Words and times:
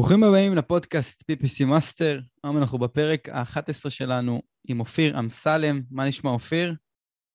ברוכים 0.00 0.24
הבאים 0.24 0.54
לפודקאסט 0.54 1.30
PPC 1.30 1.64
Master. 1.66 2.20
היום 2.44 2.58
אנחנו 2.58 2.78
בפרק 2.78 3.28
ה-11 3.28 3.90
שלנו 3.90 4.42
עם 4.68 4.80
אופיר 4.80 5.18
אמסלם. 5.18 5.82
מה 5.90 6.08
נשמע, 6.08 6.30
אופיר? 6.30 6.74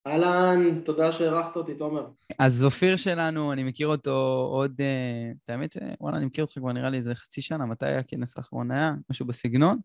אהלן, 0.08 0.82
תודה 0.86 1.12
שאירחת 1.12 1.56
אותי, 1.56 1.76
תומר. 1.76 2.08
אז 2.40 2.66
אופיר 2.66 2.96
שלנו, 2.96 3.54
אני 3.54 3.64
מכיר 3.64 3.88
אותו 3.88 4.48
עוד... 4.52 4.82
אה, 4.82 5.32
את 5.44 5.50
האמת, 5.50 5.78
אה, 5.78 5.94
וואלה, 6.02 6.18
אני 6.18 6.26
מכיר 6.26 6.44
אותך 6.44 6.60
כבר 6.60 6.72
נראה 6.72 6.90
לי 6.90 6.98
איזה 6.98 7.16
חצי 7.16 7.42
שנה, 7.42 7.66
מתי 7.66 7.86
היה 7.86 8.00
הכנס 8.00 8.38
האחרון 8.38 8.72
היה? 8.72 8.94
משהו 9.10 9.26
בסגנון. 9.26 9.78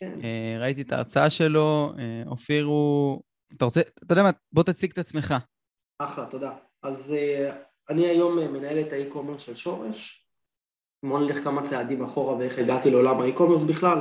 כן. 0.00 0.18
אה, 0.24 0.56
ראיתי 0.60 0.82
את 0.82 0.92
ההרצאה 0.92 1.30
שלו, 1.30 1.92
אופיר 2.26 2.64
הוא... 2.64 3.22
אתה 3.56 3.64
רוצה, 3.64 3.80
אתה 4.04 4.12
יודע 4.12 4.22
מה, 4.22 4.30
בוא 4.52 4.62
תציג 4.62 4.90
את 4.90 4.98
עצמך. 4.98 5.34
אחלה, 5.98 6.26
תודה. 6.30 6.52
אז 6.82 7.14
אני 7.90 8.06
היום 8.06 8.38
מנהל 8.38 8.80
את 8.80 8.92
ה 8.92 8.97
e-commerce 8.97 9.42
של 9.42 9.54
שורש. 9.54 10.21
בואו 11.02 11.20
נלך 11.20 11.44
כמה 11.44 11.62
צעדים 11.62 12.04
אחורה 12.04 12.36
ואיך 12.36 12.58
הגעתי 12.58 12.90
לעולם 12.90 13.20
ה 13.20 13.24
e-commerce 13.24 13.62
בכלל. 13.62 13.98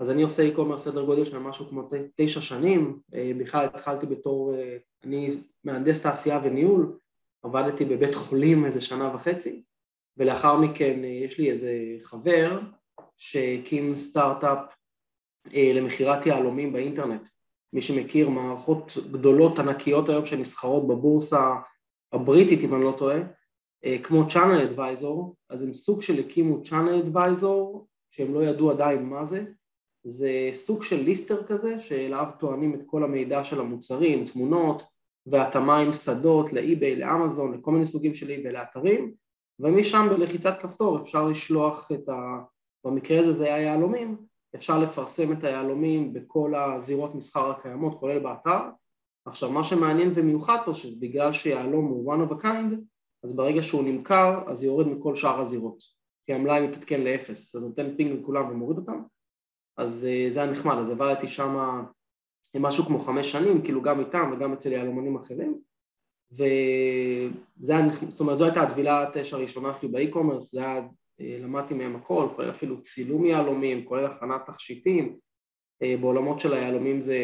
אז 0.00 0.10
אני 0.10 0.22
עושה 0.22 0.42
e-commerce 0.42 0.84
סדר 0.84 1.04
גודל 1.04 1.24
של 1.24 1.38
משהו 1.38 1.68
כמו 1.68 1.90
תשע 2.16 2.40
שנים, 2.40 2.98
אה, 3.14 3.32
בכלל 3.38 3.64
התחלתי 3.64 4.06
בתור, 4.06 4.54
אה, 4.54 4.76
אני 5.04 5.30
מהנדס 5.64 6.00
תעשייה 6.02 6.40
וניהול, 6.44 6.98
עבדתי 7.42 7.84
בבית 7.84 8.14
חולים 8.14 8.64
איזה 8.64 8.80
שנה 8.80 9.14
וחצי, 9.14 9.62
ולאחר 10.16 10.56
מכן 10.56 11.04
אה, 11.04 11.08
יש 11.08 11.38
לי 11.38 11.50
איזה 11.50 11.72
חבר 12.02 12.60
שהקים 13.16 13.96
סטארט-אפ 13.96 14.58
למכירת 15.54 16.26
יהלומים 16.26 16.72
באינטרנט. 16.72 17.28
מי 17.72 17.82
שמכיר 17.82 18.28
מערכות 18.28 18.92
גדולות 19.10 19.58
ענקיות 19.58 20.08
היום 20.08 20.26
שנסחרות 20.26 20.88
בבורסה 20.88 21.50
הבריטית 22.12 22.64
אם 22.64 22.74
אני 22.74 22.84
לא 22.84 22.94
טועה, 22.98 23.18
כמו 24.02 24.22
Channel 24.22 24.72
Advisor, 24.72 25.34
אז 25.50 25.62
הם 25.62 25.74
סוג 25.74 26.02
של 26.02 26.18
הקימו 26.18 26.60
Channel 26.64 27.06
Advisor 27.06 27.78
שהם 28.10 28.34
לא 28.34 28.44
ידעו 28.44 28.70
עדיין 28.70 29.06
מה 29.06 29.26
זה, 29.26 29.44
זה 30.04 30.50
סוג 30.52 30.82
של 30.82 30.96
ליסטר 30.96 31.46
כזה 31.46 31.78
שאליו 31.78 32.26
טוענים 32.38 32.74
את 32.74 32.80
כל 32.86 33.04
המידע 33.04 33.44
של 33.44 33.60
המוצרים, 33.60 34.26
תמונות 34.26 34.82
והתאמה 35.26 35.78
עם 35.78 35.92
שדות 35.92 36.52
לאי-ביי, 36.52 36.96
לאמזון, 36.96 37.54
לכל 37.54 37.70
מיני 37.72 37.86
סוגים 37.86 38.14
של 38.14 38.30
אי-ביי 38.30 38.52
לאתרים. 38.52 39.14
ומשם 39.60 40.06
בלחיצת 40.10 40.54
כפתור 40.60 41.02
אפשר 41.02 41.28
לשלוח 41.28 41.88
את 41.92 42.08
ה... 42.08 42.40
במקרה 42.84 43.20
הזה 43.20 43.32
זה 43.32 43.44
היה 43.44 43.60
יהלומים, 43.60 44.16
אפשר 44.54 44.78
לפרסם 44.78 45.32
את 45.32 45.44
היהלומים 45.44 46.12
בכל 46.12 46.54
הזירות 46.54 47.14
מסחר 47.14 47.50
הקיימות 47.50 48.00
כולל 48.00 48.18
באתר. 48.18 48.60
עכשיו 49.26 49.50
מה 49.50 49.64
שמעניין 49.64 50.12
ומיוחד 50.14 50.58
פה 50.64 50.74
שבגלל 50.74 51.32
שיהלום 51.32 51.86
הוא 51.86 52.14
one 52.14 52.30
of 52.30 52.32
a 52.32 52.42
kind 52.42 52.74
אז 53.24 53.32
ברגע 53.32 53.62
שהוא 53.62 53.84
נמכר 53.84 54.42
אז 54.46 54.64
יורד 54.64 54.86
מכל 54.86 55.16
שאר 55.16 55.40
הזירות. 55.40 55.82
כי 56.26 56.32
המלאי 56.34 56.66
מתעדכן 56.66 57.00
לאפס, 57.00 57.52
זה 57.52 57.60
נותן 57.60 57.96
ping 57.96 58.20
לכולם 58.20 58.50
ומוריד 58.50 58.78
אותם. 58.78 59.02
אז 59.76 60.04
אה, 60.04 60.26
זה 60.30 60.42
היה 60.42 60.50
נחמד, 60.50 60.74
אז 60.74 60.90
עבדתי 60.90 61.26
שם 61.26 61.82
משהו 62.56 62.84
כמו 62.84 62.98
חמש 62.98 63.32
שנים, 63.32 63.62
כאילו 63.62 63.82
גם 63.82 64.00
איתם 64.00 64.30
וגם 64.32 64.52
אצל 64.52 64.72
יהלומנים 64.72 65.16
אחרים. 65.16 65.58
וזה 66.32 67.72
היה, 67.76 67.86
זאת 68.10 68.20
אומרת 68.20 68.38
זו 68.38 68.44
הייתה 68.44 68.62
הטבילת 68.62 69.16
אש 69.16 69.32
הראשונה 69.32 69.72
שלי 69.80 69.88
ב 69.88 69.93
e-commerce, 69.93 70.52
זה 70.52 70.60
היה, 70.60 70.76
אה, 71.20 71.38
למדתי 71.40 71.74
מהם 71.74 71.96
הכל, 71.96 72.28
כולל 72.36 72.50
אפילו 72.50 72.82
צילום 72.82 73.24
יהלומים, 73.24 73.84
כולל 73.84 74.06
הכנת 74.06 74.40
תכשיטים. 74.46 75.16
אה, 75.82 75.96
בעולמות 76.00 76.40
של 76.40 76.52
היהלומים 76.52 77.00
זה 77.00 77.16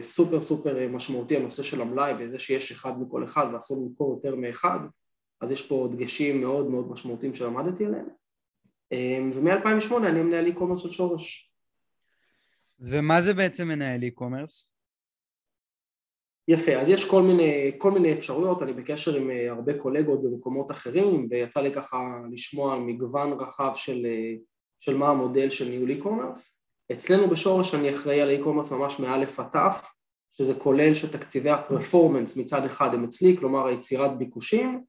סופר 0.00 0.42
סופר 0.42 0.88
משמעותי 0.88 1.36
הנושא 1.36 1.62
של 1.62 1.80
המלאי 1.80 2.12
וזה 2.18 2.38
שיש 2.38 2.72
אחד 2.72 3.00
מכל 3.00 3.24
אחד 3.24 3.46
ואסור 3.52 3.76
למכור 3.76 4.14
יותר 4.14 4.36
מאחד 4.36 4.78
אז 5.40 5.50
יש 5.50 5.66
פה 5.66 5.88
דגשים 5.92 6.40
מאוד 6.40 6.66
מאוד 6.66 6.90
משמעותיים 6.90 7.34
שלמדתי 7.34 7.86
עליהם 7.86 8.08
אמ, 8.92 9.30
ומ-2008 9.34 9.96
אני 9.96 10.22
מנהל 10.22 10.52
e-commerce 10.52 10.78
של 10.78 10.90
שורש. 10.90 11.52
ומה 12.90 13.22
זה 13.22 13.34
בעצם 13.34 13.68
מנהל 13.68 14.00
e-commerce? 14.02 14.68
יפה, 16.48 16.72
אז 16.72 16.88
יש 16.88 17.10
כל 17.10 17.22
מיני, 17.22 17.72
כל 17.78 17.90
מיני 17.90 18.12
אפשרויות, 18.12 18.62
אני 18.62 18.72
בקשר 18.72 19.16
עם 19.16 19.30
אה, 19.30 19.50
הרבה 19.50 19.78
קולגות 19.78 20.22
במקומות 20.22 20.70
אחרים 20.70 21.26
ויצא 21.30 21.60
לי 21.60 21.74
ככה 21.74 21.98
לשמוע 22.32 22.78
מגוון 22.78 23.32
רחב 23.32 23.72
של, 23.74 24.06
אה, 24.06 24.34
של 24.80 24.96
מה 24.96 25.08
המודל 25.08 25.50
של 25.50 25.68
ניהול 25.68 25.90
e-commerce. 25.90 26.40
אצלנו 26.92 27.30
בשורש 27.30 27.74
אני 27.74 27.94
אחראי 27.94 28.20
על 28.20 28.42
e-commerce 28.42 28.74
ממש 28.74 29.00
מאלף 29.00 29.40
עד 29.40 29.46
תף, 29.52 29.90
שזה 30.30 30.54
כולל 30.54 30.94
שתקציבי 30.94 31.50
ה 31.50 31.57
performance 31.57 32.36
מצד 32.36 32.64
אחד 32.64 32.94
הם 32.94 33.04
אצלי, 33.04 33.36
כלומר 33.36 33.66
היצירת 33.66 34.18
ביקושים, 34.18 34.84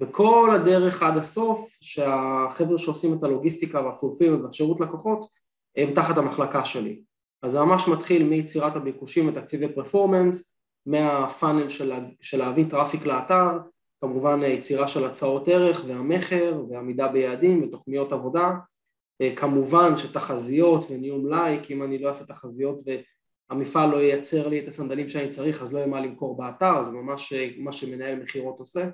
וכל 0.00 0.50
הדרך 0.54 1.02
עד 1.02 1.16
הסוף 1.16 1.76
שהחבר'ה 1.80 2.78
שעושים 2.78 3.14
את 3.14 3.24
הלוגיסטיקה 3.24 3.80
וה 3.80 3.90
fulfillment 3.90 4.44
והשירות 4.44 4.80
לקוחות 4.80 5.28
הם 5.76 5.94
תחת 5.94 6.18
המחלקה 6.18 6.64
שלי. 6.64 7.00
אז 7.42 7.52
זה 7.52 7.60
ממש 7.60 7.88
מתחיל 7.88 8.24
מיצירת 8.24 8.76
הביקושים 8.76 9.28
ותקציבי 9.28 9.68
performance, 9.68 10.54
מה 10.86 11.06
funnel 11.06 11.68
של, 11.68 11.92
של 12.20 12.38
להביא 12.38 12.64
traffic 12.70 13.06
לאתר, 13.06 13.58
כמובן 14.00 14.42
יצירה 14.42 14.88
של 14.88 15.04
הצעות 15.04 15.48
ערך 15.48 15.84
והמכר 15.86 16.62
ועמידה 16.70 17.08
ביעדים 17.08 17.62
ותוכניות 17.62 18.12
עבודה, 18.12 18.50
כמובן 19.36 19.96
שתחזיות 19.96 20.90
וניהול 20.90 21.32
כי 21.62 21.74
אם 21.74 21.82
אני 21.82 21.98
לא 21.98 22.08
אעשה 22.08 22.24
תחזיות 22.24 22.80
והמפעל 23.50 23.90
לא 23.90 23.96
ייצר 23.96 24.48
לי 24.48 24.60
את 24.60 24.68
הסנדלים 24.68 25.08
שאני 25.08 25.28
צריך 25.28 25.62
אז 25.62 25.72
לא 25.72 25.78
יהיה 25.78 25.88
מה 25.88 26.00
למכור 26.00 26.36
באתר, 26.36 26.84
זה 26.84 26.90
ממש 26.90 27.32
מה 27.58 27.72
שמנהל 27.72 28.18
מכירות 28.22 28.58
עושה 28.58 28.88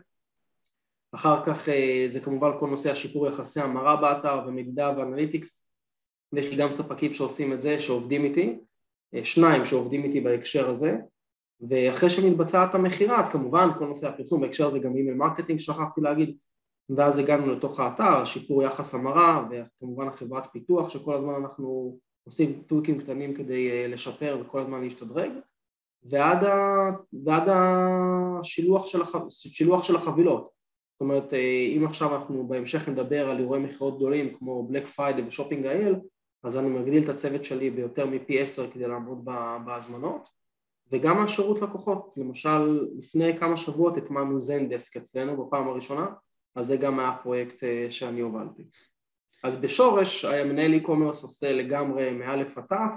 אחר 1.14 1.44
כך 1.44 1.68
אה, 1.68 2.04
זה 2.08 2.20
כמובן 2.20 2.50
כל 2.60 2.66
נושא 2.66 2.90
השיפור 2.90 3.26
יחסי 3.26 3.60
המרה 3.60 3.96
באתר 3.96 4.40
ומדידה 4.46 4.94
ו 4.96 5.03
analytics 5.03 5.64
ויש 6.32 6.50
לי 6.50 6.56
גם 6.56 6.70
ספקים 6.70 7.12
שעושים 7.12 7.52
את 7.52 7.62
זה, 7.62 7.80
שעובדים 7.80 8.24
איתי, 8.24 8.58
אה, 9.14 9.24
שניים 9.24 9.64
שעובדים 9.64 10.04
איתי 10.04 10.20
בהקשר 10.20 10.70
הזה 10.70 10.96
ואחרי 11.68 12.10
שמתבצעת 12.10 12.74
המכירה 12.74 13.20
אז 13.20 13.28
כמובן 13.28 13.68
כל 13.78 13.86
נושא 13.86 14.08
הפרסום 14.08 14.40
בהקשר 14.40 14.66
הזה 14.66 14.78
גם 14.78 14.96
email 14.96 15.16
marketing 15.16 15.58
שכחתי 15.58 16.00
להגיד 16.00 16.36
ואז 16.96 17.18
הגענו 17.18 17.52
לתוך 17.52 17.80
האתר, 17.80 18.24
שיפור 18.24 18.62
יחס 18.62 18.94
המרה 18.94 19.48
וכמובן 19.50 20.08
החברת 20.08 20.44
פיתוח 20.52 20.88
שכל 20.88 21.14
הזמן 21.14 21.34
אנחנו 21.34 21.98
עושים 22.24 22.62
טוויקים 22.66 23.00
קטנים 23.00 23.34
כדי 23.34 23.70
אה, 23.70 23.86
לשפר 23.88 24.38
וכל 24.40 24.60
הזמן 24.60 24.80
להשתדרג 24.80 25.30
ועד, 26.02 26.44
ה... 26.44 26.90
ועד 27.24 27.48
השילוח 27.48 28.86
של, 28.86 29.02
הח... 29.02 29.12
של 29.82 29.96
החבילות 29.96 30.53
זאת 30.94 31.00
אומרת, 31.00 31.34
אה, 31.34 31.38
אם 31.76 31.84
עכשיו 31.86 32.16
אנחנו 32.16 32.46
בהמשך 32.46 32.88
נדבר 32.88 33.30
על 33.30 33.38
אירועי 33.38 33.60
מכירות 33.60 33.96
גדולים 33.96 34.34
כמו 34.34 34.62
Black 34.62 34.86
Friday 34.86 35.22
ו 35.22 35.27
Shopping 35.27 35.66
IL, 35.66 35.94
אז 36.44 36.56
אני 36.56 36.68
מגדיל 36.68 37.04
את 37.04 37.08
הצוות 37.08 37.44
שלי 37.44 37.70
ביותר 37.70 38.06
מפי 38.06 38.40
עשר 38.40 38.70
כדי 38.70 38.88
לעמוד 38.88 39.24
בהזמנות, 39.64 40.28
וגם 40.92 41.22
השירות 41.22 41.62
לקוחות, 41.62 42.14
למשל 42.16 42.86
לפני 42.98 43.38
כמה 43.38 43.56
שבועות 43.56 43.96
הטמענו 43.96 44.40
Zendesk 44.40 44.96
אצלנו 44.96 45.44
בפעם 45.46 45.68
הראשונה, 45.68 46.06
אז 46.54 46.66
זה 46.66 46.76
גם 46.76 47.00
היה 47.00 47.16
פרויקט 47.22 47.64
אה, 47.64 47.86
שאני 47.90 48.20
הובלתי. 48.20 48.64
אז 49.44 49.56
בשורש 49.56 50.24
המנהל 50.24 50.80
e-commerce 50.80 51.22
עושה 51.22 51.52
לגמרי 51.52 52.10
מאלף 52.10 52.58
עד 52.58 52.64
תף, 52.64 52.94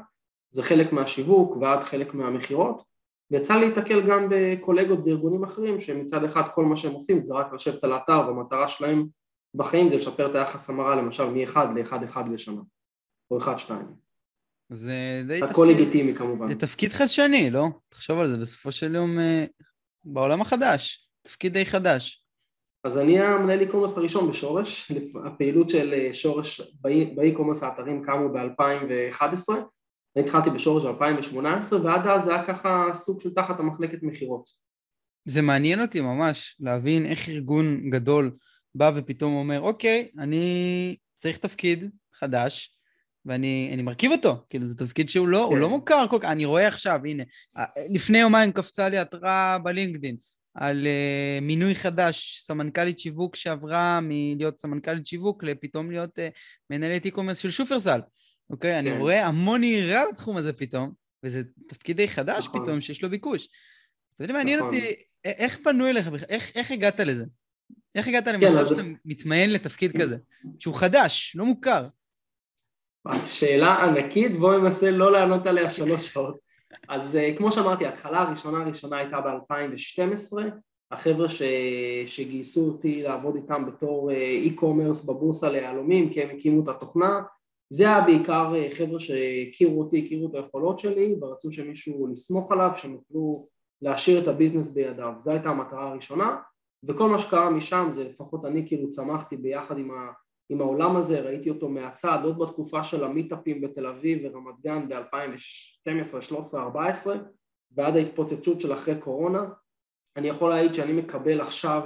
זה 0.51 0.63
חלק 0.63 0.93
מהשיווק 0.93 1.57
ועד 1.57 1.83
חלק 1.83 2.13
מהמכירות, 2.13 2.83
ויצא 3.31 3.55
להיתקל 3.55 4.01
גם 4.01 4.27
בקולגות 4.29 5.03
בארגונים 5.03 5.43
אחרים 5.43 5.79
שמצד 5.79 6.23
אחד 6.23 6.41
כל 6.55 6.65
מה 6.65 6.75
שהם 6.75 6.93
עושים 6.93 7.23
זה 7.23 7.33
רק 7.33 7.53
לשבת 7.53 7.83
על 7.83 7.93
האתר 7.93 8.23
והמטרה 8.27 8.67
שלהם 8.67 9.07
בחיים 9.55 9.89
זה 9.89 9.95
לשפר 9.95 10.29
את 10.29 10.35
היחס 10.35 10.69
המרה 10.69 10.95
למשל 10.95 11.29
מ-1 11.29 11.57
ל-1-1 11.57 12.29
בשנה 12.33 12.61
או 13.31 13.39
1-2 13.39 13.71
זה 14.69 15.23
די 15.27 15.39
תפקיד... 15.39 15.51
הכל 15.51 15.67
לגיטימי 15.71 16.15
כמובן. 16.15 16.49
זה 16.49 16.59
תפקיד 16.59 16.91
חדשני, 16.91 17.49
לא? 17.49 17.67
תחשוב 17.89 18.19
על 18.19 18.27
זה, 18.27 18.37
בסופו 18.37 18.71
של 18.71 18.95
יום 18.95 19.19
אה, 19.19 19.45
בעולם 20.05 20.41
החדש, 20.41 21.09
תפקיד 21.21 21.53
די 21.53 21.65
חדש. 21.65 22.23
אז 22.83 22.97
אני 22.97 23.19
המנהל 23.19 23.69
e-commerce 23.69 23.97
הראשון 23.97 24.29
בשורש, 24.29 24.91
הפעילות 25.25 25.69
של 25.69 25.93
אה, 25.93 26.13
שורש 26.13 26.61
באי-קומרס 27.15 27.63
האתרים 27.63 28.03
קמו 28.03 28.29
ב-2011 28.29 29.53
אני 30.17 30.25
התחלתי 30.25 30.49
בשורש 30.49 30.83
ב-2018 30.83 31.75
ועד 31.83 32.07
אז 32.07 32.23
זה 32.23 32.33
היה 32.35 32.45
ככה 32.45 32.85
סוג 32.93 33.21
של 33.21 33.33
תחת 33.33 33.59
המחלקת 33.59 34.03
מכירות. 34.03 34.49
זה 35.25 35.41
מעניין 35.41 35.81
אותי 35.81 36.01
ממש 36.01 36.55
להבין 36.59 37.05
איך 37.05 37.29
ארגון 37.29 37.89
גדול 37.89 38.31
בא 38.75 38.91
ופתאום 38.95 39.33
אומר 39.33 39.61
אוקיי, 39.61 40.07
אני 40.19 40.95
צריך 41.17 41.37
תפקיד 41.37 41.89
חדש 42.13 42.77
ואני 43.25 43.81
מרכיב 43.83 44.11
אותו, 44.11 44.45
כאילו 44.49 44.65
זה 44.65 44.77
תפקיד 44.77 45.09
שהוא 45.09 45.27
לא, 45.27 45.49
כן. 45.51 45.57
לא 45.57 45.69
מוכר 45.69 46.05
כל 46.09 46.17
כך, 46.21 46.29
אני 46.29 46.45
רואה 46.45 46.67
עכשיו, 46.67 46.99
הנה, 47.05 47.23
לפני 47.89 48.17
יומיים 48.17 48.51
קפצה 48.51 48.89
לי 48.89 48.97
התראה 48.97 49.57
בלינקדין 49.63 50.15
על 50.55 50.87
uh, 50.87 51.43
מינוי 51.43 51.75
חדש, 51.75 52.39
סמנכ"לית 52.39 52.99
שיווק 52.99 53.35
שעברה 53.35 53.99
מלהיות 54.01 54.59
סמנכ"לית 54.59 55.07
שיווק 55.07 55.43
לפתאום 55.43 55.91
להיות 55.91 56.19
uh, 56.19 56.21
מנהלת 56.69 57.05
e-commerce 57.05 57.35
של 57.35 57.51
שופרסל. 57.51 57.99
אוקיי? 58.49 58.71
כן. 58.71 58.77
אני 58.77 58.99
רואה 58.99 59.25
המון 59.25 59.63
יראה 59.63 60.05
לתחום 60.05 60.37
הזה 60.37 60.53
פתאום, 60.53 60.91
וזה 61.23 61.41
תפקיד 61.67 61.97
די 61.97 62.07
חדש 62.07 62.45
נכון. 62.45 62.63
פתאום, 62.63 62.81
שיש 62.81 63.03
לו 63.03 63.09
ביקוש. 63.09 63.47
אתה 64.15 64.23
יודע, 64.23 64.33
מעניין 64.33 64.59
נכון. 64.59 64.75
אותי, 64.75 64.93
איך 65.25 65.59
פנו 65.63 65.87
אליך 65.87 66.07
בכלל? 66.07 66.27
איך, 66.29 66.51
איך 66.55 66.71
הגעת 66.71 66.99
לזה? 66.99 67.25
איך 67.95 68.07
הגעת 68.07 68.25
כן, 68.25 68.33
למצב 68.33 68.65
שאתה 68.65 68.81
מתמיין 69.05 69.53
לתפקיד 69.53 70.01
כזה? 70.01 70.17
שהוא 70.59 70.75
חדש, 70.75 71.35
לא 71.35 71.45
מוכר. 71.45 71.87
אז 73.05 73.31
שאלה 73.31 73.73
ענקית, 73.73 74.39
בואו 74.39 74.59
ננסה 74.59 74.91
לא 74.91 75.11
לענות 75.11 75.47
עליה 75.47 75.69
שלוש 75.69 76.07
שעות. 76.13 76.37
אז 76.87 77.15
אה, 77.15 77.33
כמו 77.37 77.51
שאמרתי, 77.51 77.85
ההתחלה 77.85 78.21
הראשונה 78.21 78.63
הראשונה 78.63 78.97
הייתה 78.97 79.21
ב-2012, 79.21 80.37
החבר'ה 80.91 81.29
ש... 81.29 81.41
שגייסו 82.05 82.67
אותי 82.67 83.01
לעבוד 83.01 83.35
איתם 83.35 83.65
בתור 83.65 84.11
e-commerce 84.45 85.07
בבורסה 85.07 85.49
ליהלומים, 85.49 86.13
כי 86.13 86.23
הם 86.23 86.37
הקימו 86.37 86.63
את 86.63 86.67
התוכנה, 86.67 87.19
זה 87.69 87.83
היה 87.83 88.01
בעיקר 88.01 88.53
חבר'ה 88.77 88.99
שהכירו 88.99 89.81
אותי, 89.81 90.03
הכירו 90.05 90.29
את 90.29 90.35
היכולות 90.35 90.79
שלי 90.79 91.15
ורצו 91.21 91.51
שמישהו 91.51 92.07
לסמוך 92.07 92.51
עליו, 92.51 92.71
שהם 92.75 92.93
יוכלו 92.93 93.47
להשאיר 93.81 94.23
את 94.23 94.27
הביזנס 94.27 94.69
בידיו, 94.69 95.13
זו 95.19 95.31
הייתה 95.31 95.49
המטרה 95.49 95.89
הראשונה 95.89 96.37
וכל 96.83 97.09
מה 97.09 97.19
שקרה 97.19 97.49
משם 97.49 97.87
זה 97.91 98.03
לפחות 98.03 98.45
אני 98.45 98.67
כאילו 98.67 98.89
צמחתי 98.89 99.37
ביחד 99.37 99.77
עם, 99.77 99.91
ה, 99.91 100.11
עם 100.49 100.61
העולם 100.61 100.95
הזה, 100.95 101.19
ראיתי 101.19 101.49
אותו 101.49 101.69
מהצד 101.69 102.19
עוד 102.23 102.37
בתקופה 102.37 102.83
של 102.83 103.03
המיטאפים 103.03 103.61
בתל 103.61 103.85
אביב 103.85 104.19
ורמת 104.23 104.59
גן 104.61 104.89
ב-2012, 104.89 106.21
13, 106.21 106.61
14 106.61 107.15
ועד 107.71 107.95
ההתפוצצות 107.95 108.61
של 108.61 108.73
אחרי 108.73 109.01
קורונה 109.01 109.45
אני 110.17 110.27
יכול 110.27 110.49
להעיד 110.49 110.73
שאני 110.73 110.93
מקבל 110.93 111.41
עכשיו 111.41 111.83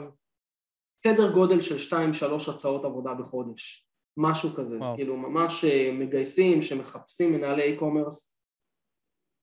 סדר 1.04 1.32
גודל 1.32 1.62
של 1.62 1.96
2-3 1.96 2.52
הצעות 2.52 2.86
עבודה 2.86 3.14
בחודש, 3.14 3.91
משהו 4.18 4.50
כזה, 4.50 4.78
וואו. 4.78 4.96
כאילו 4.96 5.18
ממש 5.18 5.66
אה, 5.66 5.92
מגייסים 5.94 6.62
שמחפשים 6.62 7.34
מנהלי 7.34 7.78
e-commerce 7.78 8.32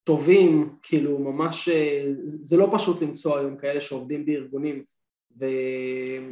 טובים, 0.05 0.76
כאילו 0.82 1.19
ממש, 1.19 1.69
אה, 1.69 2.05
זה 2.25 2.56
לא 2.56 2.70
פשוט 2.73 3.03
למצוא 3.03 3.38
היום 3.38 3.56
כאלה 3.56 3.81
שעובדים 3.81 4.26
בארגונים 4.26 4.85
ו... 5.41 5.47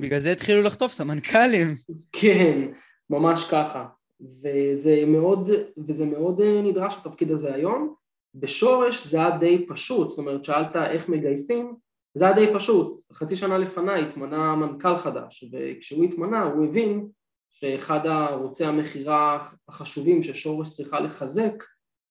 בגלל 0.01 0.19
זה 0.19 0.33
התחילו 0.33 0.63
לחטוף 0.63 0.93
סמנכ"לים. 0.93 1.77
כן, 2.13 2.73
ממש 3.11 3.45
ככה. 3.51 3.87
וזה 4.21 5.05
מאוד, 5.07 5.51
וזה 5.89 6.05
מאוד 6.05 6.41
אה, 6.41 6.63
נדרש 6.63 6.95
התפקיד 6.97 7.31
הזה 7.31 7.55
היום. 7.55 7.95
בשורש 8.35 9.07
זה 9.07 9.17
היה 9.17 9.39
די 9.39 9.67
פשוט, 9.69 10.11
זאת 10.11 10.19
אומרת 10.19 10.45
שאלת 10.45 10.77
איך 10.77 11.09
מגייסים, 11.09 11.75
זה 12.15 12.25
היה 12.25 12.35
די 12.35 12.47
פשוט. 12.55 13.01
חצי 13.13 13.37
שנה 13.37 13.59
לפניי 13.59 14.03
התמנה 14.03 14.57
מנכ"ל 14.57 14.97
חדש, 14.97 15.45
וכשהוא 15.53 16.05
התמנה 16.05 16.43
הוא 16.43 16.65
הבין 16.65 17.09
שאחד 17.53 18.07
ערוצי 18.07 18.65
המכירה 18.65 19.49
החשובים 19.69 20.23
ששורש 20.23 20.71
צריכה 20.71 21.01
לחזק 21.01 21.65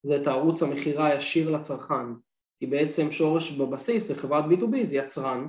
זה 0.03 0.15
את 0.15 0.27
הערוץ 0.27 0.63
המכירה 0.63 1.07
הישיר 1.07 1.49
לצרכן, 1.49 2.13
כי 2.59 2.65
בעצם 2.65 3.11
שורש 3.11 3.51
בבסיס 3.51 4.07
זה 4.07 4.15
חברת 4.15 4.45
B2B, 4.45 4.87
זה 4.87 4.95
יצרן, 4.95 5.47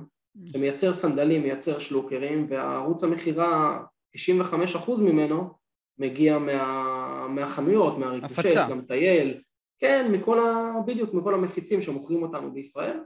שמייצר 0.51 0.93
סנדלים, 0.93 1.43
מייצר 1.43 1.79
שלוקרים, 1.79 2.47
והערוץ 2.49 3.03
המכירה, 3.03 3.79
95% 4.15 5.01
ממנו 5.01 5.49
מגיע 5.99 6.37
מה, 6.37 7.27
מהחנויות, 7.27 7.97
מהריקושט, 7.97 8.69
גם 8.69 8.81
טייל, 8.81 9.41
כן, 9.79 10.11
מכל 10.11 10.39
ה... 10.39 10.71
בדיוק, 10.85 11.13
מכל 11.13 11.33
המפיצים 11.33 11.81
שמוכרים 11.81 12.23
אותנו 12.23 12.53
בישראל, 12.53 12.99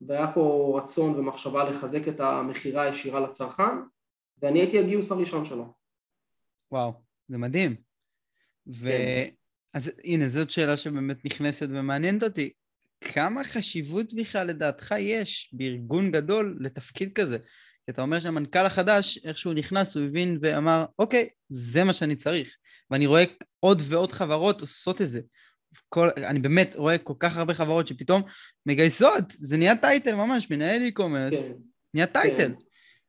והיה 0.00 0.32
פה 0.34 0.74
רצון 0.82 1.14
ומחשבה 1.18 1.64
לחזק 1.64 2.08
את 2.08 2.20
המכירה 2.20 2.82
הישירה 2.82 3.20
לצרכן, 3.20 3.76
ואני 4.42 4.58
הייתי 4.58 4.78
הגיוס 4.78 5.12
הראשון 5.12 5.44
שלו. 5.44 5.81
וואו, 6.72 6.92
זה 7.28 7.38
מדהים. 7.38 7.76
ו... 8.66 8.88
כן. 8.88 9.28
אז 9.74 9.92
הנה, 10.04 10.28
זאת 10.28 10.50
שאלה 10.50 10.76
שבאמת 10.76 11.24
נכנסת 11.24 11.68
ומעניינת 11.70 12.22
אותי. 12.22 12.52
כמה 13.00 13.44
חשיבות 13.44 14.14
בכלל 14.14 14.46
לדעתך 14.46 14.94
יש 14.98 15.50
בארגון 15.52 16.12
גדול 16.12 16.58
לתפקיד 16.60 17.12
כזה? 17.12 17.38
כי 17.84 17.90
אתה 17.90 18.02
אומר 18.02 18.20
שהמנכ"ל 18.20 18.66
החדש, 18.66 19.18
איך 19.24 19.38
שהוא 19.38 19.54
נכנס, 19.54 19.96
הוא 19.96 20.04
הבין 20.04 20.38
ואמר, 20.40 20.84
אוקיי, 20.98 21.28
זה 21.48 21.84
מה 21.84 21.92
שאני 21.92 22.16
צריך. 22.16 22.56
ואני 22.90 23.06
רואה 23.06 23.24
עוד 23.60 23.82
ועוד 23.84 24.12
חברות 24.12 24.60
עושות 24.60 25.02
את 25.02 25.08
זה. 25.08 25.20
כל, 25.88 26.08
אני 26.16 26.38
באמת 26.38 26.76
רואה 26.76 26.98
כל 26.98 27.14
כך 27.18 27.36
הרבה 27.36 27.54
חברות 27.54 27.86
שפתאום 27.86 28.22
מגייסות, 28.66 29.24
זה 29.30 29.56
נהיה 29.56 29.76
טייטל 29.76 30.14
ממש, 30.14 30.50
מנהל 30.50 30.82
e-commerce, 30.88 31.36
כן, 31.36 31.58
נהיה 31.94 32.06
טייטל. 32.06 32.36
כן. 32.36 32.52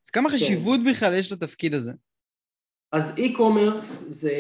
אז 0.06 0.10
כמה 0.10 0.30
כן. 0.30 0.36
חשיבות 0.36 0.80
בכלל 0.90 1.14
יש 1.14 1.32
לתפקיד 1.32 1.74
הזה? 1.74 1.94
אז 2.94 3.14
e-commerce 3.18 3.82
זה 4.08 4.34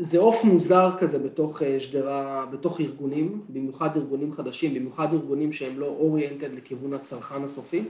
זה 0.00 0.18
עוף 0.18 0.44
מוזר 0.44 0.90
כזה 0.98 1.18
בתוך 1.18 1.62
אה, 1.62 1.80
שדרה, 1.80 2.46
בתוך 2.46 2.80
ארגונים, 2.80 3.44
במיוחד 3.48 3.96
ארגונים 3.96 4.32
חדשים, 4.32 4.74
במיוחד 4.74 5.12
ארגונים 5.12 5.52
שהם 5.52 5.80
לא 5.80 5.86
אוריינטד 5.86 6.52
לכיוון 6.54 6.94
הצרכן 6.94 7.44
הסופי. 7.44 7.84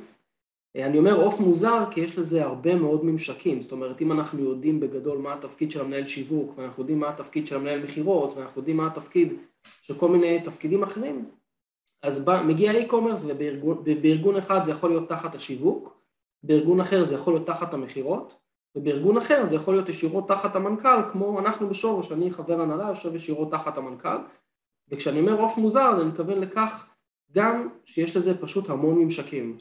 אה, 0.76 0.86
אני 0.86 0.98
אומר 0.98 1.24
עוף 1.24 1.40
מוזר 1.40 1.84
כי 1.90 2.00
יש 2.00 2.18
לזה 2.18 2.44
הרבה 2.44 2.74
מאוד 2.74 3.04
ממשקים, 3.04 3.62
זאת 3.62 3.72
אומרת 3.72 4.02
אם 4.02 4.12
אנחנו 4.12 4.44
יודעים 4.44 4.80
בגדול 4.80 5.18
מה 5.18 5.34
התפקיד 5.34 5.70
של 5.70 5.80
המנהל 5.80 6.06
שיווק 6.06 6.58
ואנחנו 6.58 6.82
יודעים 6.82 6.98
מה 6.98 7.08
התפקיד 7.08 7.46
של 7.46 7.56
המנהל 7.56 7.82
מכירות 7.82 8.36
ואנחנו 8.36 8.60
יודעים 8.60 8.76
מה 8.76 8.86
התפקיד 8.86 9.32
של 9.82 9.98
כל 9.98 10.08
מיני 10.08 10.40
תפקידים 10.44 10.82
אחרים, 10.82 11.30
אז 12.02 12.20
בא, 12.20 12.42
מגיע 12.46 12.72
e-commerce 12.72 13.24
ובארגון 13.84 14.36
אחד 14.36 14.64
זה 14.64 14.70
יכול 14.70 14.90
להיות 14.90 15.08
תחת 15.08 15.34
השיווק, 15.34 15.96
בארגון 16.42 16.80
אחר 16.80 17.04
זה 17.04 17.14
יכול 17.14 17.34
להיות 17.34 17.46
תחת 17.46 17.74
המכירות 17.74 18.41
ובארגון 18.76 19.16
אחר 19.16 19.44
זה 19.44 19.54
יכול 19.54 19.74
להיות 19.74 19.88
ישירות 19.88 20.28
תחת 20.28 20.56
המנכ"ל, 20.56 21.10
כמו 21.12 21.38
אנחנו 21.38 21.68
בשורש, 21.68 22.12
אני 22.12 22.30
חבר 22.30 22.60
הנהלה, 22.60 22.88
יושב 22.88 23.14
ישירות 23.14 23.50
תחת 23.50 23.78
המנכ"ל, 23.78 24.16
וכשאני 24.90 25.20
אומר 25.20 25.40
עוף 25.40 25.56
מוזר, 25.56 25.92
אני 26.00 26.08
מתכוון 26.08 26.38
לכך 26.38 26.88
גם 27.32 27.68
שיש 27.84 28.16
לזה 28.16 28.40
פשוט 28.40 28.70
המון 28.70 28.98
ממשקים. 28.98 29.56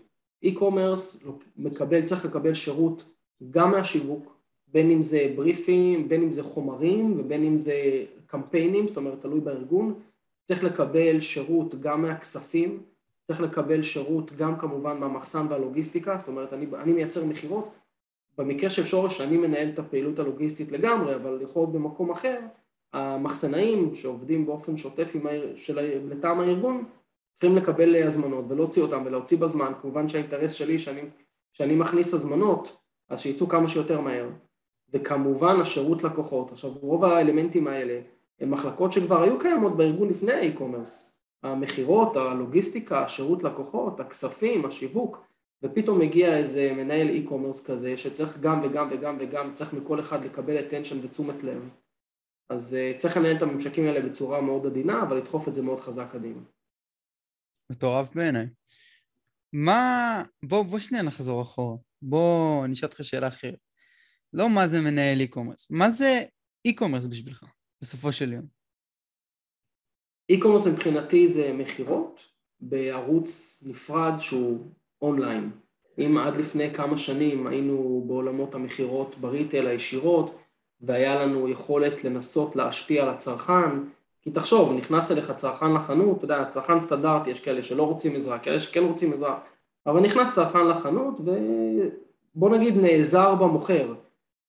e-commerce 0.46 1.28
מקבל, 1.58 2.04
צריך 2.04 2.26
לקבל 2.26 2.54
שירות 2.54 3.10
גם 3.52 3.72
מהשיווק, 3.72 4.38
בין 4.68 4.92
אם 4.92 5.04
זה 5.04 5.34
בריפים, 5.36 6.10
בין 6.10 6.22
אם 6.22 6.32
זה 6.32 6.44
חומרים 6.44 7.20
ובין 7.20 7.44
אם 7.44 7.58
זה 7.58 8.06
קמפיינים, 8.26 8.88
זאת 8.88 8.98
אומרת 8.98 9.22
תלוי 9.22 9.40
בארגון, 9.40 9.94
צריך 10.48 10.64
לקבל 10.64 11.20
שירות 11.20 11.76
גם 11.82 12.02
מהכספים, 12.02 12.84
צריך 13.28 13.42
לקבל 13.42 13.82
שירות 13.82 14.34
גם 14.34 14.60
כמובן 14.60 15.00
מהמחסן 15.00 15.46
והלוגיסטיקה, 15.50 16.18
זאת 16.18 16.28
אומרת 16.28 16.54
אני, 16.54 16.66
אני 16.76 16.92
מייצר 16.92 17.26
מכירות, 17.26 17.70
במקרה 18.38 18.70
של 18.70 18.86
שורש 18.86 19.22
אני 19.22 19.38
מנהל 19.38 19.70
את 19.74 19.80
הפעילות 19.80 20.20
הלוגיסטית 20.20 20.72
לגמרי, 20.72 21.16
אבל 21.16 21.40
יכול 21.42 21.62
להיות 21.62 21.74
במקום 21.74 22.12
אחר, 22.12 22.40
המחסנאים 22.94 23.96
שעובדים 23.96 24.46
באופן 24.46 24.78
שוטף 24.78 25.12
עם 25.16 25.28
העיר, 25.28 25.56
של, 25.56 25.80
לטעם 26.10 26.40
הארגון 26.40 26.86
צריכים 27.34 27.58
לקבל 27.58 28.04
הזמנות 28.04 28.46
ולהוציא 28.48 28.82
אותם 28.82 29.04
ולהוציא 29.06 29.38
בזמן, 29.38 29.72
כמובן 29.82 30.10
שהאינטרס 30.10 30.54
שלי 30.54 30.80
שאני, 30.80 31.02
שאני 31.54 31.76
מכניס 31.76 32.14
הזמנות 32.14 32.78
אז 33.10 33.20
שיצאו 33.20 33.48
כמה 33.48 33.68
שיותר 33.68 34.02
מהר. 34.02 34.30
וכמובן 34.94 35.60
השירות 35.62 36.04
לקוחות, 36.04 36.52
עכשיו 36.52 36.72
רוב 36.72 37.04
האלמנטים 37.04 37.68
האלה 37.68 38.02
הם 38.40 38.52
מחלקות 38.52 38.94
שכבר 38.94 39.22
היו 39.22 39.40
קיימות 39.40 39.78
בארגון 39.78 40.10
לפני 40.10 40.34
האי-קומרס, 40.34 41.12
המכירות, 41.44 42.16
הלוגיסטיקה, 42.16 43.04
השירות 43.04 43.44
לקוחות, 43.44 44.00
הכספים, 44.00 44.66
השיווק 44.66 45.24
ופתאום 45.64 46.00
מגיע 46.00 46.38
איזה 46.38 46.74
מנהל 46.74 47.08
e-commerce 47.08 47.66
כזה 47.66 47.98
שצריך 47.98 48.38
גם 48.40 48.62
וגם 48.64 48.90
וגם 48.92 49.18
וגם, 49.20 49.54
צריך 49.54 49.74
מכל 49.74 50.00
אחד 50.00 50.26
לקבל 50.26 50.58
attention 50.58 50.96
ותשומת 51.04 51.44
לב 51.44 51.70
אז 52.50 52.74
uh, 52.74 52.98
צריך 52.98 53.18
לנהל 53.18 53.38
את 53.38 53.42
הממשקים 53.42 53.86
האלה 53.86 54.10
בצורה 54.10 54.42
מאוד 54.42 54.66
עדינה 54.66 55.04
אבל 55.04 55.18
לדחוף 55.18 55.48
את 55.48 55.56
זה 55.56 55.62
מאוד 55.62 55.80
חזק 55.80 56.08
קדימה. 56.12 56.42
מטורף 57.72 58.16
בעיניי. 58.16 58.46
מה... 59.54 60.24
בוא, 60.44 60.64
בוא 60.64 60.80
שנייה 60.80 61.04
נחזור 61.04 61.42
אחורה. 61.42 61.78
בוא 62.02 62.68
נשאל 62.68 62.88
אותך 62.88 63.04
שאלה 63.04 63.28
אחרת. 63.28 63.60
לא 64.34 64.50
מה 64.56 64.68
זה 64.68 64.82
מנהל 64.82 65.18
e-commerce, 65.22 65.68
מה 65.70 65.90
זה 65.90 66.22
e-commerce 66.68 67.10
בשבילך, 67.10 67.44
בסופו 67.82 68.12
של 68.12 68.34
יום? 68.34 68.46
e-commerce 70.32 70.70
מבחינתי 70.70 71.28
זה 71.28 71.54
מכירות 71.54 72.28
בערוץ 72.60 73.64
נפרד 73.66 74.14
שהוא 74.20 74.72
אונליין. 75.02 75.50
אם 76.00 76.18
עד 76.18 76.38
לפני 76.38 76.74
כמה 76.74 76.98
שנים 76.98 77.48
היינו 77.48 78.04
בעולמות 78.08 78.56
המכירות 78.56 79.16
בריטל 79.18 79.68
הישירות 79.68 80.36
והיה 80.82 81.16
לנו 81.16 81.50
יכולת 81.50 82.04
לנסות 82.04 82.56
להשפיע 82.56 83.04
על 83.04 83.10
הצרכן, 83.10 83.70
כי 84.22 84.32
תחשוב, 84.32 84.72
נכנס 84.72 85.12
אליך 85.12 85.32
צרכן 85.32 85.74
לחנות, 85.74 86.18
אתה 86.18 86.26
יודע, 86.26 86.46
צרכן 86.50 86.80
סטנדרטי, 86.82 87.30
יש 87.30 87.40
כאלה 87.40 87.64
שלא 87.64 87.84
רוצים 87.84 88.16
עזרה, 88.16 88.40
כאלה 88.40 88.60
שכן 88.60 88.84
רוצים 88.84 89.14
עזרה, 89.14 89.40
אבל 89.86 90.00
נכנס 90.00 90.36
צרכן 90.36 90.68
לחנות 90.68 91.22
ובוא 92.36 92.50
נגיד 92.50 92.78
נעזר 92.78 93.36
במוכר, 93.36 93.94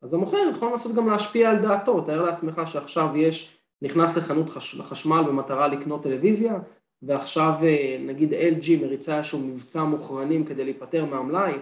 אז 0.02 0.14
המוכר 0.14 0.36
יכול 0.50 0.70
לנסות 0.70 0.94
גם 0.94 1.10
להשפיע 1.10 1.50
על 1.50 1.58
דעתו, 1.58 2.00
תאר 2.00 2.22
לעצמך 2.22 2.60
שעכשיו 2.66 3.16
יש, 3.16 3.58
נכנס 3.82 4.16
לחנות 4.16 4.50
חש, 4.50 4.74
לחשמל 4.74 5.22
במטרה 5.28 5.68
לקנות 5.68 6.02
טלוויזיה, 6.02 6.54
ועכשיו 7.02 7.52
אה, 7.62 7.96
נגיד 8.00 8.32
LG 8.32 8.82
מריצה 8.82 9.18
איזשהו 9.18 9.38
מבצע 9.38 9.84
מוכרנים 9.84 10.44
כדי 10.44 10.64
להיפטר 10.64 11.04
מהמלאי, 11.04 11.52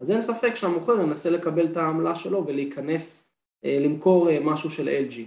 אז 0.00 0.10
אין 0.10 0.22
ספק 0.22 0.54
שהמוכר 0.54 1.00
ינסה 1.00 1.30
לקבל 1.30 1.66
את 1.66 1.76
העמלה 1.76 2.16
שלו 2.16 2.46
ולהיכנס, 2.46 3.30
אה, 3.64 3.78
למכור 3.80 4.30
אה, 4.30 4.38
משהו 4.40 4.70
של 4.70 4.88
LG. 5.08 5.20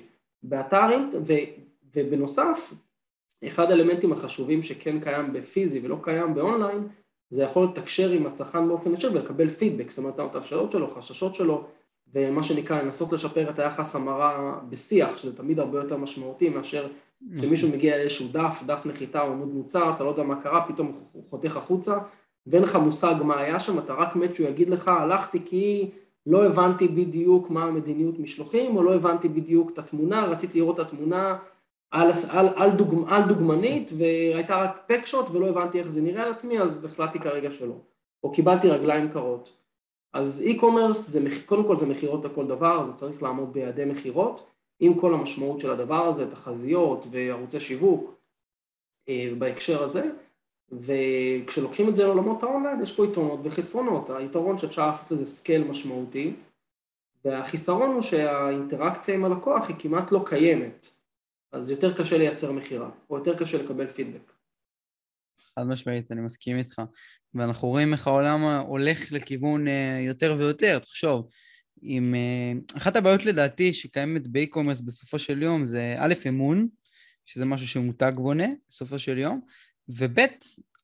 באתר, 0.44 0.98
ו, 1.28 1.34
ובנוסף, 1.96 2.74
אחד 3.48 3.72
האלמנטים 3.72 4.12
החשובים 4.12 4.62
שכן 4.62 5.00
קיים 5.00 5.34
בפיזי 5.34 5.80
ולא 5.84 5.98
קיים 6.02 6.34
באונליין, 6.34 6.88
זה 7.30 7.44
יכול 7.44 7.68
לתקשר 7.72 8.12
עם 8.12 8.26
הצרכן 8.26 8.68
באופן 8.68 8.94
ישיר 8.94 9.12
ולקבל 9.14 9.50
פידבק, 9.50 9.90
זאת 9.90 9.98
אומרת, 9.98 10.20
את 10.20 10.36
השאלות 10.36 10.72
שלו, 10.72 10.88
חששות 10.96 11.36
שלו, 11.36 11.68
ומה 12.14 12.44
שנקרא 12.44 12.82
לנסות 12.82 13.12
לשפר 13.12 13.50
את 13.50 13.60
היחס 13.60 13.96
המרה 13.96 14.60
בשיח, 14.70 15.18
שזה 15.18 15.38
תמיד 15.38 15.60
הרבה 15.60 15.78
יותר 15.78 15.98
משמעותי 15.98 16.50
מאשר 16.50 16.88
כשמישהו 17.38 17.70
מגיע 17.70 17.98
לאיזשהו 17.98 18.28
דף, 18.32 18.64
דף 18.66 18.86
נחיתה 18.86 19.22
או 19.22 19.32
עמוד 19.32 19.54
מוצר, 19.54 19.92
אתה 19.96 20.04
לא 20.04 20.10
יודע 20.10 20.24
מה 20.24 20.42
קרה, 20.42 20.66
פתאום 20.68 20.92
הוא 21.12 21.24
חותך 21.30 21.58
החוצה, 21.58 21.98
ואין 22.48 22.64
לך 22.64 22.76
מושג 22.76 23.16
מה 23.24 23.40
היה 23.40 23.60
שם, 23.60 23.80
אתה 23.80 23.94
רק 23.94 24.16
מת 24.16 24.36
שהוא 24.36 24.48
יגיד 24.48 24.70
לך, 24.70 24.88
הלכתי 24.88 25.40
כי 25.46 25.90
לא 26.26 26.46
הבנתי 26.46 26.88
בדיוק 26.88 27.50
מה 27.50 27.64
המדיניות 27.64 28.20
משלוחים, 28.20 28.78
או 28.78 28.84
לא 28.84 28.96
הבנתי 28.96 29.30
בדיוק 29.30 29.70
את 29.74 29.80
התמונה, 29.80 30.26
רציתי 30.26 30.60
לראות 30.60 30.80
את 30.80 30.86
התמונה 30.86 31.38
על, 31.92 32.12
על, 32.30 32.50
על, 32.56 32.72
דוג, 32.72 33.06
על 33.08 33.24
דוגמנית, 33.24 33.92
והייתה 33.98 34.64
רק 34.64 34.84
packshot 34.88 35.30
ולא 35.30 35.50
הבנתי 35.50 35.80
איך 35.80 35.88
זה 35.88 36.02
נראה 36.02 36.24
על 36.24 36.32
עצמי, 36.32 36.60
אז 36.60 36.86
החלטתי 36.86 37.20
כרגע 37.20 37.52
שלא. 37.52 37.76
או 38.24 38.32
קיבלתי 38.32 38.70
רגליים 38.70 39.10
קרות. 39.10 39.58
אז 40.14 40.44
e-commerce, 40.46 40.94
זה, 40.94 41.20
קודם 41.46 41.64
כל 41.64 41.78
זה 41.78 41.86
מכירות 41.86 42.26
לכל 42.26 42.48
דבר, 42.48 42.86
זה 42.86 42.94
צריך 42.94 43.24
לעמוד 43.24 43.54
ביעדי 43.54 43.86
מכירות, 43.86 44.53
עם 44.80 45.00
כל 45.00 45.14
המשמעות 45.14 45.60
של 45.60 45.72
הדבר 45.72 46.06
הזה, 46.08 46.32
תחזיות 46.32 47.06
וערוצי 47.12 47.60
שיווק 47.60 48.20
אה, 49.10 49.30
בהקשר 49.38 49.84
הזה, 49.84 50.04
וכשלוקחים 50.72 51.90
את 51.90 51.96
זה 51.96 52.04
לעולמות 52.04 52.44
האונליין 52.44 52.82
יש 52.82 52.96
פה 52.96 53.06
יתרונות 53.06 53.40
וחסרונות, 53.44 54.10
היתרון 54.10 54.58
שאפשר 54.58 54.88
לעשות 54.88 55.12
לזה 55.12 55.26
scale 55.26 55.64
משמעותי, 55.64 56.34
והחיסרון 57.26 57.90
הוא 57.90 58.02
שהאינטראקציה 58.02 59.16
עם 59.16 59.26
הלקוח 59.26 59.68
היא 59.68 59.76
כמעט 59.80 60.12
לא 60.12 60.24
קיימת, 60.26 60.88
אז 61.52 61.72
יותר 61.72 61.98
קשה 61.98 62.18
לייצר 62.18 62.52
מכירה, 62.52 62.90
או 63.10 63.18
יותר 63.18 63.38
קשה 63.38 63.64
לקבל 63.64 63.88
פידבק. 63.88 64.34
חד 65.56 65.64
משמעית, 65.64 66.12
אני 66.12 66.22
מסכים 66.22 66.58
איתך. 66.58 66.82
ואנחנו 67.34 67.68
רואים 67.68 67.94
איך 67.94 68.08
העולם 68.08 68.42
הולך 68.44 69.12
לכיוון 69.12 69.68
אה, 69.68 70.00
יותר 70.08 70.36
ויותר, 70.38 70.80
תחשוב, 70.80 71.28
עם... 71.82 72.16
אה, 72.16 72.78
אחת 72.78 72.96
הבעיות 72.96 73.26
לדעתי 73.26 73.74
שקיימת 73.74 74.28
באי-קומרס 74.28 74.82
בסופו 74.82 75.20
של 75.20 75.42
יום 75.42 75.66
זה 75.66 75.96
א', 75.98 76.14
אמון, 76.28 76.68
שזה 77.26 77.46
משהו 77.46 77.68
שמותג 77.68 78.12
בונה 78.16 78.48
בסופו 78.70 79.00
של 79.00 79.18
יום, 79.18 79.42
וב', 79.90 80.20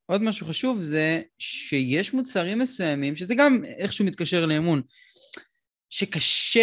עוד 0.06 0.22
משהו 0.22 0.48
חשוב 0.48 0.82
זה 0.82 1.22
שיש 1.40 2.14
מוצרים 2.14 2.60
מסוימים, 2.60 3.16
שזה 3.16 3.36
גם 3.36 3.62
איכשהו 3.78 4.06
מתקשר 4.06 4.46
לאמון, 4.46 4.82
שקשה, 5.90 6.60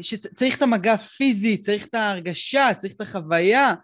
שצריך 0.00 0.56
את 0.56 0.62
המגע 0.62 0.92
הפיזי, 0.92 1.56
צריך 1.56 1.86
את 1.86 1.94
ההרגשה, 1.94 2.68
צריך 2.76 2.94
את 2.94 3.00
החוויה, 3.00 3.74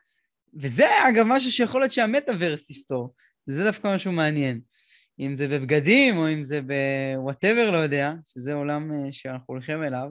וזה 0.55 0.87
אגב 1.09 1.25
משהו 1.29 1.53
שיכול 1.53 1.81
להיות 1.81 1.93
שהמטאוורס 1.93 2.71
יפתור, 2.71 3.15
זה 3.47 3.65
דווקא 3.65 3.95
משהו 3.95 4.13
מעניין. 4.13 4.61
אם 5.19 5.37
זה 5.37 5.49
בבגדים 5.49 6.17
או 6.17 6.33
אם 6.33 6.45
זה 6.45 6.61
בוואטאבר, 6.63 7.71
לא 7.71 7.77
יודע, 7.77 8.13
שזה 8.25 8.55
עולם 8.55 8.93
אה, 8.93 9.13
שאנחנו 9.13 9.45
הולכים 9.47 9.83
אליו, 9.83 10.09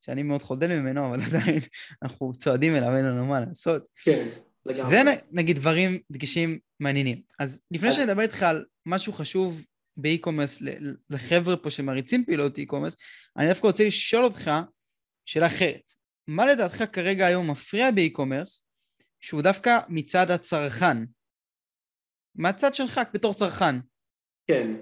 שאני 0.00 0.22
מאוד 0.22 0.42
חודל 0.42 0.80
ממנו, 0.80 1.08
אבל 1.08 1.20
עדיין 1.28 1.60
אנחנו 2.02 2.32
צועדים 2.38 2.76
אליו, 2.76 2.96
אין 2.96 3.04
לנו 3.04 3.26
מה 3.26 3.40
לעשות. 3.40 3.86
כן, 4.04 4.28
לגמרי. 4.66 4.90
זה 4.90 5.02
נגיד 5.32 5.56
דברים, 5.56 5.98
דגשים 6.10 6.58
מעניינים. 6.80 7.22
אז 7.38 7.62
לפני 7.70 7.92
שאני 7.92 8.04
אדבר 8.04 8.22
איתך 8.22 8.42
על 8.42 8.64
משהו 8.86 9.12
חשוב 9.12 9.64
ב 9.96 10.02
e-commerce 10.02 10.62
לחבר'ה 11.10 11.56
פה 11.56 11.70
שמריצים 11.70 12.24
פעילות 12.24 12.58
e-commerce, 12.58 12.96
אני 13.36 13.48
דווקא 13.48 13.66
רוצה 13.66 13.86
לשאול 13.86 14.24
אותך 14.24 14.50
שאלה 15.24 15.46
אחרת. 15.46 15.92
מה 16.26 16.46
לדעתך 16.46 16.84
כרגע 16.92 17.26
היום 17.26 17.50
מפריע 17.50 17.90
ב 17.90 17.96
e-commerce, 17.96 18.64
שהוא 19.20 19.42
דווקא 19.42 19.78
מצד 19.88 20.30
הצרכן? 20.30 20.96
מהצד 22.34 22.74
שלך 22.74 23.00
בתור 23.14 23.34
צרכן. 23.34 23.76
כן. 24.48 24.74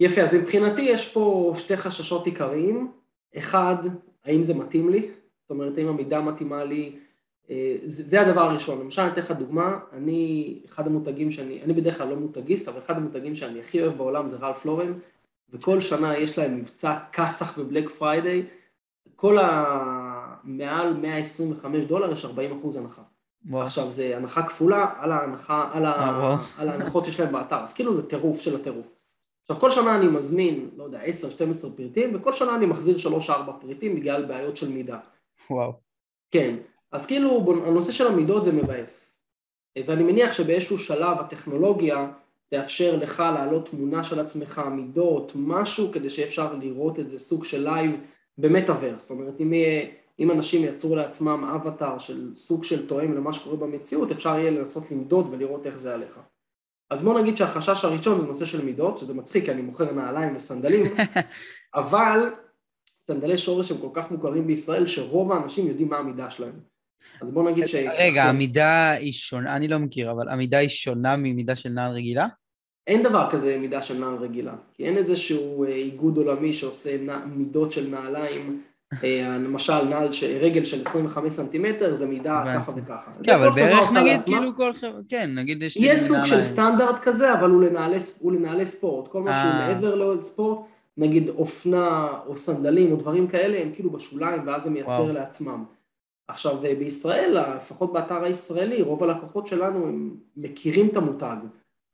יפה, 0.00 0.20
אז 0.20 0.34
מבחינתי 0.34 0.82
יש 0.82 1.12
פה 1.12 1.54
שתי 1.56 1.76
חששות 1.76 2.26
עיקריים. 2.26 2.92
אחד, 3.38 3.76
האם 4.24 4.42
זה 4.42 4.54
מתאים 4.54 4.88
לי? 4.88 5.10
זאת 5.42 5.50
אומרת, 5.50 5.78
האם 5.78 5.88
המידה 5.88 6.20
מתאימה 6.20 6.64
לי? 6.64 6.98
אה, 7.50 7.76
זה, 7.84 8.20
הדבר 8.20 8.40
הראשון. 8.40 8.80
למשל, 8.80 9.02
אני 9.02 9.12
אתן 9.12 9.20
לך 9.20 9.30
דוגמה, 9.30 9.78
אני, 9.92 10.58
אחד 10.66 10.86
המותגים 10.86 11.30
שאני, 11.30 11.62
אני 11.62 11.72
בדרך 11.72 11.98
כלל 11.98 12.08
לא 12.08 12.16
מותגיסט, 12.16 12.68
אבל 12.68 12.78
אחד 12.78 12.96
המותגים 12.96 13.36
שאני 13.36 13.60
הכי 13.60 13.82
אוהב 13.82 13.96
בעולם 13.96 14.28
זה 14.28 14.36
Ralph 14.36 14.64
Lauren, 14.64 14.92
וכל 15.50 15.80
שנה 15.80 16.18
יש 16.18 16.38
להם 16.38 16.56
מבצע 16.56 16.98
כסח 17.12 17.58
ב 17.58 17.63
Black 17.63 17.88
Friday, 17.90 18.42
כל 19.16 19.38
ה... 19.38 19.94
מעל 20.44 20.94
125 20.94 21.84
דולר 21.84 22.12
יש 22.12 22.24
40 22.24 22.58
אחוז 22.58 22.76
הנחה. 22.76 23.02
וואו. 23.46 23.62
עכשיו 23.62 23.90
זה 23.90 24.16
הנחה 24.16 24.42
כפולה 24.42 24.86
על, 24.98 25.12
ההנחה, 25.12 25.70
על, 25.72 25.84
ה... 25.84 25.92
אה, 25.92 26.36
על 26.58 26.68
ההנחות 26.68 27.04
שיש 27.04 27.20
להם 27.20 27.32
באתר, 27.32 27.56
אז 27.62 27.74
כאילו 27.74 27.96
זה 27.96 28.08
טירוף 28.08 28.40
של 28.40 28.56
הטירוף. 28.56 28.86
עכשיו 29.42 29.60
כל 29.60 29.70
שנה 29.70 29.96
אני 29.96 30.08
מזמין, 30.08 30.70
לא 30.76 30.84
יודע, 30.84 31.00
10-12 31.04 31.06
פריטים, 31.76 32.10
וכל 32.14 32.32
שנה 32.32 32.56
אני 32.56 32.66
מחזיר 32.66 32.96
3-4 33.26 33.30
פריטים 33.60 33.96
בגלל 33.96 34.24
בעיות 34.24 34.56
של 34.56 34.68
מידה. 34.68 34.98
וואו. 35.50 35.72
כן, 36.30 36.56
אז 36.92 37.06
כאילו 37.06 37.44
הנושא 37.66 37.92
של 37.92 38.06
המידות 38.06 38.44
זה 38.44 38.52
מבאס. 38.52 39.20
ואני 39.86 40.02
מניח 40.02 40.32
שבאיזשהו 40.32 40.78
שלב 40.78 41.18
הטכנולוגיה 41.20 42.06
תאפשר 42.50 42.96
לך 42.96 43.20
להעלות 43.34 43.68
תמונה 43.68 44.04
של 44.04 44.20
עצמך, 44.20 44.62
מידות, 44.70 45.32
משהו, 45.36 45.92
כדי 45.92 46.10
שאפשר 46.10 46.54
לראות 46.54 47.00
את 47.00 47.10
זה 47.10 47.18
סוג 47.18 47.44
של 47.44 47.68
לייב 47.70 47.90
במטאוורס. 48.38 49.02
זאת 49.02 49.10
אומרת, 49.10 49.40
אם 49.40 49.52
יהיה... 49.52 49.86
אם 50.18 50.30
אנשים 50.30 50.64
יצרו 50.64 50.96
לעצמם 50.96 51.44
אבטאר 51.54 51.98
של 51.98 52.36
סוג 52.36 52.64
של 52.64 52.86
תואם 52.86 53.14
למה 53.14 53.32
שקורה 53.32 53.56
במציאות, 53.56 54.12
אפשר 54.12 54.38
יהיה 54.38 54.50
לנסות 54.50 54.90
למדוד 54.90 55.28
ולראות 55.30 55.66
איך 55.66 55.76
זה 55.76 55.94
עליך. 55.94 56.18
אז 56.90 57.02
בוא 57.02 57.20
נגיד 57.20 57.36
שהחשש 57.36 57.84
הראשון 57.84 58.20
זה 58.20 58.26
נושא 58.26 58.44
של 58.44 58.64
מידות, 58.64 58.98
שזה 58.98 59.14
מצחיק 59.14 59.44
כי 59.44 59.50
אני 59.50 59.62
מוכר 59.62 59.92
נעליים 59.92 60.36
וסנדלים, 60.36 60.84
אבל 61.74 62.34
סנדלי 63.06 63.36
שורש 63.36 63.70
הם 63.70 63.78
כל 63.78 63.88
כך 63.92 64.10
מוכרים 64.10 64.46
בישראל 64.46 64.86
שרוב 64.86 65.32
האנשים 65.32 65.66
יודעים 65.66 65.88
מה 65.88 65.96
המידה 65.96 66.30
שלהם. 66.30 66.60
אז 67.20 67.30
בוא 67.30 67.50
נגיד 67.50 67.66
ש... 67.66 67.74
רגע, 67.74 68.24
המידה 68.24 68.90
היא 68.90 69.12
שונה, 69.12 69.56
אני 69.56 69.68
לא 69.68 69.78
מכיר, 69.78 70.10
אבל 70.10 70.28
המידה 70.28 70.58
היא 70.58 70.68
שונה 70.68 71.16
ממידה 71.16 71.56
של 71.56 71.68
נעל 71.68 71.92
רגילה? 71.92 72.26
אין 72.86 73.02
דבר 73.02 73.30
כזה 73.30 73.58
מידה 73.58 73.82
של 73.82 73.98
נעל 73.98 74.14
רגילה, 74.14 74.54
כי 74.72 74.84
אין 74.84 74.96
איזשהו 74.96 75.64
אה, 75.64 75.68
איגוד 75.68 76.16
עולמי 76.16 76.52
שעושה 76.52 76.96
מידות 77.26 77.72
של 77.72 77.88
נעליים 77.88 78.62
למשל 79.38 79.84
נעל, 79.84 80.08
רגל 80.40 80.64
של 80.64 80.82
25 80.86 81.32
סנטימטר 81.32 81.94
זה 81.94 82.06
מידה 82.06 82.42
ככה 82.46 82.72
וככה. 82.76 83.10
כן, 83.22 83.34
אבל 83.34 83.50
בערך 83.50 83.92
נגיד 83.92 84.22
כאילו 84.22 84.56
כל 84.56 84.72
חברה, 84.72 85.00
כן, 85.08 85.30
נגיד 85.34 85.62
יש. 85.62 85.76
יש 85.76 86.00
סוג 86.00 86.24
של 86.24 86.42
סטנדרט 86.42 86.98
כזה, 87.02 87.32
אבל 87.32 87.50
הוא 87.50 88.32
לנעלי 88.32 88.66
ספורט, 88.66 89.08
כל 89.08 89.22
מה 89.22 89.32
שהוא 89.32 89.52
אה. 89.52 89.68
מעבר 89.68 89.94
לספורט, 89.94 90.58
נגיד 90.96 91.28
אופנה 91.28 92.08
או 92.26 92.36
סנדלים 92.36 92.92
או 92.92 92.96
דברים 92.96 93.26
כאלה, 93.26 93.62
הם 93.62 93.70
כאילו 93.74 93.90
בשוליים 93.90 94.46
ואז 94.46 94.62
זה 94.62 94.70
מייצר 94.70 95.12
לעצמם. 95.12 95.64
עכשיו 96.28 96.64
אה, 96.64 96.74
בישראל, 96.74 97.38
לפחות 97.56 97.92
באתר 97.92 98.24
הישראלי, 98.24 98.82
רוב 98.82 99.04
הלקוחות 99.04 99.46
שלנו 99.46 99.86
הם 99.86 100.16
מכירים 100.36 100.88
את 100.88 100.96
המותג, 100.96 101.36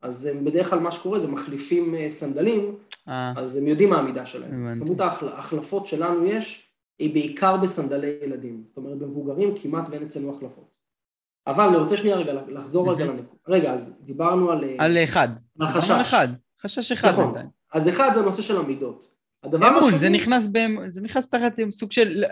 אז 0.01 0.25
הם 0.25 0.45
בדרך 0.45 0.69
כלל 0.69 0.79
מה 0.79 0.91
שקורה 0.91 1.19
זה 1.19 1.27
מחליפים 1.27 1.95
סנדלים, 2.09 2.75
אז 3.07 3.55
הם 3.55 3.67
יודעים 3.67 3.89
מה 3.89 3.97
המידה 3.97 4.25
שלהם. 4.25 4.67
אז 4.67 4.79
כמות 4.79 4.99
ההחלפות 4.99 5.87
שלנו 5.87 6.25
יש, 6.25 6.70
בעיקר 7.09 7.57
בסנדלי 7.57 8.17
ילדים, 8.23 8.63
זאת 8.67 8.77
אומרת 8.77 8.97
במבוגרים 8.97 9.53
כמעט 9.61 9.89
ואין 9.89 10.03
אצלנו 10.03 10.35
החלפות. 10.35 10.71
אבל 11.47 11.63
אני 11.63 11.77
רוצה 11.77 11.97
שנייה 11.97 12.15
רגע 12.15 12.33
לחזור 12.47 12.93
רגע 12.93 13.05
לנקודה. 13.05 13.39
רגע, 13.47 13.73
אז 13.73 13.91
דיברנו 14.01 14.51
על... 14.51 14.63
על 14.79 14.97
אחד. 15.03 15.27
על 15.59 15.67
חשש. 15.67 15.89
על 15.89 16.01
אחד. 16.01 16.27
חשש 16.61 16.91
אחד 16.91 17.09
נכון. 17.09 17.25
בינתיים. 17.25 17.47
אז 17.73 17.89
אחד 17.89 18.11
זה 18.13 18.19
הנושא 18.19 18.41
של 18.41 18.57
המידות. 18.57 19.11
אמון, 19.45 19.83
השני... 19.83 19.99
זה 19.99 20.09
נכנס, 20.09 20.47
ב... 20.51 20.57
זה 20.89 21.01
נכנס 21.01 21.29
תחת 21.29 21.59
סוג 21.71 21.91
של... 21.91 22.23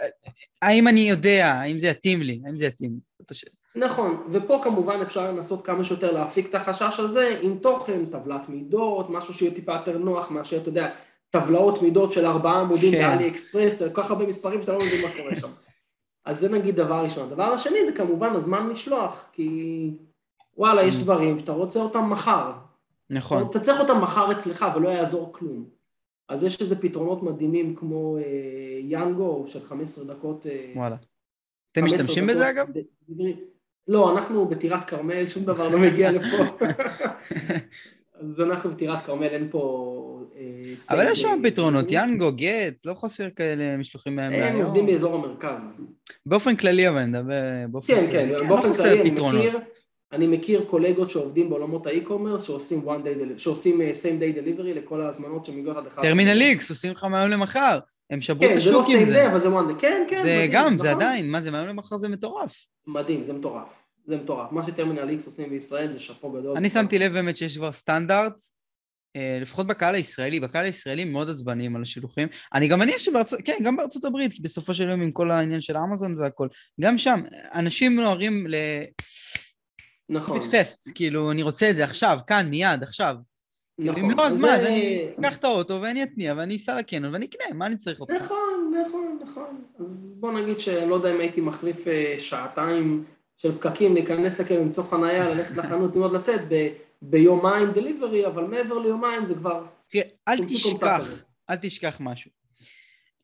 האם 0.61 0.87
אני 0.87 0.99
יודע, 0.99 1.47
האם 1.47 1.79
זה 1.79 1.87
יתאים 1.87 2.21
לי, 2.21 2.41
האם 2.45 2.57
זה 2.57 2.65
יתאים 2.65 2.91
לי. 2.91 2.99
נכון, 3.75 4.27
ופה 4.31 4.59
כמובן 4.63 5.01
אפשר 5.01 5.31
לנסות 5.31 5.65
כמה 5.65 5.83
שיותר 5.83 6.11
להפיק 6.11 6.49
את 6.49 6.55
החשש 6.55 6.99
הזה 6.99 7.39
עם 7.41 7.57
תוכן, 7.57 8.05
טבלת 8.05 8.49
מידות, 8.49 9.09
משהו 9.09 9.33
שיהיה 9.33 9.53
טיפה 9.53 9.73
יותר 9.73 9.97
נוח 9.97 10.31
מאשר, 10.31 10.57
אתה 10.57 10.69
יודע, 10.69 10.95
טבלאות 11.29 11.81
מידות 11.81 12.13
של 12.13 12.25
ארבעה 12.25 12.59
עמודים 12.59 12.91
כן. 12.91 13.01
באלי 13.01 13.27
אקספרס, 13.27 13.79
כל 13.79 13.89
כך 13.93 14.11
הרבה 14.11 14.25
מספרים 14.25 14.61
שאתה 14.61 14.71
לא 14.71 14.77
מבין 14.77 15.01
מה 15.01 15.07
קורה 15.17 15.35
שם. 15.35 15.51
אז 16.25 16.39
זה 16.39 16.49
נגיד 16.49 16.75
דבר 16.75 17.03
ראשון. 17.03 17.27
הדבר 17.27 17.43
השני 17.43 17.85
זה 17.85 17.91
כמובן 17.91 18.35
הזמן 18.35 18.67
משלוח, 18.67 19.29
כי 19.33 19.91
וואלה, 20.57 20.83
יש 20.83 20.95
mm. 20.95 20.99
דברים 20.99 21.39
שאתה 21.39 21.51
רוצה 21.51 21.79
אותם 21.79 22.09
מחר. 22.09 22.51
נכון. 23.09 23.47
אתה 23.49 23.59
צריך 23.59 23.79
אותם 23.79 24.01
מחר 24.01 24.31
אצלך 24.31 24.65
ולא 24.75 24.89
יעזור 24.89 25.33
כלום. 25.33 25.65
אז 26.29 26.43
יש 26.43 26.61
איזה 26.61 26.81
פתרונות 26.81 27.23
מדהימים 27.23 27.75
כמו 27.75 28.17
אה, 28.17 28.23
יאנגו 28.81 29.43
של 29.47 29.63
15 29.63 30.05
דקות. 30.05 30.47
אה, 30.47 30.71
וואלה. 30.75 30.95
אתם 31.71 31.85
משתמשים 31.85 32.23
דקות, 32.23 32.35
בזה 32.35 32.49
אגב? 32.49 32.67
לא, 33.87 34.11
אנחנו 34.11 34.47
בטירת 34.47 34.83
כרמל, 34.83 35.27
שום 35.27 35.43
דבר 35.43 35.69
לא 35.69 35.79
מגיע 35.79 36.11
לפה. 36.11 36.65
אז 38.19 38.41
אנחנו 38.41 38.69
בטירת 38.69 39.05
כרמל, 39.05 39.27
אין 39.27 39.47
פה... 39.51 40.23
אה, 40.35 40.95
אבל 40.95 41.05
יש 41.11 41.21
שם 41.21 41.41
פתרונות, 41.43 41.91
יאנגו, 41.91 42.31
גט, 42.31 42.85
לא 42.85 42.93
חסר 42.93 43.27
כאלה 43.35 43.77
משלוחים 43.77 44.15
מהם. 44.15 44.33
הם 44.33 44.61
עובדים 44.61 44.85
באזור 44.85 45.15
המרכז. 45.15 45.81
באופן 46.25 46.55
כללי 46.55 46.89
אבל 46.89 46.97
אני 46.97 47.09
מדבר 47.09 47.41
באופן 47.71 47.93
כן, 47.93 48.07
כן, 48.11 48.29
כן, 48.39 48.47
באופן 48.47 48.73
כללי 48.73 49.01
אני 49.01 49.11
מכיר, 49.11 49.59
אני 50.11 50.27
מכיר 50.27 50.65
קולגות 50.69 51.09
שעובדים 51.09 51.49
בעולמות 51.49 51.87
האי-קומרס, 51.87 52.43
שעושים 52.43 52.89
one 52.89 53.05
day, 53.05 53.37
שעושים 53.37 53.81
אה, 53.81 53.91
same 54.01 54.21
day 54.21 54.37
delivery 54.37 54.63
לכל 54.63 55.01
ההזמנות 55.01 55.45
שמגיעות 55.45 55.77
עד 55.77 55.87
אחד. 55.87 56.01
טרמינל 56.01 56.41
איקס, 56.41 56.69
עושים 56.69 56.91
לך 56.91 57.03
מהיום 57.03 57.29
למחר. 57.29 57.79
הם 58.09 58.21
שברו 58.21 58.45
את 58.45 58.53
כן, 58.53 58.59
זה 58.59 58.71
לא 58.71 58.79
השוק 58.79 58.95
עם 58.95 59.01
same 59.01 59.05
זה. 59.05 59.25
day, 59.25 59.29
אבל 59.29 59.39
זה 59.39 59.47
one 59.47 59.71
day. 59.71 59.79
כן, 59.79 60.05
כן. 60.09 60.23
זה 60.23 60.47
גם, 60.51 60.77
זה 60.77 60.87
נכון? 60.87 61.01
עדיין, 61.01 61.31
מה 61.31 61.41
זה, 61.41 61.51
מהיום 61.51 61.67
למחר 61.67 61.95
זה 61.95 62.09
מטורף. 62.09 62.65
מדהים, 62.87 63.23
זה 63.23 63.33
מטורף. 63.33 63.67
זה 64.09 64.17
מטורף. 64.17 64.51
מה 64.51 64.67
שטרמינל 64.67 65.09
איקס 65.09 65.25
עושים 65.25 65.49
בישראל 65.49 65.93
זה 65.93 65.99
שאפו 65.99 66.31
גדול. 66.31 66.57
אני 66.57 66.69
שמתי 66.69 66.99
לב 66.99 67.13
באמת 67.13 67.37
שיש 67.37 67.57
כבר 67.57 67.71
סטנדרט, 67.71 68.33
אה, 69.15 69.37
לפחות 69.41 69.67
בקהל 69.67 69.95
הישראלי, 69.95 70.39
בקהל 70.39 70.65
הישראלי 70.65 71.05
מאוד 71.05 71.29
עצבניים 71.29 71.75
על 71.75 71.81
השילוחים. 71.81 72.27
אני 72.53 72.67
גם 72.67 72.79
מניח 72.79 72.99
שבארצות, 72.99 73.39
כן, 73.45 73.57
גם 73.63 73.75
בארצות 73.75 74.05
הברית, 74.05 74.33
כי 74.33 74.41
בסופו 74.41 74.73
של 74.73 74.89
יום 74.89 75.01
עם 75.01 75.11
כל 75.11 75.31
העניין 75.31 75.61
של 75.61 75.77
אמזון 75.77 76.19
והכל, 76.19 76.47
גם 76.81 76.97
שם, 76.97 77.19
אנשים 77.53 77.95
נוהרים 77.95 78.47
ל... 78.47 78.55
נכון. 80.09 80.39
fast, 80.39 80.91
כאילו, 80.95 81.31
אני 81.31 81.43
רוצה 81.43 81.69
את 81.69 81.75
זה 81.75 81.83
עכשיו, 81.83 82.19
כאן, 82.27 82.49
מיד, 82.49 82.83
עכשיו. 82.83 83.15
נכון. 83.79 84.03
אם 84.03 84.11
לא, 84.11 84.27
אז 84.27 84.37
מה, 84.37 84.55
אז 84.55 84.65
אני 84.65 85.05
אקח 85.19 85.37
את 85.37 85.43
האוטו 85.43 85.81
ואני 85.81 86.03
אתניע 86.03 86.33
ואני 86.37 86.55
אסע 86.55 86.79
לקניון 86.79 87.13
ואני 87.13 87.25
אקנה, 87.25 87.57
מה 87.57 87.65
אני 87.65 87.77
צריך 87.77 87.99
אותך? 87.99 88.13
נכון, 88.13 88.73
נכון, 88.87 89.19
נכון. 89.23 89.63
אז 89.79 89.85
בוא 90.19 90.31
נגיד 90.31 90.59
שאני 90.59 90.89
לא 90.89 90.95
יודע 90.95 91.11
אם 91.11 91.19
הייתי 91.19 91.41
מחליף 91.41 91.87
אה, 91.87 92.15
שעתיים 92.19 93.03
של 93.41 93.57
פקקים, 93.57 93.93
להיכנס 93.93 94.39
לקניון, 94.39 94.63
למצוא 94.63 94.83
חנייה, 94.83 95.29
ללכת 95.29 95.57
לחנות, 95.57 95.95
ללמוד 95.95 96.13
לצאת, 96.13 96.41
ב- 96.49 96.69
ביומיים 97.01 97.71
דליברי, 97.71 98.27
אבל 98.27 98.43
מעבר 98.43 98.79
ליומיים 98.79 99.25
זה 99.25 99.33
כבר... 99.33 99.65
תראה, 99.87 100.03
אל 100.27 100.37
תשכח. 100.47 101.23
אל 101.49 101.55
תשכח 101.55 101.97
משהו. 101.99 102.31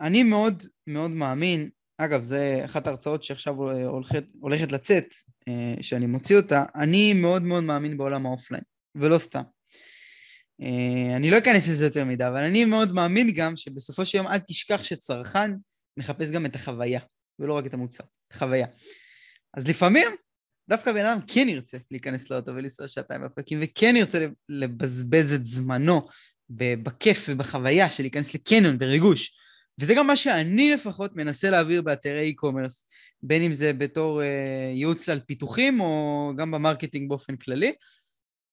אני 0.02 0.24
מאוד 0.24 0.64
מאוד 0.88 1.12
מאמין, 1.12 1.70
אגב, 1.98 2.24
זה 2.24 2.62
אחת 2.66 2.88
ההרצאות 2.88 3.24
שעכשיו 3.24 3.70
אה, 3.70 3.86
הולכת, 3.86 4.24
הולכת 4.40 4.72
לצאת, 4.72 5.06
אה, 5.48 5.74
שאני 5.82 6.06
מוציא 6.06 6.38
אותה, 6.38 6.64
אני 6.76 7.14
מאוד 7.14 7.44
מאוד 7.44 7.64
מאמין 7.64 7.98
בעולם 7.98 8.26
ה 8.26 8.30
offline, 8.30 8.64
ולא 8.96 9.18
סתם. 9.18 9.44
אה, 10.62 11.16
אני 11.16 11.32
לא 11.32 11.38
אכנס 11.38 11.68
לזה 11.70 11.86
יותר 11.86 12.06
מדי, 12.06 12.28
אבל 12.28 12.44
אני 12.44 12.66
מאוד 12.66 12.92
מאמין 12.92 13.32
גם 13.32 13.56
שבסופו 13.56 14.06
של 14.06 14.18
יום 14.18 14.28
אל 14.28 14.40
תשכח 14.40 14.84
שצרכן 14.84 15.52
מחפש 15.98 16.32
גם 16.32 16.46
את 16.46 16.56
החוויה, 16.56 17.00
ולא 17.40 17.54
רק 17.54 17.66
את 17.66 17.74
המוצר, 17.74 18.04
את 18.04 18.34
החוויה. 18.34 18.68
אז 19.56 19.68
לפעמים 19.68 20.08
דווקא 20.70 20.92
בן 20.92 21.06
אדם 21.06 21.20
כן 21.28 21.50
ירצה 21.50 21.78
להיכנס 21.92 22.30
לאוטו 22.30 22.52
ולנסוע 22.56 22.88
שעתיים 22.88 23.22
בפקקים, 23.22 23.60
וכן 23.62 23.96
ירצה 23.96 24.28
לבזבז 24.50 25.34
את 25.34 25.46
זמנו 25.46 26.08
בכיף 26.50 27.26
ובחוויה 27.30 27.90
של 27.90 28.04
להיכנס 28.04 28.36
לקניון 28.36 28.78
בריגוש. 28.78 29.36
וזה 29.80 29.94
גם 29.94 30.08
מה 30.08 30.16
שאני 30.16 30.74
לפחות 30.74 31.16
מנסה 31.16 31.50
להעביר 31.50 31.82
באתרי 31.82 32.34
e-commerce, 32.34 32.84
בין 33.22 33.42
אם 33.42 33.54
זה 33.54 33.74
בתור 33.74 34.22
אה, 34.22 34.72
ייעוץ 34.74 35.10
על 35.10 35.20
פיתוחים 35.20 35.80
או 35.80 36.32
גם 36.38 36.52
ב 36.52 36.57
marketing 36.57 37.10
באופן 37.10 37.36
כללי, 37.36 37.74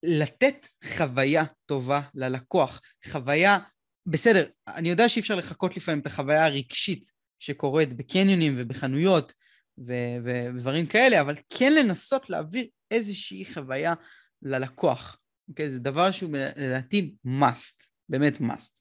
לתת 0.03 0.67
חוויה 0.97 1.45
טובה 1.67 2.01
ללקוח. 2.15 2.81
חוויה, 3.07 3.59
בסדר, 4.07 4.47
אני 4.69 4.91
יודע 4.91 5.09
שאי 5.09 5.21
אפשר 5.21 5.35
לחקות 5.35 5.77
לפעמים 5.77 6.01
את 6.01 6.07
החוויה 6.07 6.47
הרגשית 6.47 7.11
שקורית 7.39 7.93
בקניונים 7.93 8.55
ובחנויות 8.59 9.35
ודברים 10.25 10.87
כאלה, 10.87 11.21
אבל 11.21 11.35
כן 11.51 11.73
לנסות 11.75 12.31
להעביר 12.31 12.67
איזושהי 12.91 13.45
חוויה 13.55 13.95
ללקוח. 14.43 15.19
אוקיי? 15.49 15.71
זה 15.71 15.81
דבר 15.81 16.11
שהוא 16.11 16.31
לדעתי 16.57 17.15
must, 17.27 17.89
באמת 18.09 18.41
must. 18.41 18.81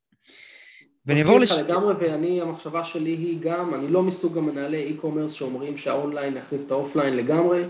ונעבור 1.05 1.39
לש... 1.39 1.51
לגמרי, 1.51 1.93
ואני, 1.93 2.41
המחשבה 2.41 2.83
שלי 2.83 3.09
היא 3.09 3.39
גם, 3.41 3.73
אני 3.73 3.87
לא 3.87 4.03
מסוג 4.03 4.37
המנהלי 4.37 4.97
e-commerce 4.97 5.29
שאומרים 5.29 5.77
שהאונליין 5.77 6.37
יחליף 6.37 6.61
את 6.65 6.71
ה 6.71 6.77
offline 6.77 7.17
לגמרי, 7.17 7.63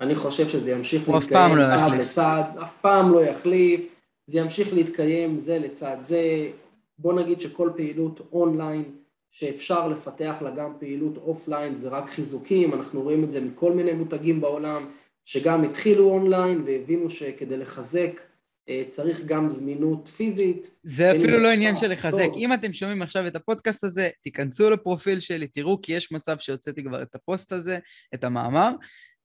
אני 0.00 0.14
חושב 0.14 0.48
שזה 0.48 0.70
ימשיך 0.70 1.04
פעם 1.04 1.56
לא 1.56 1.62
צעד 1.62 1.88
יחליף. 1.88 2.08
לצד, 2.08 2.42
אף 2.62 2.72
פעם 2.80 3.12
לא 3.12 3.24
יחליף, 3.24 3.94
זה 4.26 4.38
ימשיך 4.38 4.72
להתקיים 4.72 5.38
זה 5.38 5.58
לצד 5.58 5.96
זה, 6.00 6.50
בוא 6.98 7.12
נגיד 7.12 7.40
שכל 7.40 7.70
פעילות 7.76 8.20
אונליין 8.32 8.97
שאפשר 9.30 9.88
לפתח 9.88 10.34
לה 10.40 10.50
גם 10.50 10.72
פעילות 10.78 11.16
offline 11.16 11.76
זה 11.76 11.88
רק 11.88 12.10
חיזוקים, 12.10 12.74
אנחנו 12.74 13.02
רואים 13.02 13.24
את 13.24 13.30
זה 13.30 13.40
מכל 13.40 13.72
מיני 13.72 13.92
מותגים 13.92 14.40
בעולם 14.40 14.90
שגם 15.24 15.64
התחילו 15.64 16.10
אונליין 16.10 16.62
והבינו 16.66 17.10
שכדי 17.10 17.56
לחזק 17.56 18.20
אה, 18.68 18.82
צריך 18.88 19.24
גם 19.24 19.50
זמינות 19.50 20.08
פיזית. 20.08 20.70
זה 20.82 21.12
אפילו 21.12 21.38
לא 21.38 21.48
עניין 21.48 21.76
של 21.76 21.92
לחזק. 21.92 22.24
טוב. 22.24 22.36
אם 22.36 22.52
אתם 22.52 22.72
שומעים 22.72 23.02
עכשיו 23.02 23.26
את 23.26 23.36
הפודקאסט 23.36 23.84
הזה, 23.84 24.08
תיכנסו 24.22 24.70
לפרופיל 24.70 25.20
שלי, 25.20 25.46
תראו, 25.46 25.80
כי 25.82 25.92
יש 25.92 26.12
מצב 26.12 26.38
שהוצאתי 26.38 26.84
כבר 26.84 27.02
את 27.02 27.14
הפוסט 27.14 27.52
הזה, 27.52 27.78
את 28.14 28.24
המאמר. 28.24 28.70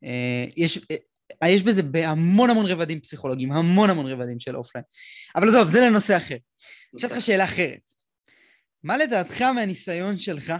אה, 0.03 0.45
יש, 0.57 0.79
אה, 1.43 1.49
יש 1.49 1.63
בזה 1.63 1.83
בהמון 1.83 2.49
המון 2.49 2.65
רבדים 2.65 2.99
פסיכולוגיים, 2.99 3.51
המון 3.51 3.89
המון 3.89 4.05
רבדים 4.05 4.39
של 4.39 4.55
offline. 4.55 4.85
אבל 5.35 5.47
עזוב, 5.47 5.67
זה 5.67 5.81
לנושא 5.81 6.17
אחר. 6.17 6.37
אשאל 6.97 7.09
אותך 7.09 7.21
שאלה 7.21 7.43
אחרת. 7.43 7.92
מה 8.83 8.97
לדעתך 8.97 9.41
מהניסיון 9.41 10.15
שלך, 10.17 10.53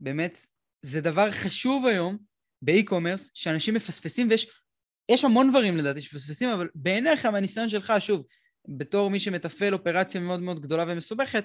באמת, 0.00 0.46
זה 0.82 1.00
דבר 1.00 1.30
חשוב 1.30 1.86
היום 1.86 2.18
באי-קומרס, 2.62 3.30
שאנשים 3.34 3.74
מפספסים, 3.74 4.28
ויש 4.30 4.62
יש 5.10 5.24
המון 5.24 5.50
דברים 5.50 5.76
לדעתי 5.76 6.02
שמפספסים, 6.02 6.48
אבל 6.48 6.68
בעיניך, 6.74 7.26
מהניסיון 7.26 7.68
שלך, 7.68 7.92
שוב, 7.98 8.26
בתור 8.68 9.10
מי 9.10 9.20
שמתפעל 9.20 9.74
אופרציה 9.74 10.20
מאוד 10.20 10.40
מאוד 10.40 10.60
גדולה 10.60 10.84
ומסובכת, 10.88 11.44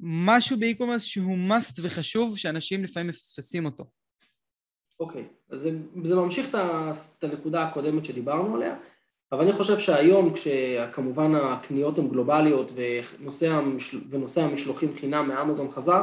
משהו 0.00 0.58
באי-קומרס 0.58 1.02
שהוא 1.02 1.36
must 1.48 1.80
וחשוב, 1.82 2.38
שאנשים 2.38 2.84
לפעמים 2.84 3.08
מפספסים 3.08 3.64
אותו. 3.64 3.84
אוקיי, 5.00 5.28
אז 5.50 5.60
זה, 5.60 5.70
זה 6.04 6.14
ממשיך 6.14 6.46
את 6.54 7.24
הנקודה 7.24 7.62
הקודמת 7.62 8.04
שדיברנו 8.04 8.56
עליה, 8.56 8.76
אבל 9.32 9.42
אני 9.42 9.52
חושב 9.52 9.78
שהיום 9.78 10.32
כשכמובן 10.32 11.34
הקניות 11.34 11.98
הן 11.98 12.08
גלובליות 12.08 12.72
ונושא, 12.74 13.50
המשל, 13.50 14.00
ונושא 14.10 14.40
המשלוחים 14.40 14.94
חינם 14.94 15.28
מאמזון 15.28 15.70
חזר, 15.70 16.02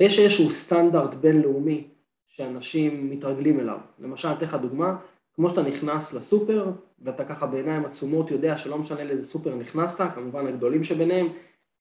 יש 0.00 0.18
איזשהו 0.18 0.50
סטנדרט 0.50 1.14
בינלאומי 1.14 1.84
שאנשים 2.26 3.10
מתרגלים 3.10 3.60
אליו. 3.60 3.78
למשל, 3.98 4.28
אתן 4.32 4.46
לך 4.46 4.54
דוגמה, 4.54 4.96
כמו 5.34 5.48
שאתה 5.48 5.62
נכנס 5.62 6.14
לסופר, 6.14 6.70
ואתה 7.02 7.24
ככה 7.24 7.46
בעיניים 7.46 7.84
עצומות 7.84 8.30
יודע 8.30 8.56
שלא 8.56 8.78
משנה 8.78 9.04
לאיזה 9.04 9.24
סופר 9.24 9.54
נכנסת, 9.54 10.00
כמובן 10.14 10.46
הגדולים 10.46 10.84
שביניהם, 10.84 11.28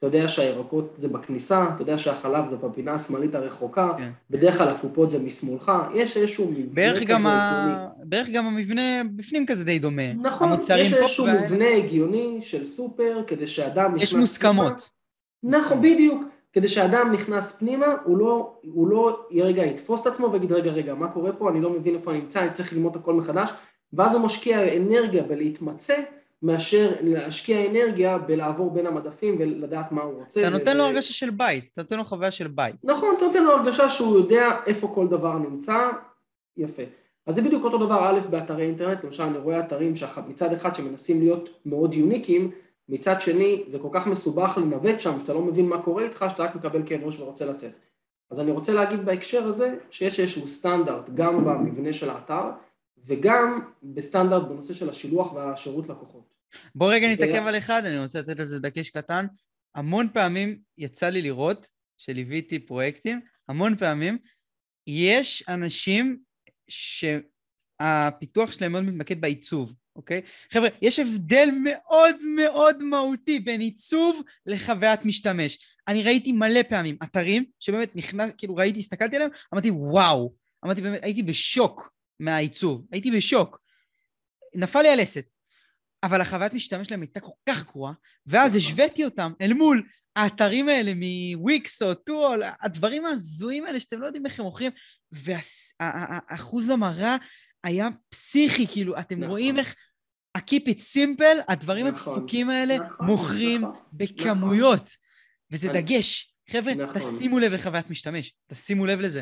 אתה 0.06 0.18
יודע 0.18 0.28
שהירקות 0.28 0.94
זה 0.98 1.08
בכניסה, 1.08 1.66
אתה 1.76 1.82
יודע 1.82 1.98
שהחלב 1.98 2.50
זה 2.50 2.56
בפינה 2.56 2.94
השמאלית 2.94 3.36
הרחוקה, 3.36 3.92
כן. 3.98 4.10
בדרך 4.30 4.58
כלל 4.58 4.68
הקופות 4.68 5.12
זה 5.12 5.20
משמאלך, 5.20 5.72
יש 5.96 6.18
איזשהו 6.18 6.52
מבנה 6.52 6.74
בערך 6.74 6.98
כזה 6.98 7.06
גם. 7.06 7.28
ה... 7.28 7.88
בערך 8.04 8.30
גם 8.30 8.46
המבנה 8.46 9.02
בפנים 9.16 9.46
כזה 9.46 9.66
די 9.66 9.80
דומה. 9.80 10.14
נכון, 10.14 10.50
יש 10.78 10.94
איזשהו 10.94 11.26
וה- 11.26 11.42
מבנה 11.42 11.70
הגיוני 11.70 12.40
של 12.42 12.66
סופר, 12.66 13.24
כדי 13.28 13.48
שאדם 13.48 13.96
נכנס... 13.96 14.04
יש 14.04 14.14
מוסכמות. 14.14 14.90
פנימה, 15.42 15.58
נכון, 15.58 15.82
בדיוק. 15.82 16.24
כדי 16.54 16.68
שאדם 16.68 17.12
נכנס 17.12 17.52
פנימה, 17.52 17.86
הוא 18.04 18.18
לא, 18.18 18.54
הוא 18.64 18.88
לא 18.88 19.26
רגע 19.32 19.66
יתפוס 19.66 20.02
את 20.02 20.08
עצמו 20.08 20.32
ויגיד, 20.32 20.52
רגע, 20.52 20.72
רגע, 20.72 20.94
מה 20.96 21.12
קורה 21.12 21.32
פה? 21.32 21.50
אני 21.50 21.62
לא 21.62 21.70
מבין 21.70 21.96
איפה 21.96 22.12
אני 22.12 22.20
נמצא, 22.20 22.42
אני 22.42 22.52
צריך 22.52 22.74
ללמוד 22.74 22.96
הכל 22.96 23.14
מחדש, 23.14 23.50
ואז 23.94 24.14
הוא 24.14 24.22
משקיע 24.22 24.78
אנרגיה 24.78 25.24
בלהתמצא, 25.24 25.96
מאשר 26.44 26.92
להשקיע 27.02 27.70
אנרגיה 27.70 28.18
בלעבור 28.18 28.72
בין 28.72 28.88
המדפים 28.88 29.36
ולדעת 29.40 29.92
מה 29.92 30.02
הוא 30.02 30.14
רוצה. 30.14 30.42
אתה 30.42 30.50
נותן 30.50 30.78
לו 30.78 30.84
הרגשה 30.84 31.14
של 31.14 31.30
בית, 31.30 31.70
אתה 31.74 31.82
נותן 31.82 31.98
לו 31.98 32.04
חוויה 32.04 32.32
של 32.32 32.48
בית. 32.48 32.76
נכון, 32.84 33.16
אתה 33.18 33.26
נותן 33.26 33.44
לו 33.44 33.52
הרגשה 33.52 33.90
שהוא 33.90 34.18
יודע 34.18 34.50
איפה 34.66 34.92
כל 34.96 35.08
דבר 35.08 35.38
נמצא, 35.38 35.90
יפה. 36.58 36.84
אז 37.26 37.36
זה 37.36 37.42
בדיוק 37.42 37.64
אותו 37.64 37.78
דבר, 37.78 38.10
א', 38.10 38.20
באתרי 38.30 38.64
אינטרנט, 38.64 39.04
למשל 39.04 39.24
אני 39.24 39.38
רואה 39.38 39.60
אתרים 39.60 39.96
שמצד 39.96 40.54
אחד 40.54 40.76
שמנסים 40.76 41.20
להיות 41.20 41.50
מאוד 41.66 41.94
יוניקים, 41.94 42.52
מצד 42.90 43.22
שני 43.22 43.64
זה 43.68 43.80
כל 43.80 43.90
כך 43.92 44.08
מסובך 44.08 44.58
לנווט 44.58 45.00
שם, 45.00 45.20
שאתה 45.20 45.34
לא 45.34 45.42
מבין 45.42 45.70
מה 45.70 45.82
קורה 45.82 46.04
איתך, 46.04 46.26
שאתה 46.30 46.44
רק 46.44 46.56
מקבל 46.56 46.82
כאב 46.86 47.04
ראש 47.04 47.20
ורוצה 47.20 47.46
לצאת. 47.46 47.72
אז 48.32 48.40
אני 48.40 48.52
רוצה 48.52 48.74
להגיד 48.74 49.06
בהקשר 49.06 49.48
הזה, 49.48 49.76
שיש 49.90 50.20
איזשהו 50.20 50.48
סטנדרט 50.48 51.10
גם 51.14 51.46
במבנה 51.46 51.94
של 51.94 52.10
האתר, 52.10 52.44
וגם 53.06 53.60
בסטנדרט 53.84 54.48
בנושא 54.48 54.74
של 54.74 54.90
השילוח 54.90 55.34
והשירות 55.34 55.90
לקוחות. 55.90 56.33
בוא 56.76 56.94
רגע 56.94 57.08
נתעכב. 57.08 57.48
על 57.48 57.58
אחד, 57.58 57.86
אני 57.86 58.00
רוצה 58.00 58.20
לתת 58.20 58.40
לזה 58.40 58.60
דגש 58.60 58.90
קטן. 58.90 59.26
המון 59.76 60.08
פעמים 60.14 60.60
יצא 60.78 61.10
לי 61.10 61.22
לראות, 61.22 61.68
שליוויתי 61.98 62.60
פרויקטים, 62.60 63.22
המון 63.50 63.78
פעמים, 63.78 64.18
יש 64.88 65.44
אנשים 65.50 66.18
שהפיתוח 66.68 68.52
שלהם 68.52 68.72
מאוד 68.72 68.84
מתמקד 68.84 69.22
בעיצוב, 69.22 69.74
אוקיי? 69.96 70.22
חבר'ה, 70.52 70.70
יש 70.82 71.00
הבדל 71.00 71.50
מאוד 71.64 72.16
מאוד 72.36 72.84
מהותי 72.84 73.40
בין 73.40 73.62
עיצוב 73.62 74.22
לחוויית 74.46 75.06
משתמש. 75.06 75.58
אני 75.88 76.04
ראיתי 76.04 76.32
מלא 76.32 76.64
פעמים 76.64 76.98
אתרים 77.04 77.46
שבאמת 77.60 77.96
נכנס, 77.96 78.32
כאילו 78.38 78.56
ראיתי, 78.56 78.80
הסתכלתי 78.80 79.16
עליהם, 79.16 79.32
אמרתי 79.54 79.70
וואו, 79.72 80.34
אמרתי 80.66 80.82
באמת, 80.82 81.04
הייתי 81.04 81.24
בשוק 81.24 81.94
מהעיצוב, 82.20 82.86
הייתי 82.92 83.12
בשוק. 83.12 83.60
נפל 84.56 84.82
לי 84.82 84.90
הלסת. 84.90 85.26
אבל 86.04 86.22
החוויית 86.22 86.54
משתמש 86.54 86.88
שלהם 86.88 87.02
הייתה 87.02 87.20
כל 87.20 87.32
כך 87.50 87.64
גרועה, 87.64 87.94
ואז 88.28 88.56
נכון. 88.56 88.58
השוויתי 88.58 89.06
אותם 89.06 89.32
אל 89.42 89.54
מול 89.54 89.84
האתרים 90.16 90.70
האלה 90.70 90.92
מוויקס 90.96 91.82
או 91.82 91.94
טול, 91.94 92.44
הדברים 92.62 93.06
ההזויים 93.06 93.66
האלה 93.66 93.80
שאתם 93.80 94.02
לא 94.02 94.06
יודעים 94.06 94.26
איך 94.26 94.40
הם 94.40 94.46
מוכרים, 94.46 94.72
ואחוז 95.12 96.70
המרה 96.70 97.18
היה 97.64 97.88
פסיכי, 98.10 98.68
כאילו, 98.68 99.00
אתם 99.00 99.16
נכון. 99.16 99.30
רואים 99.30 99.60
איך 99.60 99.76
ה-keep 100.36 100.64
it 100.70 100.80
simple, 100.94 101.44
הדברים 101.48 101.88
נכון, 101.88 102.14
הדפוקים 102.14 102.50
האלה 102.50 102.76
נכון, 102.76 103.06
מוכרים 103.06 103.62
נכון, 103.62 103.76
בכמויות, 103.94 104.90
וזה 105.52 105.70
אני- 105.72 105.82
דגש. 105.82 106.36
חבר'ה, 106.50 106.74
נכון. 106.74 107.00
תשימו 107.00 107.40
לב 107.40 107.54
לחוויית 107.54 107.90
משתמש, 107.90 108.34
תשימו 108.48 108.86
לב 108.86 109.00
לזה. 109.00 109.22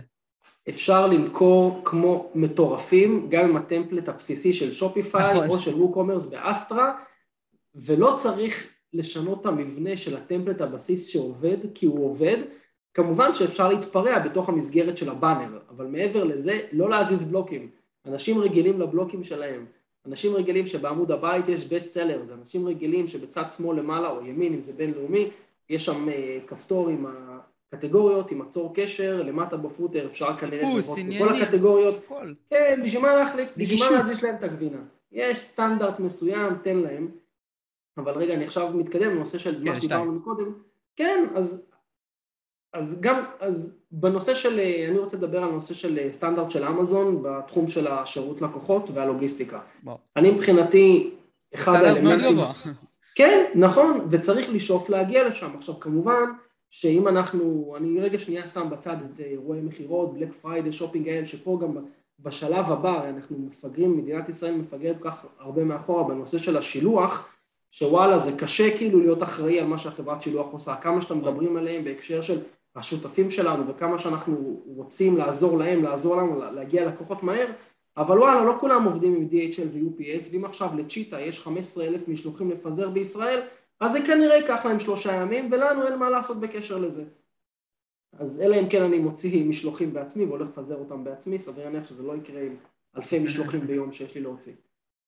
אפשר 0.70 1.08
למכור 1.08 1.82
כמו 1.86 2.32
מטורפים, 2.36 3.28
גם 3.30 3.50
עם 3.50 3.58
ה 3.58 3.64
template 3.64 4.10
הבסיסי 4.10 4.54
של 4.54 4.72
שופיפיי 4.72 5.34
נכון. 5.34 5.50
או 5.50 5.60
של 5.60 5.76
ווקומרס 5.76 6.26
באסטרה, 6.26 6.94
ולא 7.76 8.16
צריך 8.20 8.68
לשנות 8.94 9.42
את 9.42 9.46
המבנה 9.46 9.98
של 9.98 10.16
ה 10.16 10.21
template 10.21 10.62
הבסיס 10.62 11.08
שעובד, 11.08 11.58
כי 11.74 11.86
הוא 11.86 12.06
עובד. 12.06 12.38
כמובן 12.94 13.34
שאפשר 13.34 13.70
להתפרע 13.70 14.20
בתוך 14.20 14.50
המסגרת 14.50 14.98
של 14.98 15.10
הבאנר, 15.10 15.60
אבל 15.70 15.86
מעבר 15.86 16.24
לזה, 16.24 16.60
לא 16.72 16.90
להזיז 16.90 17.24
בלוקים. 17.24 17.70
אנשים 18.06 18.40
רגילים 18.40 18.82
לבלוקים 18.82 19.24
שלהם. 19.24 19.66
אנשים 20.06 20.36
רגילים 20.36 20.68
שבעמוד 20.68 21.12
הבית 21.12 21.50
יש 21.50 21.66
best 21.66 21.94
sellers, 21.94 22.34
אנשים 22.34 22.68
רגילים 22.68 23.08
שבצד 23.08 23.44
שמאל 23.58 23.80
למעלה 23.80 24.10
או 24.10 24.26
ימין, 24.26 24.54
אם 24.54 24.62
זה 24.62 24.74
בינלאומי, 24.74 25.30
יש 25.70 25.86
שם 25.86 26.10
אה, 26.10 26.40
כפתור 26.48 26.90
עם 26.90 27.06
הקטגוריות, 27.74 28.32
עם 28.32 28.42
עצור 28.42 28.74
קשר, 28.76 29.24
למטה 29.24 29.58
בפוטר 29.58 30.06
אפשר 30.06 30.38
כנראה 30.38 30.62
לראות. 30.62 30.86
בכל 31.16 31.42
הקטגוריות. 31.42 32.08
כן, 32.50 32.82
בשביל 32.84 33.02
מה 33.02 33.16
להחליף? 33.16 33.50
בשביל. 33.58 33.80
מה 33.80 33.98
להזיז 33.98 34.24
להם 34.24 34.36
את 34.36 34.44
הגבינה? 34.44 34.82
יש 35.12 35.38
סטנדרט 35.38 36.00
מסוים, 36.00 36.56
תן 36.64 36.78
להם. 36.78 37.12
אבל 37.98 38.12
רגע, 38.12 38.34
אני 38.34 38.44
עכשיו 38.44 38.70
מתקדם 38.70 39.10
לנושא 39.10 39.38
של 39.38 39.64
מה 39.64 39.74
כן, 39.74 39.82
שדיברנו 39.82 40.12
מקודם. 40.12 40.54
כן, 40.96 41.26
אז, 41.36 41.62
אז 42.74 42.98
גם, 43.00 43.24
אז 43.40 43.72
בנושא 43.92 44.34
של, 44.34 44.60
אה, 44.60 44.88
אני 44.90 45.00
רוצה 45.00 45.18
לדבר 45.18 45.44
על 45.44 45.52
נושא 45.52 45.74
של 45.74 46.00
אה, 46.00 46.12
סטנדרט 46.12 46.52
של 46.52 46.64
אמזון 46.64 47.24
בתחום 47.24 47.68
של 47.68 47.88
השירות 47.88 48.42
לקוחות 48.42 48.90
והלוגיסטיקה. 48.94 49.60
וואו. 49.84 49.98
אני 50.16 50.32
מבחינתי, 50.32 51.14
אחד 51.56 51.74
סטנדרט 51.74 52.04
מאוד 52.04 52.20
האלמנטים... 52.20 52.36
גבוה. 52.36 52.54
כן, 53.16 53.52
נכון, 53.56 54.08
וצריך 54.10 54.50
לשאוף 54.50 54.90
להגיע 54.90 55.28
לשם. 55.28 55.52
עכשיו, 55.58 55.80
כמובן 55.80 56.24
שאם 56.72 57.08
אנחנו, 57.08 57.74
אני 57.78 58.00
רגע 58.00 58.20
שנייה 58.20 58.48
שם 58.48 58.68
בצד 58.72 58.98
את 59.06 59.20
אה, 59.20 59.26
אירועי 59.26 59.62
מכירות, 59.62 60.14
בלק 60.14 60.34
פריידי, 60.34 60.74
שופינג 60.74 61.10
האלה, 61.10 61.26
שפה 61.26 61.60
גם 61.62 61.78
בשלב 62.20 62.72
הבא, 62.72 63.10
אנחנו 63.10 63.38
מפגרים, 63.40 63.98
מדינת 63.98 64.30
ישראל 64.30 64.56
מפגרת 64.56 64.98
כל 65.02 65.10
כך 65.10 65.26
הרבה 65.40 65.64
מאחורה 65.64 66.04
בנושא 66.04 66.38
של 66.38 66.58
השילוח, 66.58 67.30
שוואלה, 67.72 68.20
זה 68.20 68.32
קשה 68.32 68.78
כאילו 68.78 69.00
להיות 69.00 69.24
אחראי 69.24 69.60
על 69.60 69.68
מה 69.68 69.78
שהחברת 69.78 70.22
שילוח 70.22 70.48
עושה. 70.52 70.76
כמה 70.76 71.02
שאתם 71.02 71.18
מדברים 71.18 71.58
עליהם 71.58 71.84
בהקשר 71.84 72.22
של 72.22 72.42
השותפים 72.76 73.32
שלנו 73.32 73.68
וכמה 73.68 73.98
שאנחנו 73.98 74.62
רוצים 74.66 75.18
לעזור 75.18 75.58
להם, 75.58 75.84
לעזור 75.84 76.16
לנו 76.16 76.42
להגיע 76.52 76.86
ללקוחות 76.86 77.24
מהר, 77.24 77.48
אבל 77.98 78.20
וואלה, 78.20 78.44
לא 78.44 78.54
כולם 78.60 78.84
עובדים 78.84 79.16
עם 79.16 79.28
DHL 79.32 79.68
ו-UPS, 79.74 80.30
ואם 80.32 80.46
עכשיו 80.46 80.70
לצ'יטה 80.78 81.22
יש 81.22 81.40
15 81.40 81.84
אלף 81.84 82.08
משלוחים 82.08 82.52
לפזר 82.52 82.90
בישראל, 82.90 83.42
אז 83.82 83.92
זה 83.92 84.00
כנראה 84.02 84.36
ייקח 84.36 84.66
להם 84.66 84.80
שלושה 84.80 85.14
ימים, 85.14 85.50
ולנו 85.52 85.88
אין 85.88 85.96
מה 85.96 86.10
לעשות 86.10 86.40
בקשר 86.40 86.78
לזה. 86.78 87.04
אז 88.20 88.42
אלא 88.42 88.56
אם 88.60 88.70
כן 88.70 88.84
אני 88.84 89.00
מוציא 89.00 89.46
משלוחים 89.46 89.94
בעצמי 89.94 90.26
והולך 90.26 90.48
לפזר 90.48 90.76
אותם 90.76 91.04
בעצמי, 91.04 91.40
סביר 91.40 91.66
להניח 91.66 91.90
שזה 91.90 92.04
לא 92.04 92.16
יקרה 92.16 92.42
עם 92.42 92.56
אלפי 92.98 93.20
משלוחים 93.20 93.68
ביום 93.68 93.92
שיש 93.92 94.16
לי 94.16 94.22
להוציא. 94.22 94.54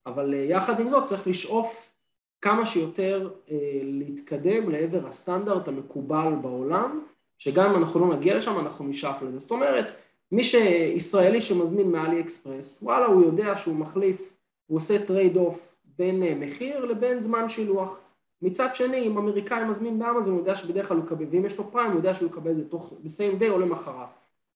אבל 0.05 0.33
אה, 0.33 0.39
יחד 0.39 0.79
עם 0.79 0.89
זאת 0.89 1.05
צריך 1.05 1.27
לשאוף 1.27 1.93
כמה 2.41 2.65
שיותר 2.65 3.29
אה, 3.51 3.79
להתקדם 3.83 4.69
לעבר 4.69 5.07
הסטנדרט 5.07 5.67
המקובל 5.67 6.33
בעולם, 6.41 7.01
שגם 7.37 7.69
אם 7.69 7.77
אנחנו 7.77 7.99
לא 7.99 8.15
נגיע 8.15 8.37
לשם 8.37 8.59
אנחנו 8.59 8.85
נשאף 8.85 9.21
לזה. 9.21 9.39
זאת 9.39 9.51
אומרת, 9.51 9.91
מי 10.31 10.43
שישראלי 10.43 11.41
שמזמין 11.41 11.91
מאלי 11.91 12.21
אקספרס, 12.21 12.79
וואלה 12.81 13.05
הוא 13.05 13.23
יודע 13.23 13.57
שהוא 13.57 13.75
מחליף, 13.75 14.33
הוא 14.67 14.77
עושה 14.77 15.05
trade 15.05 15.37
off 15.37 15.75
בין 15.97 16.23
אה, 16.23 16.35
מחיר 16.35 16.85
לבין 16.85 17.23
זמן 17.23 17.49
שילוח. 17.49 18.02
מצד 18.43 18.75
שני, 18.75 19.07
אם 19.07 19.17
אמריקאי 19.17 19.65
מזמין 19.65 19.99
באמזון, 19.99 20.31
הוא 20.31 20.39
יודע 20.39 20.55
שבדרך 20.55 20.87
כלל 20.87 20.97
הוא 20.97 21.05
יקבל, 21.05 21.25
ואם 21.31 21.45
יש 21.45 21.57
לו 21.57 21.71
פריים, 21.71 21.91
הוא 21.91 21.97
יודע 21.97 22.13
שהוא 22.13 22.29
יקבל 22.29 22.51
את 22.51 22.55
זה 22.55 22.69
תוך, 22.69 22.93
ב 23.03 23.10
same 23.10 23.37
day 23.37 23.49
או 23.49 23.59
למחרת. 23.59 24.07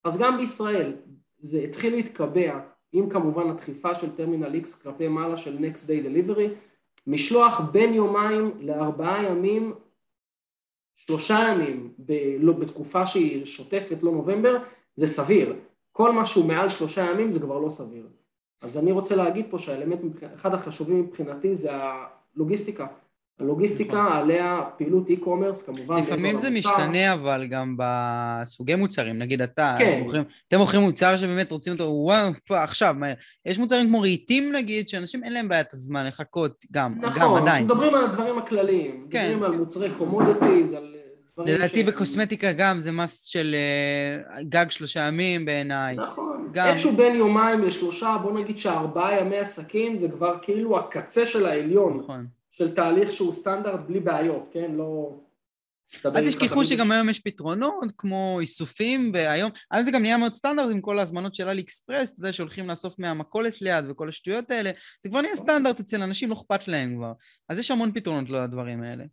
אז 0.04 0.18
גם 0.18 0.38
בישראל 0.38 0.96
זה 1.40 1.60
התחיל 1.60 1.96
להתקבע, 1.96 2.60
עם 2.92 3.10
כמובן 3.10 3.50
הדחיפה 3.50 3.96
של 3.96 4.16
טרמינל 4.16 4.56
X 4.64 4.84
כלפי 4.84 5.08
מעלה 5.08 5.38
של 5.38 5.58
Next 5.58 5.80
Day 5.88 6.06
Delivery, 6.06 6.50
משלוח 7.08 7.60
בין 7.60 7.94
יומיים 7.94 8.52
לארבעה 8.60 9.24
ימים, 9.24 9.74
שלושה 10.96 11.40
ימים, 11.52 11.94
ב, 12.00 12.14
לא, 12.40 12.54
בתקופה 12.54 13.06
שהיא 13.06 13.46
שוטפת, 13.46 14.04
לא 14.04 14.12
נובמבר, 14.12 14.58
זה 14.96 15.08
סביר. 15.08 15.56
כל 15.92 16.12
מה 16.12 16.26
שהוא 16.26 16.46
מעל 16.46 16.70
שלושה 16.70 17.12
ימים 17.12 17.32
זה 17.32 17.40
כבר 17.40 17.60
לא 17.60 17.70
סביר. 17.70 18.08
אז 18.62 18.78
אני 18.78 18.92
רוצה 18.92 19.16
להגיד 19.16 19.46
פה 19.50 19.60
שהאלמנט, 19.60 20.02
אחד 20.36 20.54
החשובים 20.54 21.00
מבחינתי 21.00 21.56
זה 21.56 21.70
הלוגיסטיקה. 21.72 22.88
הלוגיסטיקה 23.40 24.04
נכון. 24.04 24.12
עליה 24.18 24.62
פעילות 24.78 25.08
e-commerce 25.10 25.66
כמובן. 25.66 25.96
לפעמים 25.98 26.38
זה 26.38 26.50
למוצר. 26.50 26.70
משתנה 26.70 27.14
אבל 27.14 27.48
גם 27.50 27.76
בסוגי 27.78 28.76
מוצרים, 28.76 29.18
נגיד 29.20 29.42
אתה, 29.42 29.76
כן. 29.80 29.94
אתם 29.94 30.04
מוכרים- 30.04 30.24
אתם 30.48 30.58
מוכרים 30.58 30.82
מוצר 30.82 31.18
שבאמת 31.18 31.52
רוצים 31.52 31.74
אותו, 31.74 31.84
וואו, 31.84 32.30
עכשיו, 32.50 32.96
מהר. 32.98 33.14
יש 33.46 33.60
מוצרים 33.60 33.88
כמו 33.88 34.02
רהיטים 34.02 34.52
נגיד, 34.52 34.88
שאנשים 34.88 35.24
אין 35.24 35.34
להם 35.34 35.48
בעיית 35.48 35.74
הזמן 35.74 36.06
לחכות, 36.08 36.66
גם, 36.72 36.96
גם 37.02 37.10
נכון, 37.10 37.42
עדיין. 37.42 37.64
אנחנו 37.64 37.76
מדברים 37.76 37.96
על 37.96 38.04
הדברים 38.04 38.38
הכלליים, 38.38 39.08
כן. 39.10 39.30
מדברים 39.30 39.44
על 39.44 39.60
מוצרי 39.60 39.90
commodities, 39.98 40.74
על 40.74 40.96
דברים 41.34 41.56
לדעתי 41.56 41.84
בקוסמטיקה 41.84 42.52
גם 42.52 42.80
זה 42.80 42.92
must 42.92 43.24
של 43.24 43.56
אה, 44.36 44.42
גג 44.44 44.66
שלושה 44.70 45.00
ימים 45.00 45.46
בעיניי. 45.46 45.96
נכון, 45.96 46.48
גם. 46.52 46.68
איפשהו 46.68 46.92
בין 46.92 47.16
יומיים 47.16 47.62
לשלושה, 47.62 48.18
בוא 48.24 48.40
נגיד 48.40 48.58
שארבעה 48.58 49.20
ימי 49.20 49.38
עסקים 49.38 49.98
זה 49.98 50.08
כבר 50.10 50.36
כאילו 50.42 50.80
הקצה 50.80 51.26
של 51.26 51.46
העליון 51.46 52.00
נכון. 52.04 52.26
של 52.58 52.76
תהליך 52.76 53.12
שהוא 53.12 53.34
סטנדרט 53.34 53.80
בלי 53.88 54.00
בעיות, 54.00 54.50
כן? 54.52 54.72
לא... 54.72 55.20
אל 56.06 56.28
תשכחו 56.28 56.66
שגם 56.66 56.92
היום 56.92 57.10
יש 57.10 57.20
פתרונות 57.20 57.92
כמו 57.98 58.38
איסופים, 58.40 59.12
והיום, 59.14 59.52
היום 59.72 59.84
זה 59.84 59.92
גם 59.92 60.02
נהיה 60.02 60.18
מאוד 60.18 60.34
סטנדרט 60.34 60.72
עם 60.72 60.82
כל 60.82 61.00
ההזמנות 61.00 61.36
של 61.36 61.50
אלי 61.50 61.62
אקספרס, 61.62 62.12
אתה 62.12 62.20
יודע 62.20 62.34
שהולכים 62.34 62.68
לאסוף 62.68 63.00
מהמכולת 63.00 63.62
ליד 63.62 63.86
וכל 63.90 64.10
השטויות 64.10 64.52
האלה, 64.52 64.72
זה 65.04 65.10
כבר 65.10 65.22
נהיה 65.22 65.36
סטנדרט 65.36 65.80
אצל 65.80 66.02
אנשים, 66.02 66.30
לא 66.30 66.34
אכפת 66.34 66.68
להם 66.68 66.96
כבר. 66.96 67.14
אז 67.50 67.60
יש 67.60 67.72
המון 67.72 67.92
פתרונות 67.92 68.30
לדברים 68.30 68.84
האלה. 68.84 69.04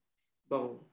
ברור. 0.50 0.85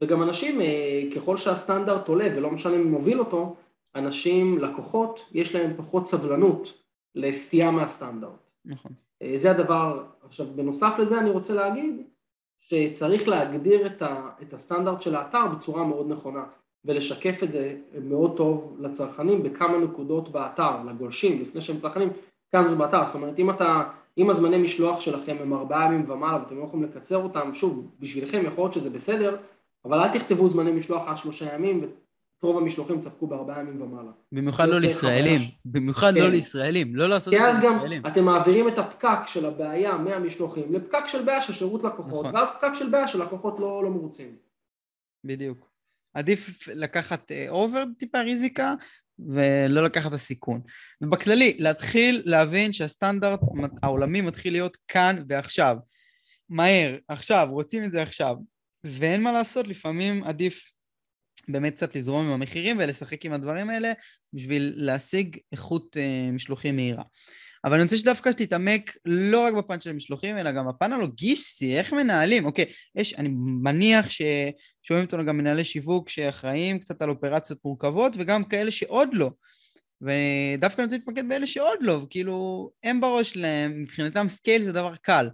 וגם 0.00 0.22
אנשים, 0.22 0.60
אה, 0.60 1.02
ככל 1.16 1.36
שהסטנדרט 1.36 2.08
עולה, 2.08 2.28
ולא 2.36 2.50
משנה 2.50 2.76
מי 2.76 2.84
מוביל 2.84 3.18
אותו, 3.18 3.56
אנשים, 3.94 4.58
לקוחות, 4.58 5.26
יש 5.32 5.54
להם 5.54 5.76
פחות 5.76 6.06
סבלנות 6.06 6.82
לסטייה 7.14 7.70
מהסטנדרט. 7.70 8.50
נכון. 8.64 8.92
אה, 9.22 9.32
זה 9.36 9.50
הדבר, 9.50 10.04
עכשיו 10.22 10.46
בנוסף 10.56 10.92
לזה 10.98 11.18
אני 11.18 11.30
רוצה 11.30 11.54
להגיד 11.54 12.02
שצריך 12.60 13.28
להגדיר 13.28 13.86
את, 13.86 14.02
ה, 14.02 14.30
את 14.42 14.54
הסטנדרט 14.54 15.00
של 15.00 15.16
האתר 15.16 15.46
בצורה 15.46 15.84
מאוד 15.84 16.08
נכונה 16.08 16.44
ולשקף 16.84 17.42
את 17.42 17.52
זה 17.52 17.76
מאוד 18.04 18.36
טוב 18.36 18.76
לצרכנים 18.80 19.42
בכמה 19.42 19.78
נקודות 19.78 20.32
באתר, 20.32 20.82
לגולשים, 20.82 21.42
לפני 21.42 21.60
שהם 21.60 21.78
צרכנים, 21.78 22.08
נקודות 22.54 22.78
באתר, 22.78 23.06
זאת 23.06 23.14
אומרת 23.14 23.38
אם 23.38 23.50
אתה, 23.50 23.82
אם 24.18 24.30
הזמני 24.30 24.58
משלוח 24.58 25.00
שלכם 25.00 25.36
הם 25.40 25.54
ארבעה 25.54 25.84
ימים 25.84 26.10
ומעלה 26.10 26.38
ואתם 26.38 26.58
לא 26.58 26.64
יכולים 26.64 26.84
לקצר 26.84 27.16
אותם, 27.16 27.54
שוב, 27.54 27.90
בשבילכם 28.00 28.42
יכול 28.46 28.64
להיות 28.64 28.72
שזה 28.72 28.90
בסדר, 28.90 29.36
אבל 29.84 29.98
אל 30.00 30.08
תכתבו 30.08 30.48
זמני 30.48 30.72
משלוח 30.72 31.08
עד 31.08 31.16
שלושה 31.16 31.54
ימים 31.54 31.80
רוב 32.42 32.58
המשלוחים 32.58 33.00
תספקו 33.00 33.26
בארבעה 33.26 33.60
ימים 33.60 33.82
ומעלה. 33.82 34.10
במיוחד 34.32 34.68
לא 34.68 34.80
לישראלים. 34.80 35.40
במיוחד 35.64 36.12
כן. 36.14 36.20
לא 36.20 36.28
לישראלים. 36.28 36.96
לא 36.96 37.08
לעשות 37.08 37.34
כי 37.34 37.40
את 37.40 37.44
זה 37.44 37.48
אז 37.48 37.64
גם 37.64 37.72
לישראלים. 37.72 38.06
אתם 38.06 38.24
מעבירים 38.24 38.68
את 38.68 38.78
הפקק 38.78 39.18
של 39.26 39.46
הבעיה 39.46 39.96
מהמשלוחים 39.96 40.72
לפקק 40.72 41.06
של 41.06 41.24
בעיה 41.24 41.42
של 41.42 41.52
שירות 41.52 41.84
לקוחות, 41.84 42.26
נכון. 42.26 42.36
ואז 42.36 42.48
פקק 42.58 42.74
של 42.74 42.90
בעיה 42.90 43.08
של 43.08 43.22
לקוחות 43.22 43.58
לא, 43.58 43.84
לא 43.84 43.90
מרוצים. 43.90 44.36
בדיוק. 45.24 45.70
עדיף 46.14 46.68
לקחת 46.68 47.32
אובר 47.48 47.84
טיפה 47.98 48.20
ריזיקה 48.20 48.74
ולא 49.18 49.84
לקחת 49.84 50.08
את 50.08 50.12
הסיכון. 50.12 50.60
ובכללי, 51.00 51.56
להתחיל 51.58 52.22
להבין 52.24 52.72
שהסטנדרט 52.72 53.40
העולמי 53.82 54.20
מתחיל 54.20 54.52
להיות 54.52 54.76
כאן 54.88 55.22
ועכשיו. 55.28 55.76
מהר, 56.48 56.96
עכשיו, 57.08 57.48
רוצים 57.50 57.84
את 57.84 57.90
זה 57.90 58.02
עכשיו. 58.02 58.36
ואין 58.84 59.22
מה 59.22 59.32
לעשות, 59.32 59.68
לפעמים 59.68 60.24
עדיף 60.24 60.64
באמת 61.48 61.74
קצת 61.74 61.96
לזרום 61.96 62.26
עם 62.26 62.32
המחירים 62.32 62.76
ולשחק 62.78 63.24
עם 63.24 63.32
הדברים 63.32 63.70
האלה 63.70 63.92
בשביל 64.32 64.72
להשיג 64.76 65.36
איכות 65.52 65.96
אה, 65.96 66.30
משלוחים 66.32 66.76
מהירה. 66.76 67.02
אבל 67.64 67.74
אני 67.74 67.82
רוצה 67.82 67.96
שדווקא 67.96 68.32
שתתעמק 68.32 68.96
לא 69.04 69.40
רק 69.40 69.54
בפן 69.54 69.80
של 69.80 69.90
המשלוחים, 69.90 70.38
אלא 70.38 70.52
גם 70.52 70.68
בפן 70.68 70.92
הלוגיסטי, 70.92 71.78
איך 71.78 71.92
מנהלים. 71.92 72.44
אוקיי, 72.44 72.64
יש, 72.94 73.14
אני 73.14 73.28
מניח 73.62 74.06
ששומעים 74.10 75.06
אותנו 75.06 75.26
גם 75.26 75.38
מנהלי 75.38 75.64
שיווק 75.64 76.08
שאחראים 76.08 76.78
קצת 76.78 77.02
על 77.02 77.10
אופרציות 77.10 77.58
מורכבות, 77.64 78.12
וגם 78.16 78.44
כאלה 78.44 78.70
שעוד 78.70 79.08
לא. 79.12 79.30
ודווקא 80.02 80.80
אני 80.80 80.84
רוצה 80.84 80.96
להתמקד 80.96 81.28
באלה 81.28 81.46
שעוד 81.46 81.78
לא, 81.80 82.06
כאילו, 82.10 82.70
הם 82.84 83.00
בראש 83.00 83.30
שלהם, 83.30 83.82
מבחינתם 83.82 84.28
scale 84.28 84.62
זה 84.62 84.72
דבר 84.72 84.96
קל. 84.96 85.28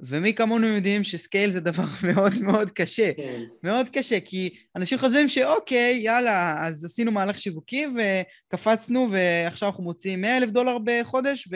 ומי 0.00 0.34
כמונו 0.34 0.66
יודעים 0.66 1.04
ש 1.04 1.17
scale 1.17 1.50
זה 1.50 1.60
דבר 1.60 1.84
מאוד 2.12 2.42
מאוד 2.42 2.70
קשה. 2.70 3.12
כן. 3.16 3.42
מאוד 3.62 3.88
קשה, 3.88 4.20
כי 4.20 4.50
אנשים 4.76 4.98
חושבים 4.98 5.28
שאוקיי, 5.28 6.00
יאללה, 6.04 6.66
אז 6.66 6.84
עשינו 6.84 7.12
מהלך 7.12 7.38
שיווקי 7.38 7.86
וקפצנו 7.96 9.08
ועכשיו 9.10 9.68
אנחנו 9.68 9.82
מוציאים 9.84 10.20
100 10.20 10.36
אלף 10.36 10.50
דולר 10.50 10.78
בחודש 10.84 11.48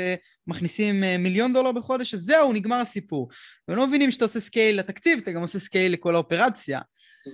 ומכניסים 0.49 1.05
אה, 1.05 1.19
מיליון 1.19 1.53
דולר 1.53 1.73
בחודש, 1.73 2.15
אז 2.15 2.21
זהו, 2.21 2.53
נגמר 2.53 2.77
הסיפור. 2.77 3.29
והם 3.69 3.79
לא 3.79 3.87
מבינים 3.87 4.11
שאתה 4.11 4.25
עושה 4.25 4.41
scale 4.41 4.79
לתקציב, 4.79 5.19
אתה 5.23 5.33
גם 5.33 5.41
עושה 5.41 5.59
scale 5.59 5.93
לכל 5.93 6.15
האופרציה. 6.15 6.81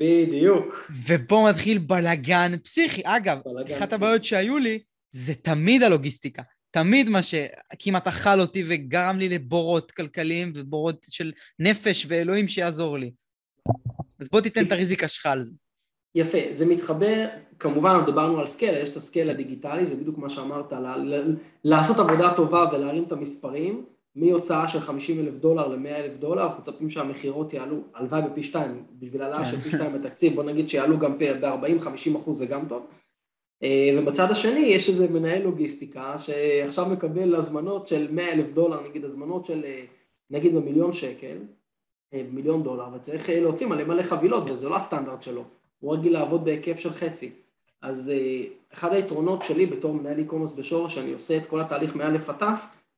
בדיוק. 0.01 0.91
ופה 1.07 1.49
מתחיל 1.51 1.79
בלאגן 1.79 2.53
פסיכי. 2.65 3.03
אגב, 3.05 3.39
בלגן 3.45 3.75
אחת 3.75 3.79
פסיכי. 3.79 3.95
הבעיות 3.95 4.25
שהיו 4.25 4.59
לי, 4.59 4.79
זה 5.11 5.35
תמיד 5.35 5.83
הלוגיסטיקה. 5.83 6.43
תמיד 6.71 7.09
מה 7.09 7.21
שכמעט 7.23 8.09
אכל 8.09 8.41
אותי 8.41 8.63
וגרם 8.67 9.19
לי 9.19 9.29
לבורות 9.29 9.91
כלכליים 9.91 10.53
ובורות 10.55 11.07
של 11.11 11.33
נפש 11.59 12.07
ואלוהים 12.09 12.49
שיעזור 12.49 12.99
לי. 12.99 13.11
אז 14.21 14.29
בוא 14.33 14.41
תיתן 14.41 14.67
את 14.67 14.73
הריזיקה 14.73 15.09
שלך 15.09 15.27
על 15.27 15.45
זה. 15.45 15.53
יפה, 16.15 16.39
זה 16.55 16.67
מתחבר, 16.67 17.27
כמובן 17.59 18.05
דיברנו 18.07 18.41
על 18.41 18.47
scale, 18.47 18.75
יש 18.75 18.89
את 18.89 18.97
ה 18.97 19.02
scale 19.02 19.31
הדיגיטלי, 19.31 19.87
זה 19.87 19.95
בדיוק 19.95 20.19
מה 20.19 20.31
שאמרת, 20.31 20.73
לעשות 21.65 21.99
עבודה 21.99 22.33
טובה 22.37 22.65
ולהרים 22.73 23.05
את 23.05 23.13
המספרים, 23.13 23.85
מהוצאה 24.15 24.69
של 24.69 24.81
50 24.81 25.21
אלף 25.21 25.35
דולר 25.35 25.69
ל-100 25.69 25.89
אלף 25.89 26.17
דולר, 26.19 26.43
אנחנו 26.43 26.61
מצפים 26.61 26.91
שהמכירות 26.91 27.53
יעלו, 27.53 27.77
הלוואי 27.95 28.23
בפי 28.23 28.43
שתיים, 28.43 28.85
בשביל 28.99 29.23
העלאה 29.23 29.39
כן. 29.39 29.45
של 29.45 29.61
פי 29.61 29.71
שתיים 29.71 29.93
בתקציב, 29.93 30.35
בוא 30.35 30.45
נגיד 30.45 30.69
שיעלו 30.69 30.99
גם 30.99 31.19
ב-40-50 31.19 32.19
אחוז 32.19 32.39
זה 32.39 32.47
גם 32.47 32.69
טוב. 32.69 32.87
אה, 33.63 33.99
ובצד 33.99 34.31
השני 34.31 34.61
יש 34.61 34.89
איזה 34.89 35.09
מנהל 35.09 35.43
לוגיסטיקה 35.43 36.19
שעכשיו 36.19 36.87
מקבל 36.87 37.35
הזמנות 37.35 37.89
של 37.89 38.09
100 38.11 38.33
אלף 38.33 38.47
דולר, 38.55 38.89
נגיד 38.89 39.05
הזמנות 39.05 39.47
של 39.47 39.65
אה, 39.65 39.85
נגיד 40.31 40.55
במיליון 40.55 40.93
שקל, 40.93 41.37
אה, 42.15 42.23
מיליון 42.33 42.63
דולר, 42.63 42.85
וצריך 42.95 43.29
להוציא 43.29 43.67
מלא 43.67 43.85
מלא 43.85 44.03
חבילות, 44.03 44.51
וזה 44.51 44.69
לא 44.69 44.77
הסטנדרט 44.77 45.23
שלו, 45.23 45.45
הוא 45.81 45.95
רגיל 45.95 46.13
לעבוד 46.13 46.45
בהיקף 46.45 46.79
של 46.79 46.93
חצי. 46.93 47.31
אז 47.83 48.13
אחד 48.73 48.93
היתרונות 48.93 49.43
שלי 49.43 49.67
בתור 49.67 49.95
מנהל 49.95 50.25
e-commerce 50.27 50.57
בשורש, 50.57 50.95
שאני 50.95 51.13
עושה 51.13 51.37
את 51.37 51.47
כל 51.47 51.61
התהליך 51.61 51.97
מא' 51.97 52.07
עד 52.07 52.37
ת', 52.39 52.43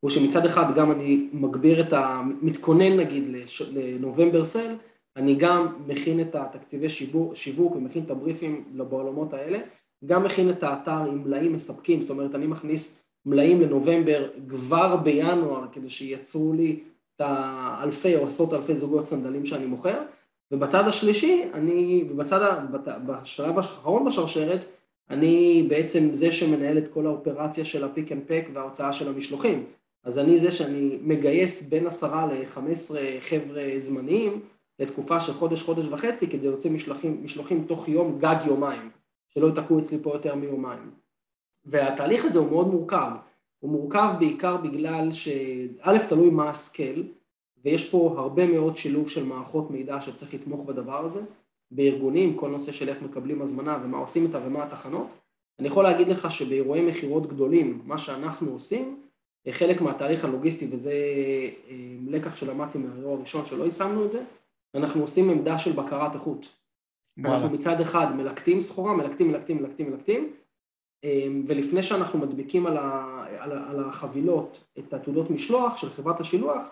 הוא 0.01 0.11
שמצד 0.11 0.46
אחד 0.46 0.75
גם 0.75 0.92
אני 0.92 1.29
מגביר 1.33 1.81
את 1.81 1.92
ה... 1.92 2.23
מתכונן 2.42 2.96
נגיד 2.96 3.25
לנובמבר 3.73 4.44
סל, 4.44 4.75
אני 5.16 5.35
גם 5.35 5.66
מכין 5.87 6.20
את 6.20 6.35
התקציבי 6.35 6.88
שיווק 7.35 7.77
ומכין 7.77 8.05
את 8.05 8.11
הבריפים 8.11 8.64
בעולמות 8.77 9.33
האלה, 9.33 9.59
גם 10.07 10.25
מכין 10.25 10.51
את 10.51 10.63
האתר 10.63 10.91
עם 10.91 11.23
מלאים 11.25 11.53
מספקים, 11.53 12.01
זאת 12.01 12.11
אומרת 12.11 12.35
אני 12.35 12.47
מכניס 12.47 13.01
מלאים 13.27 13.61
לנובמבר 13.61 14.29
כבר 14.49 14.97
בינואר 14.97 15.67
כדי 15.73 15.89
שייצרו 15.89 16.53
לי 16.53 16.81
את 17.17 17.21
האלפי 17.21 18.17
או 18.17 18.27
עשרות 18.27 18.53
אלפי 18.53 18.77
זוגות 18.77 19.07
סנדלים 19.07 19.47
שאני 19.47 19.67
מוכר, 19.67 20.03
ובצד 20.51 20.87
השלישי, 20.87 21.45
אני, 21.55 22.05
ובצד, 22.11 22.41
בשלב 23.07 23.57
האחרון 23.57 24.05
בשרשרת, 24.05 24.65
אני 25.11 25.67
בעצם 25.69 26.09
זה 26.13 26.33
שמנהל 26.33 26.79
את 26.79 26.89
כל 26.93 27.07
האופרציה 27.07 27.65
של 27.65 27.85
ה 27.85 27.90
pick 27.90 28.12
and 28.12 28.23
pack 28.27 28.45
וההוצאה 28.53 28.93
של 28.93 29.09
המשלוחים. 29.09 29.65
אז 30.05 30.19
אני 30.19 30.39
זה 30.39 30.51
שאני 30.51 30.99
מגייס 31.03 31.63
בין 31.63 31.87
עשרה 31.87 32.27
ל-15 32.27 32.95
חבר'ה 33.21 33.63
זמניים 33.79 34.41
לתקופה 34.79 35.21
של 35.21 35.33
חודש, 35.33 35.63
חודש 35.63 35.85
וחצי, 35.85 36.27
כדי 36.27 36.49
להוציא 36.49 36.71
משלוחים, 36.71 37.25
משלוחים 37.25 37.65
תוך 37.65 37.89
יום, 37.89 38.19
גג 38.19 38.37
יומיים, 38.47 38.91
שלא 39.35 39.47
ייתקעו 39.47 39.79
אצלי 39.79 39.99
פה 40.03 40.11
יותר 40.11 40.35
מיומיים. 40.35 40.90
והתהליך 41.64 42.25
הזה 42.25 42.38
הוא 42.38 42.51
מאוד 42.51 42.69
מורכב. 42.69 43.11
הוא 43.59 43.71
מורכב 43.71 44.14
בעיקר 44.19 44.57
בגלל 44.57 45.12
שא', 45.12 46.09
תלוי 46.09 46.31
מה 46.31 46.51
הסקייל, 46.51 47.12
ויש 47.64 47.90
פה 47.90 48.14
הרבה 48.19 48.47
מאוד 48.47 48.77
שילוב 48.77 49.09
של 49.09 49.25
מערכות 49.25 49.71
מידע 49.71 50.01
שצריך 50.01 50.35
לתמוך 50.35 50.66
בדבר 50.66 51.07
הזה, 51.07 51.21
בארגונים, 51.71 52.37
כל 52.37 52.49
נושא 52.51 52.73
של 52.73 52.88
איך 52.88 53.03
מקבלים 53.03 53.43
הזמנה 53.43 53.79
ומה 53.85 53.99
עושים 53.99 54.27
איתה 54.27 54.38
ומה 54.47 54.62
התחנות. 54.62 55.07
אני 55.59 55.69
יכול 55.69 55.85
להגיד 55.85 56.09
לך 56.09 56.31
שבאירועי 56.31 56.81
מכירות 56.81 57.27
גדולים, 57.27 57.83
מה 57.85 57.99
שאנחנו 57.99 58.53
עושים, 58.53 59.03
חלק 59.51 59.81
מהתהליך 59.81 60.25
הלוגיסטי, 60.25 60.66
וזה 60.71 60.93
אה, 61.69 61.77
לקח 62.07 62.37
שלמדתי 62.37 62.79
מהאירוע 62.79 63.16
הראשון 63.16 63.47
שלא 63.47 63.64
יישמנו 63.64 64.07
את 64.07 64.12
זה, 64.12 64.23
אנחנו 64.75 65.01
עושים 65.01 65.31
עמדה 65.31 65.59
של 65.59 65.73
בקרת 65.73 66.14
איכות. 66.14 66.60
אנחנו 67.18 67.51
מצד 67.51 67.81
אחד 67.81 68.16
מלקטים 68.16 68.61
סחורה, 68.61 68.92
מלקטים, 68.92 69.29
מלקטים, 69.29 69.62
מלקטים, 69.62 69.90
מלקטים, 69.90 70.33
אמ, 71.05 71.44
ולפני 71.46 71.83
שאנחנו 71.83 72.18
מדביקים 72.18 72.66
על, 72.66 72.77
ה, 72.77 73.25
על, 73.38 73.53
ה, 73.53 73.70
על 73.70 73.85
החבילות 73.85 74.64
את 74.79 74.94
התעודות 74.94 75.31
משלוח 75.31 75.77
של 75.77 75.90
חברת 75.90 76.20
השילוח, 76.20 76.66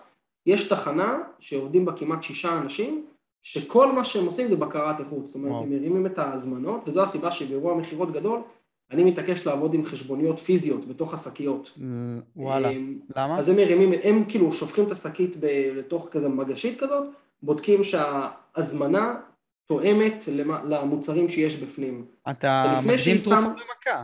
יש 0.45 0.67
תחנה 0.67 1.19
שעובדים 1.39 1.85
בה 1.85 1.91
כמעט 1.93 2.23
שישה 2.23 2.57
אנשים, 2.57 3.05
שכל 3.43 3.91
מה 3.91 4.03
שהם 4.03 4.25
עושים 4.25 4.47
זה 4.47 4.55
בקרת 4.55 4.99
איכות, 4.99 5.27
זאת 5.27 5.35
אומרת, 5.35 5.51
וואו. 5.51 5.63
הם 5.63 5.69
מרימים 5.69 6.05
את 6.05 6.19
ההזמנות, 6.19 6.81
וזו 6.87 7.03
הסיבה 7.03 7.31
שבאירוע 7.31 7.75
מכירות 7.75 8.11
גדול, 8.11 8.39
אני 8.91 9.03
מתעקש 9.03 9.47
לעבוד 9.47 9.73
עם 9.73 9.85
חשבוניות 9.85 10.39
פיזיות 10.39 10.87
בתוך 10.87 11.13
השקיות. 11.13 11.79
וואלה. 12.35 12.69
אמ, 12.69 12.99
למה? 13.15 13.39
אז 13.39 13.49
הם 13.49 13.55
מרימים, 13.55 13.91
הם 14.03 14.23
כאילו 14.29 14.51
שופכים 14.51 14.85
את 14.85 14.91
השקית 14.91 15.35
לתוך 15.75 16.07
כזה 16.11 16.29
מגשית 16.29 16.79
כזאת, 16.79 17.07
בודקים 17.43 17.83
שההזמנה 17.83 19.15
תואמת 19.69 20.23
למוצרים 20.65 21.29
שיש 21.29 21.55
בפנים. 21.55 22.05
אתה 22.29 22.81
מקדים 22.85 23.17
תרופה 23.23 23.39
למכה. 23.41 24.03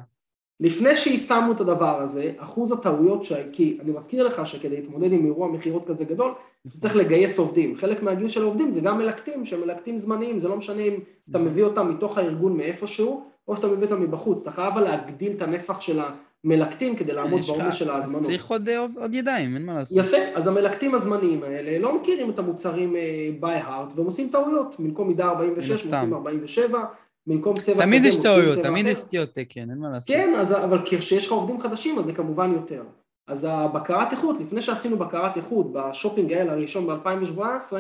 לפני 0.60 0.96
שיישמנו 0.96 1.52
את 1.52 1.62
הדבר 1.62 2.02
הזה, 2.02 2.32
אחוז 2.38 2.72
הטעויות, 2.72 3.26
ש... 3.26 3.34
כי 3.52 3.78
אני 3.82 3.92
מזכיר 3.92 4.28
לך 4.28 4.48
שכדי 4.48 4.76
להתמודד 4.76 5.12
עם 5.12 5.26
אירוע 5.26 5.48
מכירות 5.48 5.88
כזה 5.88 6.06
גדול, 6.06 6.34
צריך 6.80 6.96
לגייס 6.96 7.40
עובדים. 7.40 7.76
חלק 7.76 8.04
מהגיוס 8.04 8.32
של 8.32 8.42
העובדים 8.42 8.72
זה 8.72 8.82
גם 8.82 8.98
מלקטים, 8.98 9.46
שמלקטים 9.46 9.98
זמניים, 9.98 10.40
זה 10.40 10.48
לא 10.48 10.58
משנה 10.58 10.82
אם 10.82 11.00
אתה 11.30 11.38
מביא 11.38 11.64
אותם 11.64 11.90
מתוך 11.90 12.18
הארגון 12.18 12.58
מאיפשהו, 12.58 13.30
או 13.48 13.56
שאתה 13.56 13.68
מביא 13.68 13.84
אותם 13.84 14.02
מבחוץ. 14.02 14.42
אתה 14.42 14.52
חייב 14.52 14.78
להגדיל 14.78 15.32
את 15.38 15.42
הנפח 15.42 15.82
של 15.82 16.00
המלקטים 16.46 16.96
כדי 16.96 17.14
לעמוד 17.14 17.40
יש 17.40 17.50
לך- 17.50 17.58
בעומס 17.58 17.74
של 17.76 17.90
ההזמנות. 17.90 18.22
צריך 18.22 18.46
עוד 18.50 18.70
אה, 18.70 18.80
עוד 18.96 19.14
ידיים, 19.14 19.56
אין 19.56 19.66
מה 19.66 19.74
לעשות. 19.74 19.98
יפה, 19.98 20.18
אז 20.36 20.48
המלקטים 20.48 20.96
הזמניים 20.96 21.44
האלה 21.44 21.80
לא 21.80 21.96
מכירים 22.00 22.30
את 22.30 22.40
המוצרים 22.40 22.96
by 23.42 23.68
heart 23.68 23.96
והם 23.96 24.06
עושים 24.06 24.30
טעויות, 24.30 24.76
במקום 24.80 25.08
מידה 25.08 25.26
46 25.26 25.70
מן 25.70 25.74
הסתם. 25.76 25.96
מוצאים 25.98 26.14
47, 26.14 26.80
במקום 27.28 27.54
צבע 27.54 27.84
תמיד 27.84 28.00
כזה 28.00 28.08
יש 28.08 28.18
טעויות, 28.18 28.60
תמיד. 28.60 28.86
יש 28.88 28.98
סטיות 28.98 29.30
תקן, 29.34 29.70
אין 29.70 29.78
מה 29.78 29.90
לעשות. 29.90 30.08
כן, 30.16 30.34
אז, 30.40 30.52
אבל 30.54 30.82
כשיש 30.86 31.26
לך 31.26 31.32
עובדים 31.32 31.62
חדשים 31.62 32.00
אז 32.00 32.06
זה 32.06 32.14
כמובן 32.14 32.54
יותר. 32.54 32.84
אז 33.28 33.48
הבקרת 33.50 34.12
איכות, 34.12 34.36
לפני 34.40 34.62
שעשינו 34.62 34.98
בקרת 34.98 35.38
איכות 35.38 35.74
בשופינג 35.74 36.34
האלה 36.34 36.52
הראשון 36.52 36.88
ב-2017, 36.88 37.74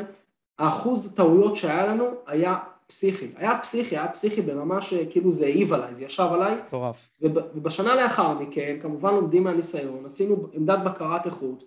האחוז 0.59 1.13
טעויות 1.15 1.55
שהיה 1.55 1.85
לנו 1.87 2.05
היה 2.27 2.55
פסיכי. 2.87 3.27
היה 3.35 3.59
פסיכי, 3.61 3.97
היה 3.97 4.07
פסיכי 4.07 4.41
ברמה 4.41 4.81
שכאילו 4.81 5.31
זה 5.31 5.45
העיב 5.45 5.73
עליי, 5.73 5.95
זה 5.95 6.03
ישב 6.03 6.27
עליי, 6.31 6.55
מטורף. 6.67 7.09
וב- 7.21 7.37
ובשנה 7.55 7.95
לאחר 7.95 8.33
מכן, 8.39 8.77
כמובן 8.81 9.13
לומדים 9.13 9.43
מהניסיון, 9.43 10.05
עשינו 10.05 10.47
עמדת 10.53 10.79
בקרת 10.85 11.25
איכות, 11.25 11.63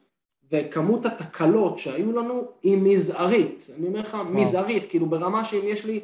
וכמות 0.50 1.06
התקלות 1.06 1.78
שהיו 1.78 2.12
לנו 2.12 2.48
היא 2.62 2.76
מזערית. 2.76 3.66
אני 3.78 3.86
אומר 3.86 4.00
לך, 4.00 4.16
מזערית, 4.30 4.84
כאילו 4.90 5.06
ברמה 5.06 5.44
שאם 5.44 5.60
יש 5.64 5.84
לי 5.84 6.00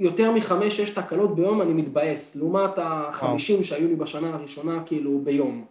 יותר 0.00 0.32
מחמש-שש 0.32 0.90
תקלות 0.90 1.34
ביום, 1.36 1.62
אני 1.62 1.72
מתבאס, 1.72 2.36
לעומת 2.36 2.70
החמישים 2.76 3.64
שהיו 3.64 3.88
לי 3.88 3.96
בשנה 3.96 4.34
הראשונה, 4.34 4.82
כאילו 4.86 5.18
ביום. 5.24 5.64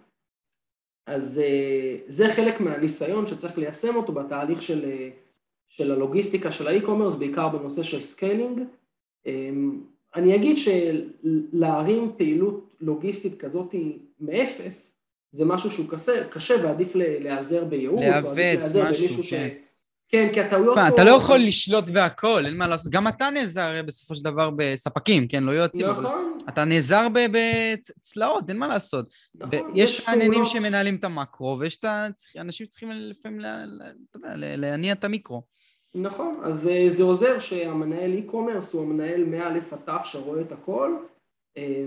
אז 1.08 1.40
אה, 1.40 1.98
זה 2.08 2.30
חלק 2.34 2.62
מהניסיון 2.62 3.28
שצריך 3.28 3.58
ליישם 3.58 3.96
אותו 3.96 4.14
בתהליך 4.14 4.62
של, 4.62 4.86
אה, 4.86 5.10
של 5.72 5.92
הלוגיסטיקה 5.92 6.52
של 6.52 6.68
ה 6.68 6.71
e-commerce, 6.71 7.14
בעיקר 7.14 7.50
בנושא 7.50 7.84
של 7.84 8.02
scaling. 8.02 8.60
אמ, 9.26 9.82
אני 10.16 10.36
אגיד 10.36 10.58
שלהרים 10.58 12.12
פעילות 12.18 12.76
לוגיסטית 12.82 13.42
כזאת 13.42 13.76
מאפס, 14.20 14.98
זה 15.32 15.46
משהו 15.46 15.72
שהוא 15.72 15.90
קשה, 15.90 16.28
קשה 16.30 16.56
ועדיף 16.64 16.96
להיעזר 16.96 17.64
בייעוץ, 17.64 18.02
להיעזר 18.36 18.92
משהו, 18.92 19.08
במישהו 19.08 19.24
ש... 19.24 19.34
כן. 19.34 19.50
כן, 20.12 20.30
כי 20.34 20.42
הטעויות 20.42 20.76
מה, 20.76 20.90
פה... 20.90 20.96
אתה 20.96 21.04
לא 21.04 21.12
יכול 21.12 21.38
לשלוט 21.38 21.90
בהכל, 21.90 22.46
אין 22.46 22.58
מה 22.58 22.68
לעשות. 22.68 22.92
גם 22.92 23.08
אתה 23.08 23.30
נעזר 23.30 23.62
הרי 23.62 23.84
בסופו 23.84 24.16
של 24.16 24.24
דבר 24.24 24.50
בספקים, 24.56 25.28
כן? 25.28 25.44
לא 25.44 25.52
יועצים, 25.52 25.86
אבל 25.86 26.04
נכון, 26.04 26.38
אתה 26.50 26.66
נעזר 26.66 27.08
בצוות, 27.14 28.50
אין 28.50 28.58
מה 28.58 28.68
לעשות. 28.68 29.14
נכון. 29.36 29.72
ויש 29.74 30.08
מעניינים 30.08 30.46
שמנהלים 30.46 30.96
את 30.96 31.04
המקרו, 31.04 31.58
ויש 31.60 31.76
את 31.76 31.86
ה... 31.86 32.08
אנשים 32.38 32.68
צריכים 32.68 32.92
לפעמים, 32.92 33.40
להניע 34.36 34.94
את 34.94 35.04
המיקרו. 35.04 35.44
נכון, 35.96 36.40
אז 36.44 36.68
אה, 36.68 36.86
זה 36.90 37.04
עוזר 37.04 37.40
שהמנהל 37.40 38.12
e-commerce 38.20 38.74
הוא 38.74 38.82
המנהל 38.82 39.24
מא' 39.24 39.48
עד 39.48 39.90
ת' 39.90 40.06
שרואה 40.06 40.42
את 40.42 40.52
הכל, 40.52 40.96
אה, 41.58 41.84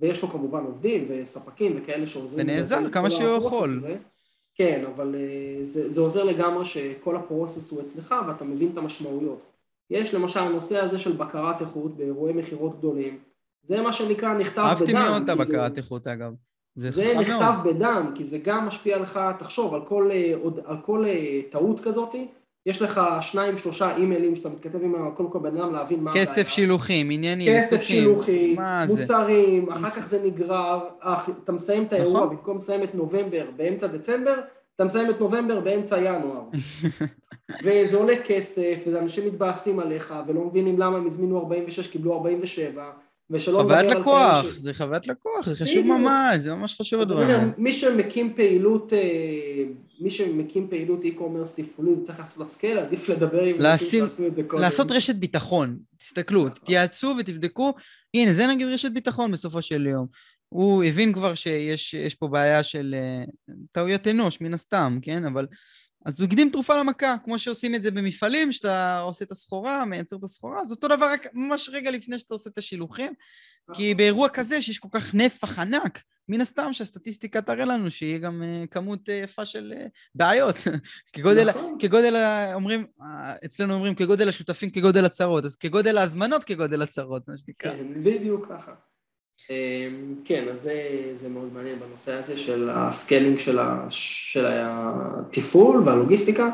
ויש 0.00 0.22
לו 0.22 0.28
כמובן 0.28 0.64
עובדים 0.64 1.06
וספקים 1.08 1.72
וכאלה 1.76 2.06
שעוזרים. 2.06 2.46
ונעזר 2.48 2.90
כמה 2.90 3.10
שהוא 3.10 3.36
יכול. 3.36 3.80
כן, 4.54 4.84
אבל 4.94 5.14
אה, 5.14 5.64
זה, 5.64 5.90
זה 5.90 6.00
עוזר 6.00 6.24
לגמרי 6.24 6.64
שכל 6.64 7.16
הפרוסס 7.16 7.70
הוא 7.70 7.80
אצלך 7.80 8.14
ואתה 8.28 8.44
מבין 8.44 8.70
את 8.72 8.78
המשמעויות. 8.78 9.42
יש 9.90 10.14
למשל 10.14 10.40
הנושא 10.40 10.78
הזה 10.78 10.98
של 10.98 11.12
בקרת 11.12 11.60
איכות 11.60 11.96
באירועי 11.96 12.32
מכירות 12.32 12.78
גדולים, 12.78 13.18
זה 13.62 13.80
מה 13.80 13.92
שנקרא 13.92 14.34
נכתב 14.34 14.60
בדם. 14.60 14.66
אהבתי 14.66 14.92
מאוד 14.92 15.22
את 15.22 15.28
כאילו. 15.28 15.42
הבקרת 15.42 15.78
איכות, 15.78 16.06
אגב. 16.06 16.34
זה 16.74 16.90
זה 16.90 17.14
נכתב 17.20 17.54
מאוד. 17.64 17.76
בדם, 17.76 18.12
כי 18.14 18.24
זה 18.24 18.38
גם 18.38 18.66
משפיע 18.66 18.98
לך, 18.98 19.20
תחשוב, 19.38 19.74
על 19.74 19.84
כל, 19.84 20.10
אה, 20.10 20.34
על 20.64 20.76
כל 20.82 21.04
טעות 21.50 21.80
כזאת, 21.80 22.14
יש 22.66 22.82
לך 22.82 23.00
שניים, 23.20 23.58
שלושה 23.58 23.96
אימיילים 23.96 24.36
שאתה 24.36 24.48
מתכתב 24.48 24.82
עם 24.82 25.10
קודם 25.14 25.30
כל 25.30 25.38
בן 25.38 25.56
אדם 25.56 25.72
להבין 25.72 26.00
מה 26.00 26.12
כסף 26.14 26.38
הבעיה. 26.38 26.54
שילוחים, 26.54 27.10
עניינים, 27.10 27.56
כסף 27.56 27.72
ניסוחים. 27.72 27.96
שילוחי, 27.96 28.54
מה 28.54 28.84
זה? 28.86 29.00
מוצרים, 29.00 29.72
אחר 29.72 29.90
כך 29.90 30.08
זה 30.08 30.22
נגרר, 30.24 30.80
אה, 31.04 31.24
אתה 31.44 31.52
מסיים 31.52 31.82
את 31.82 31.92
האירוע, 31.92 32.20
נכון. 32.20 32.36
במקום 32.36 32.56
לסיים 32.56 32.82
את 32.82 32.94
נובמבר 32.94 33.46
באמצע 33.56 33.86
דצמבר, 33.86 34.40
אתה 34.76 34.84
מסיים 34.84 35.10
את 35.10 35.20
נובמבר 35.20 35.60
באמצע 35.60 35.98
ינואר. 35.98 36.42
וזה 37.64 37.96
עולה 37.96 38.14
כסף, 38.24 38.82
ואנשים 38.92 39.26
מתבאסים 39.26 39.80
עליך, 39.80 40.14
ולא 40.26 40.44
מבינים 40.44 40.78
למה 40.78 40.96
הם 40.96 41.06
הזמינו 41.06 41.38
46, 41.38 41.86
קיבלו 41.86 42.14
47, 42.14 42.84
ושלא 43.30 43.62
חוויית 43.62 43.90
לקוח, 43.90 44.44
זה 44.56 44.74
חוויית 44.74 45.08
לקוח, 45.08 45.48
זה 45.48 45.56
חשוב 45.56 45.86
ממש, 45.86 46.36
זה 46.36 46.54
ממש 46.54 46.76
חשוב 46.80 47.00
הדברים. 47.00 47.52
מי 47.58 47.72
שמקים 47.72 48.32
פעילות, 48.36 48.92
אה, 48.92 48.98
מי 50.00 50.10
שמקים 50.10 50.68
פעילות 50.68 51.00
e-commerce 51.04 51.62
תפעולי 51.62 51.90
וצריך 51.90 52.18
לעשות 52.18 52.38
לה 52.38 52.46
scale, 52.46 52.78
עדיף 52.78 53.08
לדבר 53.08 53.42
עם 53.42 53.56
אנשים 53.60 54.08
שעשו 54.08 54.26
את 54.26 54.34
זה 54.36 54.42
קודם. 54.42 54.62
לעשות 54.62 54.90
רשת 54.90 55.14
ביטחון, 55.14 55.78
תסתכלו, 55.96 56.40
נכון. 56.40 56.64
תייעצו 56.64 57.14
ותבדקו, 57.18 57.72
הנה 58.14 58.32
זה 58.32 58.46
נגיד 58.46 58.66
רשת 58.66 58.92
ביטחון 58.92 59.32
בסופו 59.32 59.62
של 59.62 59.86
יום. 59.86 60.06
הוא 60.48 60.84
הבין 60.84 61.12
כבר 61.12 61.34
שיש 61.34 62.14
פה 62.18 62.28
בעיה 62.28 62.62
של 62.62 62.94
אה, 62.98 63.24
טעויות 63.72 64.06
אנוש, 64.08 64.40
מן 64.40 64.54
הסתם, 64.54 64.98
כן? 65.02 65.24
אבל 65.24 65.46
אז 66.06 66.20
הוא 66.20 66.26
הקדים 66.26 66.50
תרופה 66.50 66.80
למכה, 66.80 67.16
כמו 67.24 67.38
שעושים 67.38 67.74
את 67.74 67.82
זה 67.82 67.90
במפעלים, 67.90 68.52
שאתה 68.52 69.00
עושה 69.00 69.24
את 69.24 69.30
הסחורה, 69.30 69.84
מייצר 69.84 70.16
את 70.16 70.24
הסחורה, 70.24 70.60
אז 70.60 70.70
אותו 70.70 70.88
דבר 70.88 71.06
רק 71.06 71.26
ממש 71.34 71.70
רגע 71.72 71.90
לפני 71.90 72.18
שאתה 72.18 72.34
עושה 72.34 72.50
את 72.50 72.58
השילוחים, 72.58 73.12
כי 73.72 73.82
נכון. 73.82 73.96
באירוע 73.96 74.28
כזה 74.28 74.62
שיש 74.62 74.78
כל 74.78 74.88
כך 74.92 75.14
נפח 75.14 75.58
ענק, 75.58 76.02
מן 76.28 76.40
הסתם 76.40 76.72
שהסטטיסטיקה 76.72 77.42
תראה 77.42 77.64
לנו 77.64 77.90
שיהיה 77.90 78.18
גם 78.18 78.42
אה, 78.42 78.66
כמות 78.66 79.08
אה, 79.08 79.12
יפה 79.12 79.44
של 79.44 79.72
אה, 79.76 79.88
בעיות. 80.14 80.56
כגודל, 81.12 81.50
נכון. 81.50 81.76
כגודל, 81.78 82.16
אומרים, 82.54 82.86
אצלנו 83.44 83.74
אומרים 83.74 83.94
כגודל 83.94 84.28
השותפים 84.28 84.70
כגודל 84.70 85.04
הצרות, 85.04 85.44
אז 85.44 85.56
כגודל 85.56 85.98
ההזמנות 85.98 86.44
כגודל 86.44 86.82
הצרות, 86.82 87.28
מה 87.28 87.36
שנקרא. 87.36 87.70
כן, 87.70 88.04
בדיוק 88.04 88.48
ככה. 88.48 88.89
אמ, 89.50 90.14
כן, 90.24 90.44
אז 90.52 90.62
זה, 90.62 90.74
זה 91.20 91.28
מאוד 91.28 91.48
מעניין 91.54 91.78
בנושא 91.78 92.12
הזה 92.12 92.36
של 92.36 92.70
ה 92.72 92.80
scaling 92.80 93.38
של, 93.38 93.58
ה, 93.58 93.86
של 93.90 94.46
התפעול 94.50 95.82
והלוגיסטיקה, 95.84 96.50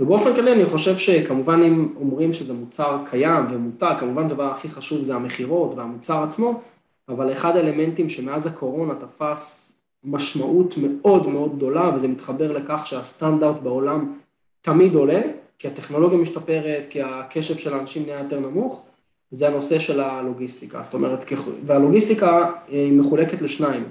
ובאופן 0.00 0.34
כללי 0.34 0.52
אני 0.52 0.66
חושב 0.66 0.98
שכמובן 0.98 1.62
אם 1.62 1.94
אומרים 1.96 2.32
שזה 2.32 2.52
מוצר 2.52 2.98
קיים 3.10 3.46
ומותג, 3.50 3.94
כמובן 4.00 4.24
הדבר 4.24 4.50
הכי 4.50 4.68
חשוב 4.68 5.02
זה 5.02 5.14
המכירות 5.14 5.74
והמוצר 5.74 6.22
עצמו, 6.22 6.60
אבל 7.08 7.32
אחד 7.32 7.56
האלמנטים 7.56 8.08
שמאז 8.08 8.46
הקורונה 8.46 8.94
תפס 8.94 9.72
משמעות 10.04 10.74
מאוד 10.78 11.28
מאוד 11.28 11.56
גדולה, 11.56 11.90
וזה 11.96 12.08
מתחבר 12.08 12.52
לכך 12.52 12.86
שהסטנדרט 12.86 13.56
בעולם 13.62 14.12
תמיד 14.60 14.94
עולה, 14.94 15.22
כי 15.58 15.68
הטכנולוגיה 15.68 16.18
משתפרת, 16.18 16.86
כי 16.90 17.02
הקשב 17.02 17.56
של 17.56 17.74
האנשים 17.74 18.02
נהיה 18.02 18.18
יותר 18.18 18.40
נמוך, 18.40 18.86
זה 19.34 19.48
הנושא 19.48 19.78
של 19.78 20.00
הלוגיסטיקה, 20.00 20.82
זאת 20.84 20.94
אומרת, 20.94 21.24
והלוגיסטיקה 21.66 22.26
אה, 22.28 22.52
היא 22.68 22.92
מחולקת 22.92 23.42
לשניים, 23.42 23.84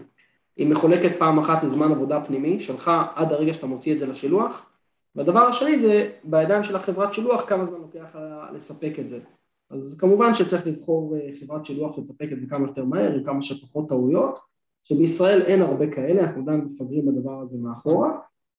היא 0.58 0.68
מחולקת 0.68 1.12
פעם 1.20 1.40
אחת 1.40 1.64
לזמן 1.64 1.92
עבודה 1.92 2.22
פנימי 2.22 2.60
שלך 2.60 2.92
עד 3.16 3.34
הרגע 3.34 3.54
שאתה 3.54 3.68
מוציא 3.68 3.94
את 3.94 4.00
זה 4.00 4.08
לשילוח, 4.08 4.70
והדבר 5.16 5.40
השני 5.40 5.80
זה 5.80 6.10
בידיים 6.24 6.64
של 6.64 6.76
החברת 6.76 7.14
שילוח 7.14 7.50
כמה 7.50 7.66
זמן 7.66 7.78
לוקח 7.78 8.16
לספק 8.54 8.94
את 9.00 9.10
זה. 9.10 9.20
אז 9.72 9.98
כמובן 10.00 10.34
שצריך 10.34 10.68
לבחור 10.68 11.16
אה, 11.16 11.30
חברת 11.40 11.66
שילוח 11.66 11.96
שתספק 11.96 12.28
את 12.32 12.40
זה 12.40 12.48
כמה 12.50 12.66
שיותר 12.66 12.86
מהר 12.86 13.14
עם 13.14 13.24
כמה 13.24 13.42
שפחות 13.42 13.90
טעויות, 13.90 14.40
שבישראל 14.84 15.42
אין 15.42 15.62
הרבה 15.62 15.92
כאלה, 15.92 16.22
אנחנו 16.22 16.42
עדיין 16.42 16.62
מפגרים 16.62 17.06
בדבר 17.06 17.42
הזה 17.42 17.58
מאחורה, 17.58 18.12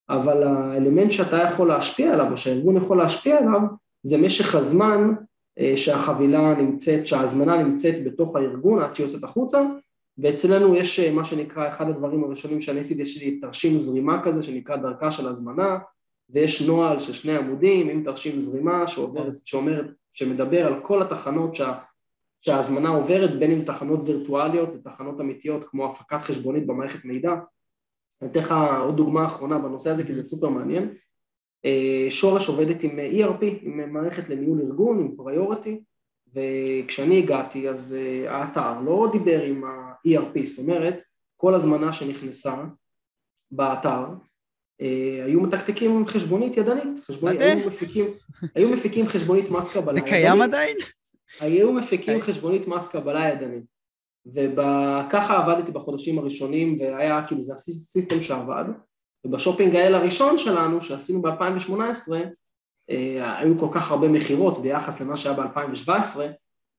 אבל 0.08 0.42
האלמנט 0.42 1.12
שאתה 1.12 1.36
יכול 1.36 1.68
להשפיע 1.68 2.12
עליו 2.12 2.32
או 2.32 2.36
שהארגון 2.36 2.76
יכול 2.76 2.98
להשפיע 2.98 3.38
עליו 3.38 3.60
זה 4.02 4.18
משך 4.18 4.54
הזמן 4.54 5.14
שהחבילה 5.76 6.54
נמצאת, 6.54 7.06
שההזמנה 7.06 7.62
נמצאת 7.62 8.04
בתוך 8.04 8.36
הארגון 8.36 8.82
עד 8.82 8.94
שהיא 8.94 9.06
יוצאת 9.06 9.24
החוצה 9.24 9.62
ואצלנו 10.18 10.74
יש 10.74 11.00
אה, 11.00 11.10
מה 11.10 11.24
שנקרא, 11.24 11.68
אחד 11.68 11.88
הדברים 11.88 12.24
הראשונים 12.24 12.60
שאני 12.60 12.80
עשיתי, 12.80 13.02
יש 13.02 13.22
לי 13.22 13.40
תרשים 13.40 13.78
זרימה 13.78 14.22
כזה 14.24 14.42
שנקרא 14.42 14.76
דרכה 14.76 15.10
של 15.10 15.28
הזמנה 15.28 15.78
ויש 16.30 16.62
נוהל 16.62 16.98
של 16.98 17.12
שני 17.12 17.36
עמודים 17.36 17.88
עם 17.88 18.04
תרשים 18.04 18.40
זרימה 18.40 18.88
שעובר, 18.88 19.30
שאומר, 19.44 19.82
שמדבר 20.12 20.66
על 20.66 20.80
כל 20.82 21.02
התחנות 21.02 21.54
שה, 21.54 21.78
שההזמנה 22.40 22.88
עוברת 22.88 23.38
בין 23.38 23.50
אם 23.50 23.58
זה 23.58 23.66
תחנות 23.66 24.00
וירטואליות 24.04 24.68
לתחנות 24.74 25.20
אמיתיות 25.20 25.64
כמו 25.64 25.86
הפקת 25.86 26.22
חשבונית 26.22 26.66
במערכת 26.66 27.04
מידע. 27.04 27.34
אני 28.22 28.30
אתן 28.30 28.40
לך 28.40 28.54
עוד 28.80 28.96
דוגמה 28.96 29.26
אחרונה 29.26 29.58
בנושא 29.58 29.90
הזה 29.90 30.04
כי 30.04 30.14
זה 30.14 30.22
סופר 30.22 30.48
מעניין. 30.48 30.82
אה, 30.82 30.88
שורש 32.10 32.48
עובדת 32.48 32.82
עם 32.82 32.98
ERP, 32.98 33.44
עם 33.62 33.92
מערכת 33.92 34.28
לניהול 34.28 34.60
ארגון, 34.60 35.00
עם 35.00 35.16
פריוריטי, 35.16 35.80
וכשאני 36.34 37.18
הגעתי 37.18 37.68
אז 37.68 37.96
אה, 37.98 38.36
האתר 38.36 38.80
לא 38.80 39.08
דיבר 39.12 39.42
עם 39.42 39.64
ה-ERP, 39.64 40.44
זאת 40.44 40.58
אומרת 40.58 41.02
כל 41.36 41.54
הזמנה 41.54 41.92
שנכנסה 41.92 42.54
באתר 43.50 44.04
אה, 44.80 45.22
היו 45.24 45.40
מתקתקים 45.40 46.06
חשבונית 46.06 46.56
ידנית, 46.56 47.00
חשבונית, 47.04 47.40
היו 47.40 47.68
מפיקים, 47.68 48.06
היו 48.54 48.68
מפיקים 48.68 49.08
חשבונית 49.08 49.50
מס 49.50 49.68
קבלה 49.68 49.92
ידנית. 49.92 50.04
זה 50.04 50.10
קיים 50.10 50.42
עדיין? 50.42 50.76
היו 51.40 51.72
מפיקים 51.72 52.20
חשבונית 52.20 52.68
מס 52.68 52.88
קבלה 52.88 53.28
ידנית 53.28 53.64
וככה 54.26 55.38
עבדתי 55.38 55.72
בחודשים 55.72 56.18
הראשונים 56.18 56.80
והיה 56.80 57.24
כאילו 57.26 57.42
זה 57.44 57.52
הסיסטם 57.52 58.22
שעבד 58.22 58.64
ובשופינג 59.24 59.76
האל 59.76 59.94
הראשון 59.94 60.38
שלנו, 60.38 60.82
שעשינו 60.82 61.22
ב-2018, 61.22 61.72
אה, 62.90 63.38
היו 63.38 63.58
כל 63.58 63.68
כך 63.72 63.90
הרבה 63.90 64.08
מכירות 64.08 64.62
ביחס 64.62 65.00
למה 65.00 65.16
שהיה 65.16 65.36
ב-2017, 65.36 66.18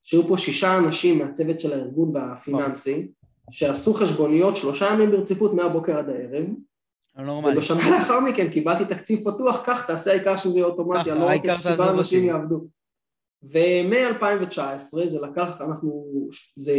שהיו 0.03 0.27
פה 0.27 0.37
שישה 0.37 0.77
אנשים 0.77 1.19
מהצוות 1.19 1.59
של 1.59 1.73
הארגון 1.73 2.15
והפיננסי, 2.15 3.07
שעשו 3.51 3.93
חשבוניות 3.93 4.55
שלושה 4.55 4.87
ימים 4.93 5.11
ברציפות 5.11 5.53
מהבוקר 5.53 5.97
עד 5.97 6.09
הערב. 6.09 6.45
נורמלי. 7.17 7.57
ובשנה 7.57 7.89
לאחר 7.89 8.19
מכן 8.19 8.49
קיבלתי 8.49 8.85
תקציב 8.85 9.31
פתוח, 9.31 9.61
קח, 9.65 9.81
תעשה 9.81 10.11
העיקר 10.11 10.37
שזה 10.37 10.59
יהיה 10.59 10.65
אוטומטי, 10.65 11.11
אני 11.11 11.19
לא 11.19 11.31
רוצה 11.33 11.55
ששבעה 11.55 11.91
אנשים 11.91 12.23
יעבדו. 12.23 12.61
ומ-2019 13.51 15.07
זה 15.07 15.19
לקח, 15.21 15.61
אנחנו, 15.61 16.07
זה 16.55 16.73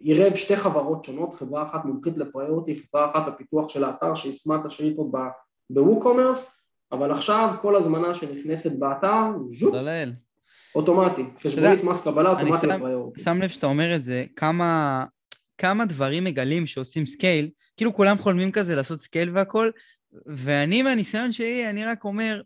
עירב 0.00 0.34
שתי 0.34 0.56
חברות 0.56 1.04
שונות, 1.04 1.34
חברה 1.34 1.68
אחת 1.70 1.84
מומחית 1.84 2.16
לפריוריטי, 2.16 2.82
חברה 2.82 3.10
אחת 3.10 3.28
הפיתוח 3.28 3.68
של 3.68 3.84
האתר 3.84 4.14
שיישמה 4.14 4.56
את 4.56 4.64
השאילתות 4.64 5.10
ב-WooCommerce, 5.10 6.40
אבל 6.92 7.12
עכשיו 7.12 7.54
כל 7.60 7.76
הזמנה 7.76 8.14
שנכנסת 8.14 8.72
באתר, 8.72 9.24
ז'ופ, 9.58 9.74
אוטומטי, 10.74 11.24
חשבונית 11.42 11.84
מס 11.84 12.04
קבלה 12.04 12.30
אוטומטי 12.30 12.66
לפריוריטי. 12.66 13.20
שם 13.22 13.38
לב 13.42 13.48
שאתה 13.48 13.66
אומר 13.66 13.96
את 13.96 14.04
זה, 14.04 14.24
כמה, 14.36 15.04
כמה 15.58 15.84
דברים 15.84 16.24
מגלים 16.24 16.66
שעושים 16.66 17.06
scale, 17.06 17.50
כאילו 17.76 17.94
כולם 17.94 18.18
חולמים 18.18 18.52
כזה 18.52 18.74
לעשות 18.74 19.00
scale 19.00 19.30
והכל, 19.34 19.70
ואני 20.26 20.82
מהניסיון 20.82 21.32
שלי, 21.32 21.70
אני 21.70 21.84
רק 21.84 22.04
אומר, 22.04 22.42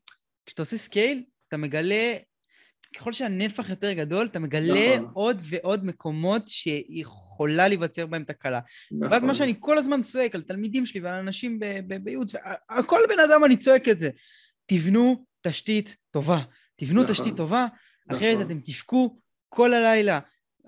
כשאתה 0.46 0.62
עושה 0.62 0.78
scale, 0.78 1.22
אתה 1.48 1.56
מגלה 1.56 2.12
ככל 2.96 3.12
שהנפח 3.12 3.70
יותר 3.70 3.92
גדול, 3.92 4.26
אתה 4.26 4.38
מגלה 4.38 4.96
נכון. 4.96 5.10
עוד 5.14 5.40
ועוד 5.42 5.84
מקומות 5.84 6.48
שיכולה 6.48 7.68
להיווצר 7.68 8.06
בהם 8.06 8.24
תקלה. 8.24 8.60
נכון. 8.92 9.12
ואז 9.12 9.24
מה 9.24 9.34
שאני 9.34 9.54
כל 9.60 9.78
הזמן 9.78 10.02
צועק 10.02 10.34
על 10.34 10.40
תלמידים 10.40 10.86
שלי 10.86 11.00
ועל 11.00 11.14
אנשים 11.14 11.60
בייעוץ, 12.02 12.34
כל 12.86 13.00
בן 13.08 13.30
אדם 13.30 13.44
אני 13.44 13.56
צועק 13.56 13.88
את 13.88 13.98
זה. 13.98 14.10
תבנו 14.66 15.24
תשתית 15.40 15.96
טובה. 16.10 16.40
תבנו 16.76 17.02
נכון. 17.02 17.14
תשתית 17.14 17.36
טובה, 17.36 17.66
אחרת 18.08 18.34
נכון. 18.34 18.46
אתם 18.46 18.58
תבכו 18.60 19.18
כל 19.48 19.74
הלילה. 19.74 20.18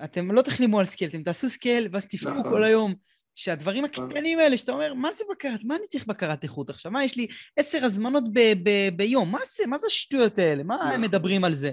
אתם 0.04 0.32
לא 0.32 0.42
תחלימו 0.42 0.80
על 0.80 0.87
scale, 0.87 1.11
אתם 1.10 1.22
תעשו 1.22 1.48
scale 1.48 1.88
ואז 1.92 2.06
תבכו 2.06 2.30
נכון. 2.30 2.52
כל 2.52 2.64
היום. 2.64 2.94
שהדברים 3.35 3.85
נכון. 3.85 4.05
הקטנים 4.05 4.38
האלה, 4.38 4.57
שאתה 4.57 4.73
אומר, 4.73 4.94
מה 4.94 5.12
זה 5.12 5.25
בקרת? 5.31 5.61
מה 5.64 5.77
אני 5.77 5.87
צריך 5.87 6.07
בקרת 6.07 6.42
איכות 6.42 6.70
עכשיו? 6.70 6.92
מה, 6.92 7.05
יש 7.05 7.16
לי 7.16 7.27
עשר 7.57 7.85
הזמנות 7.85 8.25
ב- 8.33 8.53
ב- 8.62 8.97
ביום, 8.97 9.33
מה 9.33 9.38
זה? 9.57 9.67
מה 9.67 9.79
זה 9.79 9.87
השטויות 9.87 10.38
האלה? 10.38 10.63
מה 10.63 10.75
הם 10.75 10.88
נכון. 10.88 11.00
מדברים 11.00 11.44
על 11.44 11.54
זה? 11.54 11.71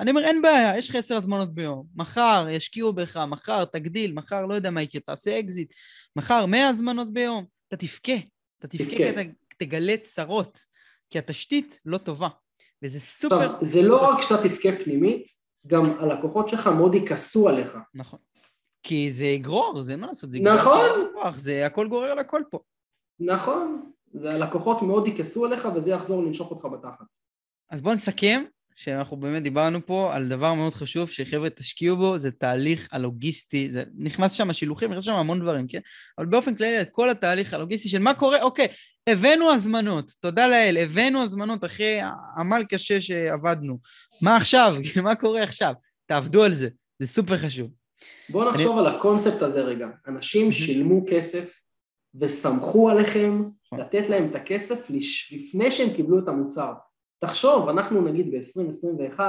אני 0.00 0.10
אומר, 0.10 0.24
אין 0.24 0.42
בעיה, 0.42 0.78
יש 0.78 0.90
לך 0.90 0.96
עשר 0.96 1.16
הזמנות 1.16 1.54
ביום. 1.54 1.86
מחר 1.96 2.46
ישקיעו 2.50 2.92
בך, 2.92 3.16
מחר 3.16 3.64
תגדיל, 3.64 4.12
מחר 4.12 4.46
לא 4.46 4.54
יודע 4.54 4.70
מה 4.70 4.82
יקרה, 4.82 5.00
תעשה 5.00 5.40
אקזיט. 5.40 5.74
מחר 6.16 6.46
מאה 6.46 6.68
הזמנות 6.68 7.12
ביום. 7.12 7.44
אתה 7.68 7.76
תבכה, 7.76 8.16
אתה 8.58 8.68
תבכה 8.68 8.96
כי 8.96 9.10
אתה 9.10 9.20
תגלה 9.58 9.96
צרות, 10.02 10.58
כי 11.10 11.18
התשתית 11.18 11.80
לא 11.86 11.98
טובה. 11.98 12.28
וזה 12.82 13.00
סופר... 13.00 13.46
טוב, 13.46 13.64
זה 13.64 13.82
לא 13.82 13.96
רק 13.96 14.22
שאתה 14.22 14.48
תבכה 14.48 14.68
פנימית, 14.84 15.28
גם 15.66 15.84
הלקוחות 16.00 16.48
שלך 16.48 16.66
מאוד 16.66 16.94
יכעסו 16.94 17.48
עליך. 17.48 17.76
נכון. 17.94 18.18
כי 18.84 19.10
זה 19.10 19.26
יגרור, 19.26 19.82
זה 19.82 19.96
מה 19.96 20.06
לעשות, 20.06 20.32
זה 20.32 20.38
יגרור. 20.38 20.54
נכון. 20.54 21.08
כוח, 21.14 21.38
זה 21.38 21.66
הכל 21.66 21.88
גורר 21.88 22.10
על 22.10 22.18
הכל 22.18 22.42
פה. 22.50 22.58
נכון, 23.20 23.90
זה 24.12 24.30
הלקוחות 24.30 24.82
מאוד 24.82 25.08
יכעסו 25.08 25.44
עליך 25.44 25.68
וזה 25.74 25.90
יחזור 25.90 26.22
לנשוך 26.22 26.50
אותך 26.50 26.64
בתחת. 26.64 27.06
אז 27.70 27.82
בוא 27.82 27.94
נסכם 27.94 28.44
שאנחנו 28.74 29.16
באמת 29.16 29.42
דיברנו 29.42 29.86
פה 29.86 30.14
על 30.14 30.28
דבר 30.28 30.54
מאוד 30.54 30.74
חשוב 30.74 31.10
שחבר'ה 31.10 31.50
תשקיעו 31.50 31.96
בו, 31.96 32.18
זה 32.18 32.30
תהליך 32.30 32.88
הלוגיסטי, 32.92 33.70
זה 33.70 33.84
נכנס 33.98 34.32
שם 34.32 34.52
שילוחים, 34.52 34.90
נכנס 34.90 35.04
שם 35.04 35.12
המון 35.12 35.40
דברים, 35.40 35.66
כן? 35.68 35.78
אבל 36.18 36.26
באופן 36.26 36.54
כללי, 36.54 36.80
את 36.80 36.88
כל 36.90 37.10
התהליך 37.10 37.54
הלוגיסטי 37.54 37.88
של 37.88 37.98
מה 37.98 38.14
קורה, 38.14 38.42
אוקיי, 38.42 38.66
הבאנו 39.06 39.50
הזמנות, 39.50 40.12
תודה 40.20 40.46
לאל, 40.46 40.76
הבאנו 40.76 41.22
הזמנות 41.22 41.64
אחרי 41.64 42.00
עמל 42.38 42.64
קשה 42.68 43.00
שעבדנו. 43.00 43.78
מה 44.22 44.36
עכשיו? 44.36 44.76
מה 45.02 45.14
קורה 45.14 45.42
עכשיו? 45.42 45.74
תעבדו 46.06 46.44
על 46.44 46.54
זה, 46.54 46.68
זה 46.98 47.06
סופר 47.06 47.38
חשוב. 47.38 47.83
בואו 48.28 48.50
נחשוב 48.50 48.78
אני... 48.78 48.88
על 48.88 48.94
הקונספט 48.94 49.42
הזה 49.42 49.60
רגע. 49.60 49.88
אנשים 50.08 50.52
שילמו 50.52 51.04
כסף 51.06 51.60
וסמכו 52.14 52.90
עליכם 52.90 53.44
נכון. 53.66 53.80
לתת 53.80 54.08
להם 54.08 54.28
את 54.30 54.34
הכסף 54.34 54.90
לפני 55.30 55.72
שהם 55.72 55.90
קיבלו 55.90 56.18
את 56.18 56.28
המוצר. 56.28 56.72
תחשוב, 57.18 57.68
אנחנו 57.68 58.00
נגיד 58.00 58.30
ב-2021, 58.30 59.20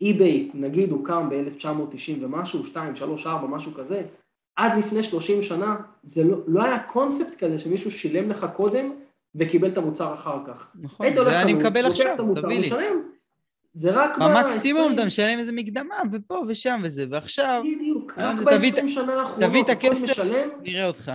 אי-ביי 0.00 0.50
נגיד 0.54 0.90
הוקם 0.90 1.28
ב-1990 1.30 2.12
ומשהו, 2.20 2.64
2, 2.64 2.96
3, 2.96 3.26
4, 3.26 3.46
משהו 3.46 3.74
כזה, 3.74 4.02
עד 4.56 4.78
לפני 4.78 5.02
30 5.02 5.42
שנה 5.42 5.76
זה 6.02 6.24
לא, 6.24 6.36
לא 6.46 6.64
היה 6.64 6.78
קונספט 6.82 7.34
כזה 7.38 7.58
שמישהו 7.58 7.90
שילם 7.90 8.30
לך 8.30 8.46
קודם 8.56 8.92
וקיבל 9.34 9.68
את 9.68 9.78
המוצר 9.78 10.14
אחר 10.14 10.38
כך. 10.46 10.70
נכון, 10.80 11.06
זה 11.14 11.42
אני 11.42 11.52
מקבל 11.52 11.86
עכשיו, 11.86 12.16
תביא 12.34 12.48
לי. 12.48 12.66
משלם, 12.66 13.02
זה 13.74 13.90
רק 13.90 14.18
במקסימום 14.18 14.94
אתה 14.94 15.04
משלם 15.04 15.38
איזה 15.38 15.52
מקדמה 15.52 15.94
ופה 16.12 16.42
ושם 16.48 16.80
וזה, 16.84 17.04
ועכשיו... 17.10 17.62
בדיוק, 17.76 18.12
רק 18.16 18.40
ב-20 18.40 18.88
שנה 18.88 19.12
האחרונות, 19.12 19.50
תביא 19.50 19.62
את 19.62 19.68
הכסף, 19.68 20.18
נראה 20.62 20.86
אותך. 20.86 21.12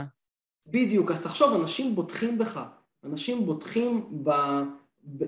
בדיוק, 0.68 1.12
אז 1.12 1.22
תחשוב, 1.22 1.62
אנשים 1.62 1.96
בוטחים 1.96 2.38
בך, 2.38 2.60
אנשים 3.06 3.46
בוטחים 3.46 4.06
ב... 4.24 4.32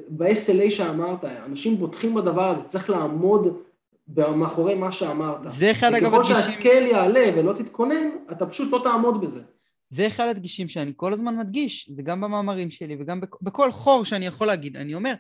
ב-SLA 0.10 0.70
שאמרת, 0.70 1.26
אנשים 1.26 1.78
בוטחים 1.78 2.14
בדבר 2.16 2.50
הזה, 2.50 2.64
צריך 2.68 2.90
לעמוד 2.90 3.58
מאחורי 4.18 4.76
מה 4.76 4.92
שאמרת. 4.92 5.40
זה 5.46 5.72
אחד 5.72 5.94
אגב 5.94 6.14
הדגשים... 6.16 6.36
וככל 6.36 6.42
שה 6.42 6.57
scale 6.57 6.84
יעלה 6.84 7.30
ולא 7.36 7.54
תתכונן, 7.54 8.10
אתה 8.32 8.46
פשוט 8.46 8.72
לא 8.72 8.80
תעמוד 8.84 9.22
בזה. 9.22 9.42
זה 9.90 10.08
אחד 10.08 10.28
הדגשים 10.28 10.68
שאני 10.68 10.94
כל 10.96 11.14
הזמן 11.14 11.38
מדגיש, 11.38 11.90
זה 11.90 12.02
גם 12.02 12.22
במאמרים 12.22 12.72
שלי 12.72 12.98
וגם 13.00 13.22
בכל 13.42 13.72
חור 13.72 14.06
שאני 14.06 14.26
יכול 14.26 14.48
להגיד. 14.48 14.78
אני 14.78 14.96
אומר, 14.96 15.14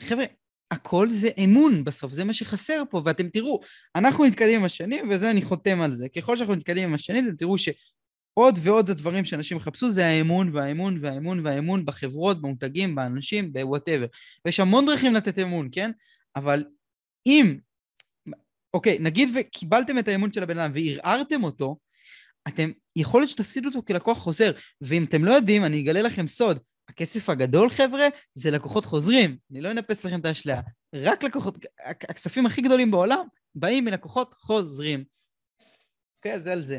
חבר'ה, 0.00 0.24
הכל 0.72 1.08
זה 1.08 1.28
אמון 1.44 1.84
בסוף, 1.84 2.12
זה 2.12 2.24
מה 2.24 2.32
שחסר 2.32 2.82
פה, 2.90 3.02
ואתם 3.04 3.28
תראו, 3.28 3.60
אנחנו 3.96 4.24
נתקדם 4.24 4.54
עם 4.54 4.64
השנים, 4.64 5.10
וזה 5.10 5.30
אני 5.30 5.42
חותם 5.42 5.80
על 5.80 5.94
זה. 5.94 6.08
ככל 6.08 6.36
שאנחנו 6.36 6.54
נתקדם 6.54 6.82
עם 6.82 6.94
השנים, 6.94 7.28
אתם 7.28 7.36
תראו 7.36 7.58
שעוד 7.58 8.58
ועוד 8.62 8.90
הדברים 8.90 9.24
שאנשים 9.24 9.56
יחפשו 9.56 9.90
זה 9.90 10.06
האמון 10.06 10.56
והאמון 10.56 10.98
והאמון 11.00 11.46
והאמון 11.46 11.84
בחברות, 11.84 12.42
במותגים, 12.42 12.94
באנשים, 12.94 13.52
ב 13.52 13.57
whatever. 13.57 14.06
ויש 14.44 14.60
המון 14.60 14.86
דרכים 14.86 15.14
לתת 15.14 15.38
אמון, 15.38 15.68
כן? 15.72 15.90
אבל 16.36 16.64
אם, 17.26 17.58
אוקיי, 18.74 18.98
נגיד 18.98 19.28
וקיבלתם 19.34 19.98
את 19.98 20.08
האמון 20.08 20.32
של 20.32 20.42
הבן 20.42 20.58
אדם 20.58 20.72
וערערתם 20.74 21.44
אותו, 21.44 21.76
אתם, 22.48 22.70
יכול 22.96 23.20
להיות 23.20 23.30
שתפסידו 23.30 23.68
אותו 23.68 23.82
כלקוח 23.86 24.18
חוזר, 24.18 24.52
ואם 24.80 25.04
אתם 25.04 25.24
לא 25.24 25.30
יודעים, 25.30 25.64
אני 25.64 25.80
אגלה 25.80 26.02
לכם 26.02 26.28
סוד, 26.28 26.58
הכסף 26.88 27.28
הגדול, 27.28 27.70
חבר'ה, 27.70 28.06
זה 28.34 28.50
לקוחות 28.50 28.84
חוזרים. 28.84 29.36
אני 29.50 29.60
לא 29.60 29.70
אנפץ 29.70 30.04
לכם 30.04 30.20
את 30.20 30.26
האשליה. 30.26 30.60
רק 30.94 31.22
לקוחות, 31.22 31.58
הכספים 31.80 32.46
הכי 32.46 32.62
גדולים 32.62 32.90
בעולם 32.90 33.26
באים 33.54 33.84
מלקוחות 33.84 34.34
חוזרים. 34.34 35.04
אוקיי, 36.16 36.40
זה 36.40 36.52
על 36.52 36.62
זה. 36.62 36.78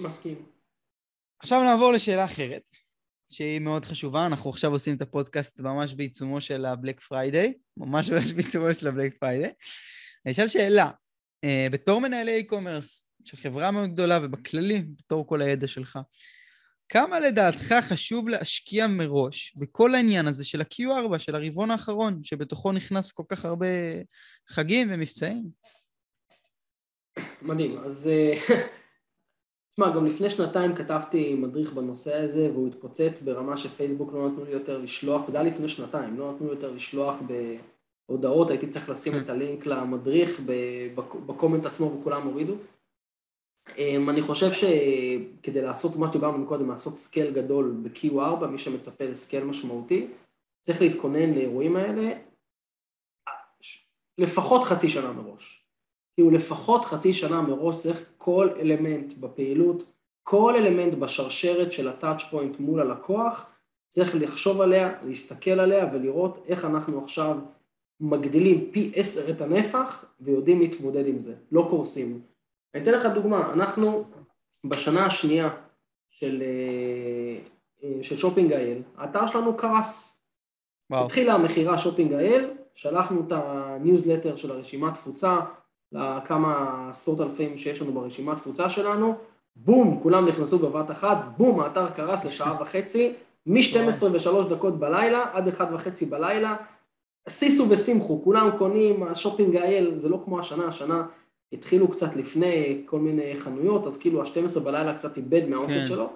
מסכים. 0.00 0.46
עכשיו 1.42 1.62
נעבור 1.64 1.92
לשאלה 1.92 2.24
אחרת, 2.24 2.70
שהיא 3.30 3.58
מאוד 3.58 3.84
חשובה. 3.84 4.26
אנחנו 4.26 4.50
עכשיו 4.50 4.72
עושים 4.72 4.96
את 4.96 5.02
הפודקאסט 5.02 5.60
ממש 5.60 5.94
בעיצומו 5.94 6.40
של 6.40 6.64
ה 6.64 6.70
Black 6.70 7.00
Friday, 7.00 7.54
ממש 7.76 8.10
ממש 8.10 8.32
בעיצומו 8.36 8.74
של 8.74 8.88
ה 8.88 8.93
Black 8.93 9.16
Friday. 9.20 9.52
אני 10.26 10.32
אשאל 10.32 10.48
שאלה, 10.48 10.90
אה, 11.44 11.66
בתור 11.72 12.00
מנהלי 12.00 12.46
e-commerce 12.48 13.02
של 13.24 13.36
חברה 13.36 13.70
מאוד 13.70 13.92
גדולה 13.92 14.18
ובכללי, 14.22 14.82
בתור 14.98 15.26
כל 15.26 15.42
הידע 15.42 15.68
שלך, 15.68 15.98
כמה 16.92 17.20
לדעתך 17.20 17.74
חשוב 17.80 18.28
להשקיע 18.28 18.86
מראש 18.86 19.56
בכל 19.56 19.94
העניין 19.94 20.26
הזה 20.26 20.44
של 20.44 20.60
ה-Q4, 20.60 21.18
של 21.18 21.34
הרבעון 21.34 21.70
האחרון, 21.70 22.24
שבתוכו 22.24 22.72
נכנס 22.72 23.12
כל 23.12 23.22
כך 23.28 23.44
הרבה 23.44 23.66
חגים 24.48 24.88
ומבצעים? 24.90 25.44
מדהים, 27.42 27.78
אז 27.78 28.10
תשמע, 29.72 29.90
גם 29.96 30.06
לפני 30.06 30.30
שנתיים 30.30 30.74
כתבתי 30.74 31.34
מדריך 31.34 31.72
בנושא 31.72 32.16
הזה 32.16 32.50
והוא 32.52 32.68
התפוצץ 32.68 33.22
ברמה 33.24 33.56
שפייסבוק 33.56 34.12
לא 34.12 34.28
נתנו 34.28 34.44
לי 34.44 34.50
יותר 34.50 34.78
לשלוח, 34.78 35.28
וזה 35.28 35.40
היה 35.40 35.50
לפני 35.50 35.68
שנתיים, 35.68 36.18
לא 36.18 36.32
נתנו 36.32 36.46
לי 36.46 36.52
יותר 36.52 36.70
לשלוח 36.70 37.16
בהודעות, 38.08 38.50
הייתי 38.50 38.68
צריך 38.68 38.88
לשים 38.88 39.12
את 39.16 39.28
הלינק 39.28 39.66
למדריך 39.66 40.40
ב 41.26 41.31
comment 41.31 41.66
עצמו 41.66 41.98
וכולם 41.98 42.26
הורידו. 42.26 42.54
אמ, 43.78 44.10
אני 44.10 44.22
חושב 44.22 44.52
שכדי 44.52 45.62
לעשות 45.62 45.96
מה 45.96 46.06
שדיברנו 46.06 46.38
מקודם, 46.38 46.70
לעשות 46.70 46.96
scale 46.96 47.30
גדול 47.30 47.76
ב-Q4, 47.82 48.46
מי 48.46 48.58
שמצפה 48.58 49.04
ל 49.04 49.11
scale 49.11 49.44
משמעותי, 49.44 50.06
צריך 50.60 50.80
להתכונן 50.80 51.34
לאירועים 51.34 51.76
האלה 51.76 52.10
לפחות 54.18 54.64
חצי 54.64 54.88
שנה 54.88 55.12
מראש. 55.12 55.66
כאילו 56.14 56.30
לפחות 56.30 56.84
חצי 56.84 57.12
שנה 57.12 57.42
מראש 57.42 57.76
צריך 57.76 58.12
כל 58.18 58.48
אלמנט 58.60 59.12
בפעילות, 59.12 59.84
כל 60.22 60.54
אלמנט 60.56 60.94
בשרשרת 60.94 61.72
של 61.72 61.88
ה 61.88 61.94
touch 61.94 62.22
point 62.30 62.60
מול 62.60 62.80
הלקוח, 62.80 63.50
צריך 63.88 64.14
לחשוב 64.14 64.60
עליה, 64.60 65.02
להסתכל 65.02 65.50
עליה 65.50 65.90
ולראות 65.92 66.44
איך 66.46 66.64
אנחנו 66.64 67.04
עכשיו 67.04 67.38
מגדילים 68.00 68.70
פי 68.72 68.92
עשר 68.94 69.30
את 69.30 69.40
הנפח 69.40 70.04
ויודעים 70.20 70.60
להתמודד 70.60 71.06
עם 71.06 71.22
זה, 71.22 71.34
לא 71.52 71.66
קורסים. 71.70 72.22
אני 72.74 72.82
אתן 72.82 72.92
לך 72.92 73.06
דוגמה, 73.06 73.52
אנחנו 73.52 74.04
בשנה 74.64 75.06
השנייה 75.06 75.50
של, 76.10 76.42
אה, 76.42 77.38
אה, 77.84 78.02
של 78.02 78.16
שופינג 78.16 78.52
IL, 78.52 78.82
האתר 78.96 79.26
שלנו 79.26 79.56
קרס. 79.56 80.18
וואו. 80.90 81.04
התחילה 81.04 81.34
המכירה 81.34 81.78
שופינג 81.78 82.12
IL, 82.12 82.50
שלחנו 82.74 83.20
את 83.26 83.32
הניוזלטר 83.32 84.36
של 84.36 84.50
הרשימת 84.50 84.94
תפוצה 84.94 85.38
לכמה 85.92 86.86
עשרות 86.90 87.20
אלפים 87.20 87.56
שיש 87.56 87.82
לנו 87.82 87.92
ברשימת 87.92 88.36
תפוצה 88.36 88.68
שלנו, 88.68 89.14
בום, 89.56 90.00
כולם 90.02 90.28
נכנסו 90.28 90.58
בבת 90.58 90.90
אחת, 90.90 91.18
בום, 91.36 91.60
האתר 91.60 91.90
קרס 91.90 92.24
לשעה 92.24 92.56
וחצי, 92.60 93.12
מ-12 93.46 94.04
ו-3 94.12 94.48
דקות 94.50 94.78
בלילה 94.78 95.30
עד 95.32 95.48
1 95.48 95.68
וחצי 95.72 96.06
בלילה, 96.06 96.56
שישו 97.28 97.66
ושמחו, 97.68 98.20
כולם 98.24 98.50
קונים, 98.58 99.02
השופינג 99.02 99.56
IL, 99.56 99.98
זה 99.98 100.08
לא 100.08 100.20
כמו 100.24 100.40
השנה, 100.40 100.66
השנה 100.66 101.06
התחילו 101.52 101.88
קצת 101.88 102.16
לפני 102.16 102.82
כל 102.86 102.98
מיני 102.98 103.36
חנויות, 103.36 103.86
אז 103.86 103.98
כאילו 103.98 104.22
ה-12 104.22 104.60
בלילה 104.60 104.94
קצת 104.98 105.16
איבד 105.16 105.48
מהאופל 105.48 105.72
כן. 105.72 105.86
שלו, 105.86 106.10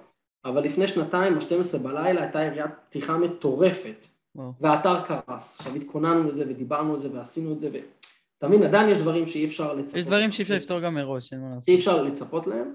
אבל 0.45 0.63
לפני 0.63 0.87
שנתיים, 0.87 1.33
ה-12 1.33 1.77
בלילה 1.77 2.21
הייתה 2.21 2.43
יריית 2.43 2.71
פתיחה 2.89 3.17
מטורפת, 3.17 4.07
וואו. 4.35 4.51
והאתר 4.61 5.01
קרס. 5.01 5.55
עכשיו 5.59 5.75
התכוננו 5.75 6.31
לזה 6.31 6.43
ודיברנו 6.47 6.93
על 6.93 6.99
זה 6.99 7.09
ועשינו 7.13 7.53
את 7.53 7.59
זה, 7.59 7.69
ואתה 7.69 8.47
מבין, 8.47 8.63
עדיין 8.63 8.89
יש 8.89 8.97
דברים 8.97 9.27
שאי 9.27 9.45
אפשר 9.45 9.73
לצפות. 9.73 9.99
יש 9.99 10.05
דברים 10.05 10.31
שאי 10.31 10.43
אפשר 10.43 10.55
לפתור 10.55 10.79
גם 10.79 10.95
מראש, 10.95 11.33
אין 11.33 11.41
מה 11.41 11.55
לעשות. 11.55 11.69
אי 11.69 11.75
אפשר 11.75 12.03
לצפות 12.03 12.47
להם, 12.47 12.73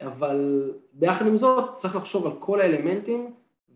אבל 0.00 0.70
ביחד 0.92 1.26
עם 1.26 1.36
זאת 1.36 1.74
צריך 1.74 1.96
לחשוב 1.96 2.26
על 2.26 2.32
כל 2.38 2.60
האלמנטים 2.60 3.34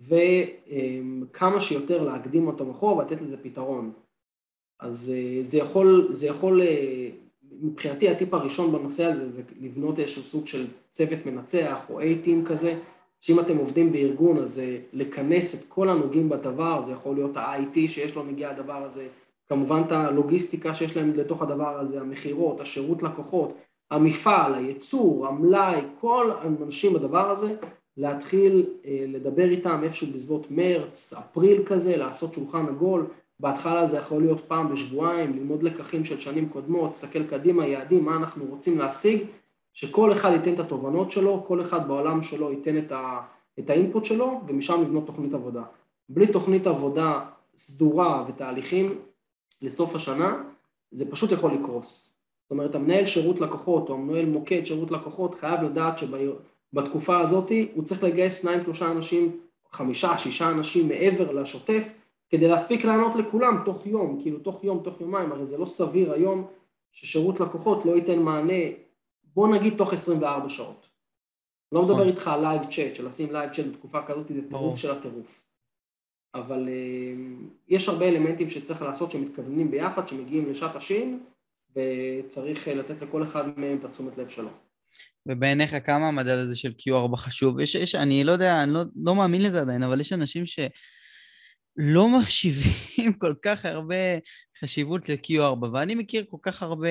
וכמה 0.08 1.60
שיותר 1.60 2.02
להקדים 2.02 2.46
אותו 2.46 2.64
מאחור 2.64 2.96
ולתת 2.96 3.22
לזה 3.22 3.36
פתרון. 3.42 3.92
אז 4.80 5.12
אה, 5.14 5.42
זה 5.42 5.58
יכול, 5.58 6.08
זה 6.12 6.26
יכול 6.26 6.60
אה, 6.60 7.08
מבחינתי 7.60 8.08
הטיפ 8.08 8.34
הראשון 8.34 8.72
בנושא 8.72 9.04
הזה 9.04 9.30
זה 9.30 9.42
לבנות 9.60 9.98
איזשהו 9.98 10.22
סוג 10.22 10.46
של 10.46 10.66
צוות 10.90 11.26
מנצח 11.26 11.84
או 11.90 12.00
A-Team 12.00 12.46
כזה, 12.48 12.78
שאם 13.20 13.40
אתם 13.40 13.56
עובדים 13.56 13.92
בארגון 13.92 14.38
אז 14.38 14.54
זה 14.54 14.78
לכנס 14.92 15.54
את 15.54 15.64
כל 15.68 15.88
הנוגעים 15.88 16.28
בדבר, 16.28 16.82
זה 16.86 16.92
יכול 16.92 17.14
להיות 17.14 17.36
ה-IT 17.36 17.88
שיש 17.88 18.14
לו 18.14 18.24
נגיעה 18.24 18.52
לדבר 18.52 18.84
הזה, 18.84 19.06
כמובן 19.48 19.82
את 19.86 19.92
הלוגיסטיקה 19.92 20.74
שיש 20.74 20.96
להם 20.96 21.12
לתוך 21.14 21.42
הדבר 21.42 21.78
הזה, 21.78 22.00
המכירות, 22.00 22.60
השירות 22.60 23.02
לקוחות, 23.02 23.54
המפעל, 23.90 24.54
הייצור, 24.54 25.26
המלאי, 25.26 25.80
כל 26.00 26.30
האנשים 26.30 26.92
בדבר 26.92 27.30
הזה, 27.30 27.54
להתחיל 27.96 28.66
אה, 28.84 29.04
לדבר 29.08 29.50
איתם 29.50 29.80
איפשהו 29.82 30.06
בסביבות 30.06 30.50
מרץ, 30.50 31.12
אפריל 31.12 31.62
כזה, 31.66 31.96
לעשות 31.96 32.34
שולחן 32.34 32.66
עגול, 32.68 33.06
בהתחלה 33.40 33.86
זה 33.86 33.96
יכול 33.96 34.22
להיות 34.22 34.40
פעם 34.48 34.72
בשבועיים, 34.72 35.32
ללמוד 35.32 35.62
לקחים 35.62 36.04
של 36.04 36.20
שנים 36.20 36.48
קודמות, 36.48 36.90
להסתכל 36.90 37.26
קדימה, 37.26 37.66
יעדים, 37.66 38.04
מה 38.04 38.16
אנחנו 38.16 38.44
רוצים 38.44 38.78
להשיג, 38.78 39.24
שכל 39.72 40.12
אחד 40.12 40.30
ייתן 40.32 40.54
את 40.54 40.58
התובנות 40.58 41.10
שלו, 41.10 41.44
כל 41.46 41.62
אחד 41.62 41.88
בעולם 41.88 42.22
שלו 42.22 42.52
ייתן 42.52 42.78
את, 42.78 42.92
ה, 42.92 43.20
את 43.58 43.70
האינפוט 43.70 44.04
שלו, 44.04 44.40
ומשם 44.46 44.82
לבנות 44.82 45.06
תוכנית 45.06 45.34
עבודה. 45.34 45.62
בלי 46.08 46.26
תוכנית 46.26 46.66
עבודה 46.66 47.20
סדורה 47.56 48.24
ותהליכים 48.28 48.98
לסוף 49.62 49.94
השנה, 49.94 50.42
זה 50.90 51.10
פשוט 51.10 51.32
יכול 51.32 51.52
לקרוס. 51.54 52.16
זאת 52.42 52.50
אומרת, 52.50 52.74
המנהל 52.74 53.06
שירות 53.06 53.40
לקוחות 53.40 53.88
או 53.88 53.94
המנהל 53.94 54.26
מוקד 54.26 54.64
שירות 54.64 54.90
לקוחות 54.90 55.34
חייב 55.34 55.62
לדעת 55.62 55.98
שבתקופה 55.98 57.20
הזאת 57.20 57.52
הוא 57.74 57.84
צריך 57.84 58.02
לגייס 58.02 58.40
שניים, 58.40 58.62
שלושה 58.62 58.90
אנשים, 58.90 59.40
חמישה, 59.70 60.18
שישה 60.18 60.50
אנשים 60.50 60.88
מעבר 60.88 61.32
לשוטף, 61.32 61.88
כדי 62.32 62.48
להספיק 62.48 62.84
לענות 62.84 63.14
לכולם 63.14 63.62
תוך 63.64 63.86
יום, 63.86 64.18
כאילו 64.22 64.38
תוך 64.38 64.64
יום, 64.64 64.80
תוך 64.84 65.00
יומיים, 65.00 65.32
הרי 65.32 65.46
זה 65.46 65.58
לא 65.58 65.66
סביר 65.66 66.12
היום 66.12 66.46
ששירות 66.92 67.40
לקוחות 67.40 67.84
לא 67.84 67.96
ייתן 67.96 68.18
מענה, 68.18 68.62
בוא 69.34 69.48
נגיד 69.56 69.74
תוך 69.76 69.92
24 69.92 70.48
שעות. 70.48 70.88
לא 71.72 71.82
מדבר 71.82 71.94
נכון. 71.94 72.08
איתך 72.08 72.28
על 72.28 72.40
live 72.40 72.62
chat, 72.62 72.94
של 72.94 73.06
לשים 73.08 73.32
live 73.32 73.50
chat 73.52 73.66
בתקופה 73.66 74.02
כזאת 74.02 74.28
זה 74.28 74.48
טירוף 74.48 74.78
של 74.78 74.90
הטירוף. 74.90 75.42
אבל 76.34 76.68
אה, 76.68 77.44
יש 77.68 77.88
הרבה 77.88 78.08
אלמנטים 78.08 78.50
שצריך 78.50 78.82
לעשות 78.82 79.10
שמתכווננים 79.10 79.70
ביחד, 79.70 80.08
שמגיעים 80.08 80.50
לשעת 80.50 80.76
השין, 80.76 81.20
וצריך 81.76 82.68
אה, 82.68 82.70
לתת 82.70 83.02
לכל 83.02 83.22
אחד 83.22 83.58
מהם 83.58 83.78
את 83.78 83.84
התשומת 83.84 84.18
לב 84.18 84.28
שלו. 84.28 84.50
ובעיניך 85.26 85.76
כמה 85.84 86.08
המדד 86.08 86.38
הזה 86.38 86.56
של 86.56 86.72
Q4 86.78 87.16
חשוב? 87.16 87.60
יש, 87.60 87.74
יש, 87.74 87.94
אני 87.94 88.24
לא 88.24 88.32
יודע, 88.32 88.62
אני 88.62 88.72
לא, 88.72 88.80
לא 88.96 89.14
מאמין 89.14 89.42
לזה 89.42 89.60
עדיין, 89.60 89.82
אבל 89.82 90.00
יש 90.00 90.12
אנשים 90.12 90.46
ש... 90.46 90.58
לא 91.76 92.18
מחשיבים 92.18 93.12
כל 93.22 93.34
כך 93.42 93.64
הרבה 93.64 93.96
חשיבות 94.60 95.08
ל-Q4, 95.08 95.66
ואני 95.72 95.94
מכיר 95.94 96.24
כל 96.30 96.36
כך 96.42 96.62
הרבה 96.62 96.88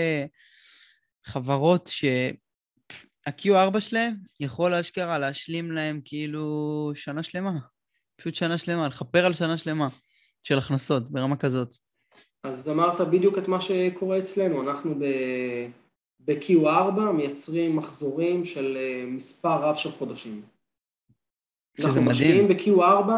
חברות 1.26 1.88
שה-Q4 1.88 3.80
שלהם 3.80 4.14
יכול 4.40 4.74
אשכרה 4.74 5.20
להשלים 5.20 5.72
להם 5.72 6.02
כאילו 6.06 6.92
שנה 6.94 7.24
שלמה. 7.24 7.60
פשוט 8.16 8.36
שנה 8.36 8.58
שלמה, 8.58 8.88
לכפר 8.88 9.26
על 9.26 9.34
שנה 9.34 9.58
שלמה 9.58 9.88
של 10.44 10.58
הכנסות 10.58 11.12
ברמה 11.12 11.38
כזאת. 11.38 11.76
אז 12.44 12.70
אמרת 12.70 13.02
בדיוק 13.02 13.38
את 13.38 13.48
מה 13.48 13.62
שקורה 13.62 14.20
אצלנו, 14.20 14.62
אנחנו 14.62 14.96
ב... 15.00 15.06
ב-Q4 16.26 17.00
מייצרים 17.14 17.76
מחזורים 17.76 18.46
של 18.46 18.78
אה, 18.78 19.06
מספר 19.08 19.62
רב 19.62 19.76
של 19.76 19.92
חודשים. 19.92 20.42
שזה 21.78 22.02
מדהים. 22.02 22.08
אנחנו 22.08 22.12
משקיעים 22.12 22.48
ב-Q4, 22.48 23.12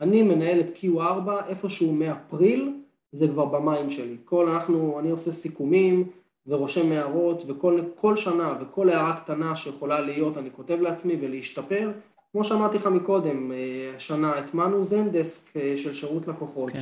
אני 0.00 0.22
מנהל 0.22 0.60
את 0.60 0.70
Q4 0.76 1.48
איפשהו 1.48 1.92
מאפריל, 1.92 2.74
זה 3.12 3.28
כבר 3.28 3.44
ב 3.44 3.53
mind 3.53 3.90
שלי. 3.90 4.16
כל 4.24 4.48
אנחנו, 4.48 5.00
אני 5.00 5.10
עושה 5.10 5.32
סיכומים 5.32 6.08
ורושם 6.46 6.92
הערות, 6.92 7.44
וכל 7.48 8.16
שנה 8.16 8.58
וכל 8.60 8.90
הערה 8.90 9.20
קטנה 9.20 9.56
שיכולה 9.56 10.00
להיות, 10.00 10.36
אני 10.36 10.50
כותב 10.50 10.78
לעצמי 10.80 11.16
ולהשתפר. 11.20 11.92
כמו 12.32 12.44
שאמרתי 12.44 12.76
לך 12.76 12.86
מקודם, 12.86 13.52
אה, 13.52 13.92
השנה 13.96 14.38
הטמענו 14.38 14.84
Zendesk 14.84 15.56
אה, 15.56 15.74
של 15.76 15.94
שירות 15.94 16.28
לקוחות, 16.28 16.70
כן. 16.72 16.78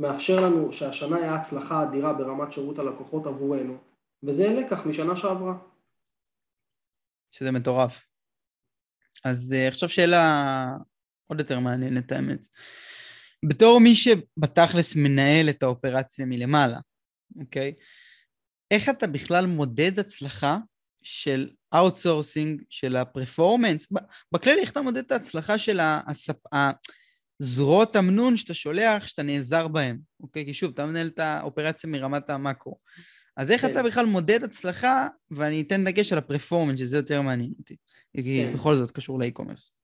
שמאפשר 0.00 0.40
לנו 0.40 0.72
שהשנה 0.72 1.16
היה 1.16 1.34
הצלחה 1.34 1.82
אדירה 1.82 2.12
ברמת 2.12 2.52
שירות 2.52 2.78
הלקוחות 2.78 3.26
עבורנו. 3.26 3.76
וזה 4.22 4.48
לקח 4.48 4.86
משנה 4.86 5.16
שעברה. 5.16 5.54
שזה 7.30 7.50
מטורף. 7.50 8.04
אז 9.24 9.54
uh, 9.58 9.68
עכשיו 9.68 9.88
שאלה 9.88 10.66
עוד 11.26 11.40
יותר 11.40 11.60
מעניינת 11.60 12.12
האמת. 12.12 12.46
בתור 13.44 13.80
מי 13.80 13.94
שבתכלס 13.94 14.96
מנהל 14.96 15.50
את 15.50 15.62
האופרציה 15.62 16.26
מלמעלה, 16.26 16.78
אוקיי? 17.40 17.72
איך 18.70 18.88
אתה 18.88 19.06
בכלל 19.06 19.46
מודד 19.46 19.98
הצלחה 19.98 20.58
של 21.02 21.50
outsourcing, 21.74 22.62
של 22.70 22.96
ה 22.96 23.03
performance? 23.03 23.88
בכללי, 24.32 24.60
איך 24.60 24.70
אתה 24.70 24.82
מודד 24.82 25.04
את 25.04 25.12
ההצלחה 25.12 25.58
של 25.58 25.80
הספ... 25.82 26.36
זרועות 27.38 27.96
אמון 27.96 28.36
שאתה 28.36 28.54
שולח, 28.54 29.06
שאתה 29.06 29.22
נעזר 29.22 29.68
בהם, 29.68 29.98
אוקיי? 30.20 30.44
כי 30.44 30.54
שוב, 30.54 30.70
אתה 30.74 30.86
מנהל 30.86 31.06
את 31.06 31.18
האופרציה 31.18 31.90
מרמת 31.90 32.30
המאקרו. 32.30 32.78
אז 33.36 33.50
איך 33.50 33.60
כן. 33.60 33.72
אתה 33.72 33.82
בכלל 33.82 34.06
מודד 34.06 34.44
הצלחה, 34.44 35.08
ואני 35.30 35.60
אתן 35.60 35.84
דגש 35.84 36.12
על 36.12 36.18
ה 36.18 36.23
performance, 36.23 36.80
שזה 36.80 36.96
יותר 36.96 37.22
מעניין 37.22 37.52
אותי, 37.58 37.76
כי 38.16 38.22
כן. 38.22 38.52
בכל 38.54 38.76
זאת 38.76 38.90
קשור 38.90 39.20
ל 39.20 39.25
e-commerce. 39.25 39.76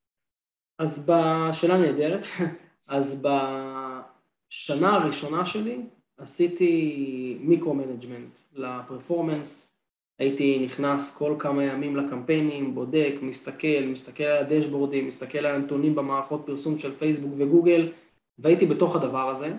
אז 0.82 1.06
בשאלה 1.06 1.78
נהדרת, 1.78 2.26
אז 2.88 3.22
בשנה 3.22 4.94
הראשונה 4.94 5.46
שלי 5.46 5.80
עשיתי 6.16 7.38
micro-management 7.40 8.38
ל 8.52 8.61
performance, 8.61 9.72
הייתי 10.18 10.58
נכנס 10.64 11.16
כל 11.16 11.36
כמה 11.38 11.64
ימים 11.64 11.96
לקמפיינים, 11.96 12.74
בודק, 12.74 13.14
מסתכל, 13.22 13.84
מסתכל 13.86 14.24
על 14.24 14.44
הדשבורדים, 14.44 15.06
מסתכל 15.06 15.38
על 15.38 15.54
הנתונים 15.54 15.94
במערכות 15.94 16.42
פרסום 16.46 16.78
של 16.78 16.94
פייסבוק 16.96 17.32
וגוגל, 17.38 17.92
והייתי 18.38 18.66
בתוך 18.66 18.96
הדבר 18.96 19.30
הזה. 19.30 19.52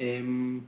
אמ, 0.00 0.60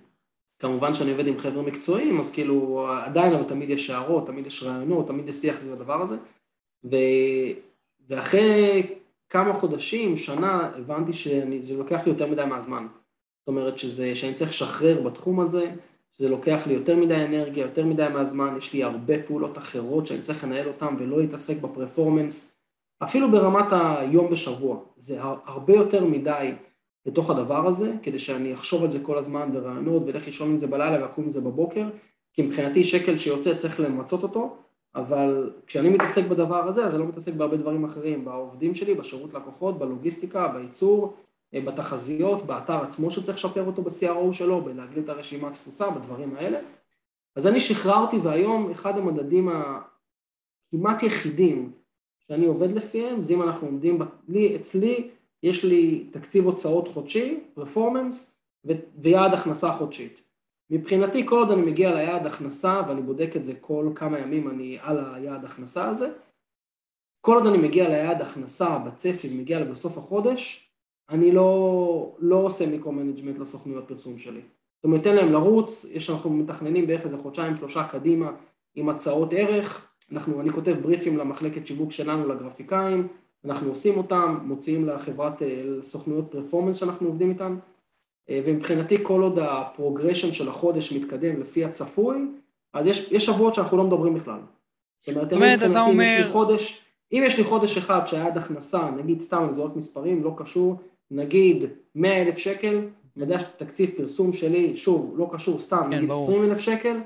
כמובן 0.58 0.94
שאני 0.94 1.10
עובד 1.10 1.26
עם 1.26 1.38
חבר'ה 1.38 1.62
מקצועיים, 1.62 2.18
אז 2.18 2.32
כאילו 2.32 2.88
עדיין 3.04 3.32
אבל 3.32 3.44
תמיד 3.44 3.70
יש 3.70 3.90
הערות, 3.90 4.26
תמיד 4.26 4.46
יש 4.46 4.62
רעיונות, 4.62 5.06
תמיד 5.06 5.28
יש 5.28 5.36
שיח 5.36 5.58
סביב 5.58 5.72
הדבר 5.72 6.02
הזה. 6.02 6.16
ו... 6.84 6.96
ואחרי 8.08 8.82
כמה 9.34 9.52
חודשים, 9.60 10.16
שנה, 10.16 10.70
הבנתי 10.76 11.12
שזה 11.12 11.76
לוקח 11.78 12.00
לי 12.04 12.12
יותר 12.12 12.26
מדי 12.26 12.44
מהזמן. 12.44 12.86
זאת 13.40 13.48
אומרת 13.48 13.78
שזה, 13.78 14.14
שאני 14.14 14.34
צריך 14.34 14.50
לשחרר 14.50 15.02
בתחום 15.02 15.40
הזה, 15.40 15.72
שזה 16.12 16.28
לוקח 16.28 16.62
לי 16.66 16.74
יותר 16.74 16.96
מדי 16.96 17.14
אנרגיה, 17.14 17.62
יותר 17.62 17.86
מדי 17.86 18.06
מהזמן, 18.12 18.54
יש 18.58 18.72
לי 18.72 18.82
הרבה 18.82 19.22
פעולות 19.26 19.58
אחרות 19.58 20.06
שאני 20.06 20.20
צריך 20.20 20.44
לנהל 20.44 20.68
אותן 20.68 20.94
ולא 20.98 21.20
להתעסק 21.20 21.56
בפרפורמנס, 21.56 22.58
אפילו 23.02 23.30
ברמת 23.30 23.66
היום 23.70 24.30
בשבוע. 24.30 24.78
זה 24.96 25.18
הרבה 25.22 25.74
יותר 25.74 26.04
מדי 26.04 26.52
לתוך 27.06 27.30
הדבר 27.30 27.66
הזה, 27.66 27.92
כדי 28.02 28.18
שאני 28.18 28.54
אחשוב 28.54 28.82
על 28.82 28.90
זה 28.90 29.00
כל 29.00 29.18
הזמן 29.18 29.52
ברעיונות 29.52 30.02
ולך 30.06 30.26
לישון 30.26 30.50
עם 30.50 30.58
זה 30.58 30.66
בלילה 30.66 31.02
ואקום 31.02 31.24
עם 31.24 31.30
זה 31.30 31.40
בבוקר, 31.40 31.88
כי 32.32 32.42
מבחינתי 32.42 32.84
שקל 32.84 33.16
שיוצא 33.16 33.54
צריך 33.54 33.80
למצות 33.80 34.22
אותו, 34.22 34.56
אבל 34.94 35.52
כשאני 35.66 35.88
מתעסק 35.88 36.24
בדבר 36.24 36.68
הזה, 36.68 36.84
אז 36.84 36.94
אני 36.94 37.02
לא 37.02 37.08
מתעסק 37.08 37.32
בהרבה 37.32 37.56
דברים 37.56 37.84
אחרים, 37.84 38.24
בעובדים 38.24 38.74
שלי, 38.74 38.94
בשירות 38.94 39.34
לקוחות, 39.34 39.78
בלוגיסטיקה, 39.78 40.48
בייצור, 40.48 41.16
אה, 41.54 41.60
בתחזיות, 41.60 42.46
באתר 42.46 42.82
עצמו 42.82 43.10
שצריך 43.10 43.36
לשפר 43.36 43.66
אותו 43.66 43.82
ב-CRO 43.82 44.32
שלו, 44.32 44.60
בלהגדיל 44.60 45.04
את 45.04 45.08
הרשימת 45.08 45.52
תפוצה, 45.52 45.90
בדברים 45.90 46.36
האלה. 46.36 46.58
אז 47.36 47.46
אני 47.46 47.60
שחררתי 47.60 48.16
והיום 48.16 48.70
אחד 48.70 48.98
המדדים 48.98 49.48
הכמעט 49.48 51.02
יחידים 51.02 51.72
שאני 52.18 52.46
עובד 52.46 52.70
לפיהם, 52.70 53.22
זה 53.22 53.34
אם 53.34 53.42
אנחנו 53.42 53.66
עומדים, 53.66 53.98
לי, 54.28 54.56
אצלי 54.56 55.10
יש 55.42 55.64
לי 55.64 56.08
תקציב 56.12 56.44
הוצאות 56.44 56.88
חודשי, 56.88 57.40
פרפורמנס, 57.54 58.34
ויעד 58.98 59.34
הכנסה 59.34 59.72
חודשית. 59.72 60.23
מבחינתי 60.70 61.26
כל 61.26 61.36
עוד 61.36 61.50
אני 61.50 61.62
מגיע 61.62 61.94
ליעד 61.94 62.26
הכנסה, 62.26 62.82
ואני 62.88 63.02
בודק 63.02 63.30
את 63.36 63.44
זה 63.44 63.52
כל 63.60 63.92
כמה 63.94 64.18
ימים 64.18 64.50
אני 64.50 64.78
על 64.82 65.14
היעד 65.14 65.44
הכנסה 65.44 65.88
הזה, 65.88 66.08
כל 67.20 67.34
עוד 67.34 67.46
אני 67.46 67.58
מגיע 67.58 67.88
ליעד 67.88 68.22
הכנסה 68.22 68.78
בצפי 68.78 69.28
ומגיע 69.28 69.60
לסוף 69.60 69.98
החודש, 69.98 70.70
אני 71.10 71.32
לא, 71.32 72.16
לא 72.18 72.36
עושה 72.36 72.66
micro-management 72.66 73.38
לסוכנויות 73.38 73.88
פרסום 73.88 74.18
שלי. 74.18 74.40
זאת 74.40 74.84
אומרת, 74.84 75.02
תן 75.02 75.14
להם 75.14 75.32
לרוץ, 75.32 75.84
יש, 75.90 76.10
אנחנו 76.10 76.30
מתכננים 76.30 76.86
בערך 76.86 77.04
איזה 77.04 77.18
חודשיים, 77.18 77.56
שלושה 77.56 77.88
קדימה 77.88 78.32
עם 78.74 78.88
הצעות 78.88 79.32
ערך, 79.32 79.88
אנחנו, 80.12 80.40
אני 80.40 80.50
כותב 80.50 80.76
בריפים 80.82 81.16
למחלקת 81.16 81.66
שיווק 81.66 81.90
שלנו, 81.90 82.28
לגרפיקאים, 82.28 83.08
אנחנו 83.44 83.68
עושים 83.68 83.96
אותם, 83.96 84.38
מוציאים 84.42 84.88
לחברת, 84.88 85.42
אה, 85.42 85.62
לסוכנויות 85.64 86.24
performance 86.30 86.76
שאנחנו 86.76 87.08
עובדים 87.08 87.30
איתן, 87.30 87.56
ומבחינתי 88.30 88.96
כל 89.02 89.22
עוד 89.22 89.38
ה 89.38 89.46
progression 89.46 90.32
של 90.32 90.48
החודש 90.48 90.92
מתקדם 90.92 91.40
לפי 91.40 91.64
הצפוי, 91.64 92.18
אז 92.74 92.86
יש, 92.86 93.12
יש 93.12 93.26
שבועות 93.26 93.54
שאנחנו 93.54 93.76
לא 93.76 93.84
מדברים 93.84 94.14
בכלל. 94.14 94.40
זאת 95.06 95.16
אומרת, 95.16 95.32
אומרת 95.32 95.58
אתה 95.58 95.80
אומר... 95.80 96.04
אם 96.18 96.24
יש, 96.24 96.26
חודש, 96.32 96.80
אם 97.12 97.22
יש 97.26 97.38
לי 97.38 97.44
חודש 97.44 97.76
אחד 97.76 98.06
שהיעד 98.06 98.38
הכנסה, 98.38 98.90
נגיד 98.90 99.20
סתם 99.20 99.48
לזרוק 99.50 99.76
מספרים, 99.76 100.24
לא 100.24 100.34
קשור, 100.36 100.76
נגיד 101.10 101.64
100 101.94 102.22
אלף 102.22 102.38
שקל, 102.38 102.76
אני 103.16 103.24
יודע 103.24 103.40
שתקציב 103.40 103.90
פרסום 103.96 104.32
שלי, 104.32 104.76
שוב, 104.76 105.14
לא 105.18 105.30
קשור, 105.32 105.60
סתם, 105.60 105.82
כן, 105.82 105.96
נגיד 105.96 106.08
ברור. 106.08 106.24
20 106.24 106.44
אלף 106.44 106.60
שקל, 106.60 107.00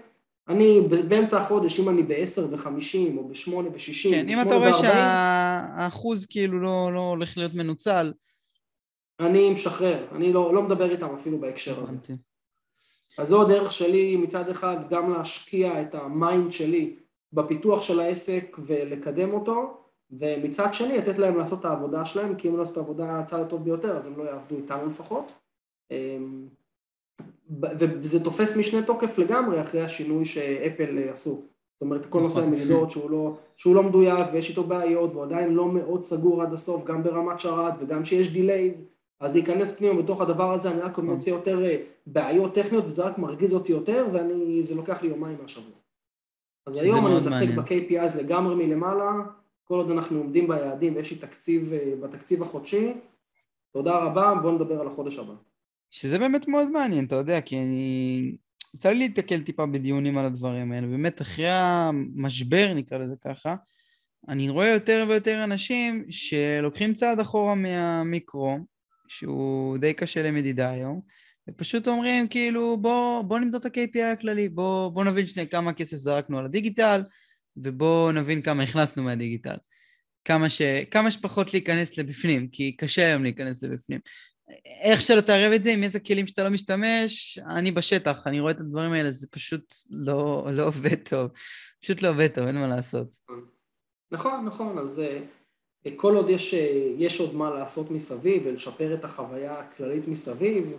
אני 0.48 0.80
באמצע 1.08 1.38
החודש, 1.38 1.80
אם 1.80 1.88
אני 1.88 2.02
ב-10 2.02 2.40
ו-50 2.50 3.18
או 3.18 3.28
ב-8 3.28 3.54
ו-60, 3.54 4.10
כן, 4.10 4.28
אם 4.28 4.42
אתה 4.42 4.56
רואה 4.56 4.74
שהאחוז 4.74 6.26
כאילו 6.26 6.60
לא, 6.60 6.90
לא 6.94 7.00
הולך 7.00 7.38
להיות 7.38 7.54
מנוצל. 7.54 8.12
אני 9.20 9.50
משחרר, 9.50 10.06
אני 10.12 10.32
לא, 10.32 10.54
לא 10.54 10.62
מדבר 10.62 10.90
איתם 10.90 11.14
אפילו 11.14 11.38
בהקשר 11.38 11.80
הזה. 11.80 12.14
אז 13.18 13.28
זו 13.28 13.42
הדרך 13.42 13.72
שלי 13.72 14.16
מצד 14.16 14.48
אחד 14.48 14.76
גם 14.90 15.12
להשקיע 15.12 15.82
את 15.82 15.94
ה 15.94 16.06
mind 16.06 16.52
שלי 16.52 16.96
בפיתוח 17.32 17.82
של 17.82 18.00
העסק 18.00 18.56
ולקדם 18.66 19.32
אותו, 19.32 19.76
ומצד 20.10 20.74
שני 20.74 20.98
לתת 20.98 21.18
להם 21.18 21.38
לעשות 21.38 21.60
את 21.60 21.64
העבודה 21.64 22.04
שלהם, 22.04 22.34
כי 22.34 22.48
אם 22.48 22.52
לא 22.52 22.58
יעשו 22.58 22.72
את 22.72 22.76
העבודה 22.76 23.18
הצד 23.18 23.40
הטוב 23.40 23.64
ביותר 23.64 23.96
אז 23.96 24.06
הם 24.06 24.18
לא 24.18 24.22
יעבדו 24.22 24.56
איתנו 24.56 24.86
לפחות. 24.86 25.32
אמ, 25.90 26.46
וזה 27.60 28.24
תופס 28.24 28.56
משנה 28.56 28.82
תוקף 28.82 29.18
לגמרי 29.18 29.62
אחרי 29.62 29.82
השינוי 29.82 30.24
שאפל 30.24 31.08
עשו. 31.12 31.30
זאת 31.30 31.80
אומרת, 31.80 32.06
כל 32.06 32.20
נושא 32.20 32.38
נכון. 32.38 32.52
המדידות 32.52 32.90
שהוא 32.90 33.10
לא, 33.10 33.36
שהוא 33.56 33.74
לא 33.74 33.82
מדויק 33.82 34.26
ויש 34.32 34.50
איתו 34.50 34.64
בעיות 34.64 35.10
והוא 35.12 35.24
עדיין 35.24 35.54
לא 35.54 35.68
מאוד 35.68 36.04
סגור 36.04 36.42
עד 36.42 36.52
הסוף, 36.52 36.84
גם 36.84 37.02
ברמת 37.02 37.40
שרת 37.40 37.74
וגם 37.78 38.04
שיש 38.04 38.32
delays, 38.32 38.84
אז 39.20 39.34
להיכנס 39.34 39.72
פנימה 39.72 40.02
בתוך 40.02 40.20
הדבר 40.20 40.52
הזה, 40.52 40.70
אני 40.70 40.80
רק 40.80 40.92
נכון. 40.92 41.06
מוצא 41.06 41.30
יותר 41.30 41.64
אה, 41.64 41.76
בעיות 42.06 42.54
טכניות 42.54 42.84
וזה 42.84 43.02
רק 43.02 43.18
מרגיז 43.18 43.54
אותי 43.54 43.72
יותר 43.72 44.06
וזה 44.12 44.74
לוקח 44.74 45.02
לי 45.02 45.08
יומיים 45.08 45.38
מהשבוע. 45.42 45.78
אז 46.66 46.82
היום 46.82 47.06
אני 47.06 47.20
מתעסק 47.20 47.48
ב-KPIs 47.48 48.18
לגמרי 48.18 48.66
מלמעלה, 48.66 49.12
כל 49.64 49.74
עוד 49.74 49.90
אנחנו 49.90 50.18
עומדים 50.18 50.48
ביעדים 50.48 50.96
ויש 50.96 51.10
לי 51.10 51.18
תקציב 51.18 51.72
אה, 51.72 51.92
בתקציב 52.00 52.42
החודשי, 52.42 52.92
תודה 53.72 53.98
רבה, 53.98 54.34
בואו 54.42 54.54
נדבר 54.54 54.80
על 54.80 54.86
החודש 54.86 55.18
הבא. 55.18 55.34
שזה 55.90 56.18
באמת 56.18 56.48
מאוד 56.48 56.70
מעניין, 56.70 57.04
אתה 57.04 57.16
יודע, 57.16 57.40
כי 57.40 57.58
אני... 57.58 58.36
יצא 58.74 58.88
לי 58.88 58.98
להתקל 58.98 59.40
טיפה 59.40 59.66
בדיונים 59.66 60.18
על 60.18 60.24
הדברים 60.24 60.72
האלה, 60.72 60.86
באמת 60.86 61.22
אחרי 61.22 61.48
המשבר, 61.50 62.72
נקרא 62.74 62.98
לזה 62.98 63.14
ככה, 63.24 63.54
אני 64.28 64.50
רואה 64.50 64.68
יותר 64.68 65.06
ויותר 65.08 65.44
אנשים 65.44 66.04
שלוקחים 66.10 66.94
צעד 66.94 67.20
אחורה 67.20 67.54
מהמיקרו, 67.54 68.58
שהוא 69.08 69.78
די 69.78 69.94
קשה 69.94 70.22
למדידה 70.22 70.70
היום, 70.70 71.00
ופשוט 71.48 71.88
אומרים 71.88 72.28
כאילו 72.28 72.76
בוא, 72.76 73.22
בוא 73.22 73.38
נמדוד 73.38 73.66
את 73.66 73.76
ה-KPI 73.76 74.04
הכללי, 74.04 74.48
בוא, 74.48 74.88
בוא 74.88 75.04
נבין 75.04 75.26
שני 75.26 75.48
כמה 75.48 75.72
כסף 75.72 75.96
זרקנו 75.96 76.38
על 76.38 76.44
הדיגיטל, 76.44 77.02
ובוא 77.56 78.12
נבין 78.12 78.42
כמה 78.42 78.62
הכנסנו 78.62 79.02
מהדיגיטל. 79.02 79.56
כמה, 80.24 80.50
ש... 80.50 80.62
כמה 80.90 81.10
שפחות 81.10 81.52
להיכנס 81.52 81.98
לבפנים, 81.98 82.48
כי 82.48 82.76
קשה 82.76 83.06
היום 83.06 83.22
להיכנס 83.22 83.62
לבפנים. 83.62 84.00
איך 84.82 85.00
שלא 85.00 85.20
תערב 85.20 85.52
את 85.52 85.64
זה, 85.64 85.72
עם 85.72 85.82
איזה 85.82 86.00
כלים 86.00 86.26
שאתה 86.26 86.44
לא 86.44 86.50
משתמש, 86.50 87.38
אני 87.50 87.72
בשטח, 87.72 88.26
אני 88.26 88.40
רואה 88.40 88.52
את 88.52 88.60
הדברים 88.60 88.92
האלה, 88.92 89.10
זה 89.10 89.26
פשוט 89.30 89.74
לא, 89.90 90.48
לא 90.52 90.66
עובד 90.66 90.94
טוב. 90.94 91.30
פשוט 91.82 92.02
לא 92.02 92.08
עובד 92.08 92.28
טוב, 92.34 92.46
אין 92.46 92.56
מה 92.56 92.66
לעשות. 92.66 93.16
נכון, 94.10 94.44
נכון, 94.44 94.78
אז 94.78 94.98
אה, 94.98 95.18
כל 95.96 96.16
עוד 96.16 96.28
יש, 96.28 96.54
אה, 96.54 96.92
יש 96.96 97.20
עוד 97.20 97.34
מה 97.34 97.50
לעשות 97.50 97.90
מסביב 97.90 98.42
ולשפר 98.46 98.94
את 98.94 99.04
החוויה 99.04 99.60
הכללית 99.60 100.08
מסביב, 100.08 100.72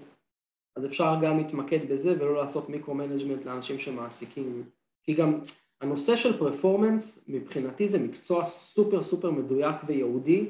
אז 0.75 0.85
אפשר 0.85 1.15
גם 1.21 1.37
להתמקד 1.37 1.91
בזה 1.91 2.15
ולא 2.19 2.35
לעשות 2.35 2.69
micro-management 2.69 3.45
לאנשים 3.45 3.79
שמעסיקים. 3.79 4.63
כי 5.03 5.13
גם 5.13 5.39
הנושא 5.81 6.15
של 6.15 6.39
performance, 6.39 7.25
מבחינתי 7.27 7.87
זה 7.87 7.99
מקצוע 7.99 8.45
סופר 8.45 9.03
סופר 9.03 9.31
מדויק 9.31 9.75
וייעודי, 9.87 10.45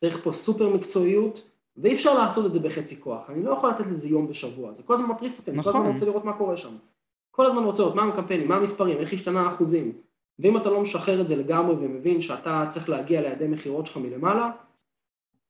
צריך 0.00 0.18
פה 0.24 0.32
סופר 0.32 0.68
מקצועיות, 0.68 1.42
ואי 1.76 1.94
אפשר 1.94 2.14
לעשות 2.14 2.46
את 2.46 2.52
זה 2.52 2.60
בחצי 2.60 3.00
כוח. 3.00 3.30
אני 3.30 3.42
לא 3.42 3.50
יכול 3.50 3.70
לתת 3.70 3.86
לזה 3.90 4.08
יום 4.08 4.28
בשבוע, 4.28 4.72
זה 4.72 4.82
כל 4.82 4.94
הזמן 4.94 5.06
מטריף 5.06 5.38
אותי, 5.38 5.50
נכון. 5.50 5.56
אני 5.56 5.62
כל 5.62 5.70
הזמן 5.70 5.80
נכון. 5.80 5.92
רוצה 5.92 6.06
לראות 6.06 6.24
מה 6.24 6.32
קורה 6.32 6.56
שם. 6.56 6.74
כל 7.30 7.46
הזמן 7.46 7.64
רוצה 7.64 7.82
לראות 7.82 7.94
מה 7.94 8.08
הקמפיינים, 8.08 8.48
מה 8.48 8.56
המספרים, 8.56 8.98
איך 8.98 9.12
השתנה 9.12 9.40
האחוזים. 9.40 9.92
ואם 10.38 10.56
אתה 10.56 10.68
לא 10.68 10.82
משחרר 10.82 11.20
את 11.20 11.28
זה 11.28 11.36
לגמרי 11.36 11.74
ומבין 11.74 12.20
שאתה 12.20 12.64
צריך 12.68 12.88
להגיע 12.88 13.20
לידי 13.20 13.46
מכירות 13.46 13.86
שלך 13.86 13.96
מלמעלה, 13.96 14.50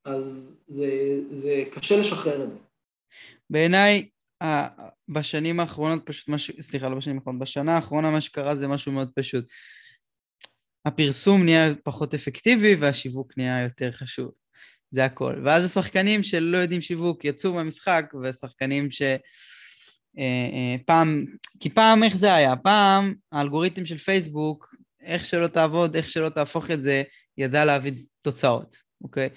אז 0.04 0.54
זה, 0.68 0.90
זה 1.32 1.64
קשה 1.70 1.98
לשחרר 1.98 2.44
את 2.44 2.50
זה. 2.50 2.58
בעיניי, 3.50 4.08
בשנים 5.08 5.60
האחרונות 5.60 6.02
פשוט 6.06 6.28
משהו, 6.28 6.62
סליחה, 6.62 6.88
לא 6.88 6.96
בשנים 6.96 7.16
האחרונות, 7.16 7.40
בשנה 7.40 7.74
האחרונה 7.74 8.10
מה 8.10 8.20
שקרה 8.20 8.56
זה 8.56 8.68
משהו 8.68 8.92
מאוד 8.92 9.10
פשוט. 9.14 9.44
הפרסום 10.84 11.44
נהיה 11.44 11.74
פחות 11.82 12.14
אפקטיבי 12.14 12.74
והשיווק 12.74 13.32
נהיה 13.36 13.62
יותר 13.62 13.92
חשוב. 13.92 14.30
זה 14.90 15.04
הכל. 15.04 15.34
ואז 15.44 15.64
השחקנים 15.64 16.22
שלא 16.22 16.58
יודעים 16.58 16.80
שיווק 16.80 17.24
יצאו 17.24 17.52
מהמשחק, 17.52 18.12
והשחקנים 18.22 18.90
ש... 18.90 19.02
אה, 20.18 20.24
אה, 20.24 20.76
פעם, 20.86 21.24
כי 21.60 21.70
פעם 21.70 22.02
איך 22.02 22.16
זה 22.16 22.34
היה? 22.34 22.56
פעם 22.56 23.14
האלגוריתם 23.32 23.86
של 23.86 23.98
פייסבוק, 23.98 24.74
איך 25.02 25.24
שלא 25.24 25.46
תעבוד, 25.46 25.96
איך 25.96 26.08
שלא 26.08 26.28
תהפוך 26.28 26.70
את 26.70 26.82
זה, 26.82 27.02
ידע 27.38 27.64
להביא 27.64 27.92
תוצאות, 28.22 28.76
אוקיי? 29.02 29.28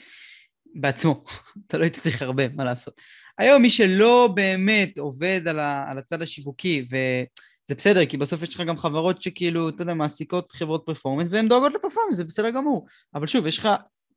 בעצמו. 0.76 1.24
אתה 1.68 1.78
לא 1.78 1.84
היית 1.84 2.00
צריך 2.00 2.22
הרבה, 2.22 2.44
מה 2.56 2.64
לעשות. 2.64 3.02
היום 3.38 3.62
מי 3.62 3.70
שלא 3.70 4.30
באמת 4.36 4.98
עובד 4.98 5.42
על, 5.48 5.60
ה, 5.60 5.92
על 5.92 5.98
הצד 5.98 6.22
השיווקי, 6.22 6.88
וזה 6.92 7.76
בסדר, 7.78 8.06
כי 8.06 8.18
בסוף 8.18 8.42
יש 8.42 8.56
לך 8.56 8.62
גם 8.62 8.78
חברות 8.78 9.22
שכאילו, 9.22 9.70
אתה 9.70 9.82
יודע, 9.82 9.94
מעסיקות 9.94 10.52
חברות 10.52 10.84
פרפורמנס, 10.86 11.32
והן 11.32 11.48
דואגות 11.48 11.74
לפרפורמנס, 11.74 12.16
זה 12.16 12.24
בסדר 12.24 12.50
גמור. 12.50 12.88
אבל 13.16 13.28
שוב, 13.28 13.48
יש 13.48 13.58
לך 13.58 13.70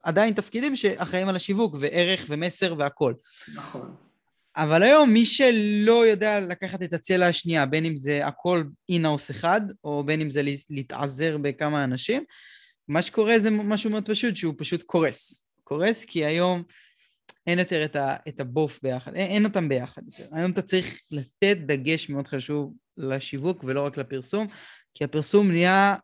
עדיין 0.03 0.35
תפקידים 0.35 0.77
שאחראים 0.77 1.29
על 1.29 1.37
השיווק, 1.37 1.77
וערך 1.81 2.27
ומסר 2.29 2.75
והכול. 2.79 3.15
נכון. 3.55 4.04
אבל 4.57 4.83
היום 4.83 5.11
מי 5.11 5.27
שלא 5.27 6.07
יודע 6.07 6.41
לקחת 6.41 6.83
את 6.83 6.93
הצלע 6.93 7.27
השנייה, 7.27 7.67
בין 7.67 7.85
אם 7.85 7.97
זה 7.97 8.27
הכל 8.27 8.65
אינאוס 8.89 9.31
אחד, 9.31 9.61
או 9.85 10.05
בין 10.05 10.21
אם 10.21 10.31
זה 10.31 10.43
להתעזר 10.71 11.39
בכמה 11.39 11.85
אנשים, 11.85 12.25
מה 12.89 13.03
שקורה 13.03 13.39
זה 13.39 13.51
משהו 13.51 13.91
מאוד 13.91 14.07
פשוט, 14.07 14.37
שהוא 14.37 14.55
פשוט 14.59 14.83
קורס. 14.83 15.45
קורס 15.65 16.05
כי 16.05 16.25
היום 16.25 16.63
אין 17.47 17.59
יותר 17.59 17.85
את, 17.85 17.97
ה, 17.97 18.17
את 18.29 18.41
הבוף 18.41 18.79
ביחד, 18.83 19.15
אין, 19.15 19.31
אין 19.31 19.45
אותם 19.45 19.69
ביחד 19.69 20.03
יותר. 20.07 20.27
היום 20.33 20.51
אתה 20.51 20.63
צריך 20.63 21.01
לתת 21.11 21.57
דגש 21.57 22.11
מאוד 22.11 22.29
חשוב 22.29 22.75
לשיווק 22.97 23.65
ולא 23.65 23.87
רק 23.87 23.97
לפרסום, 23.97 24.47
כי 24.95 25.05
הפרסום 25.05 25.51
נהיה 25.51 25.97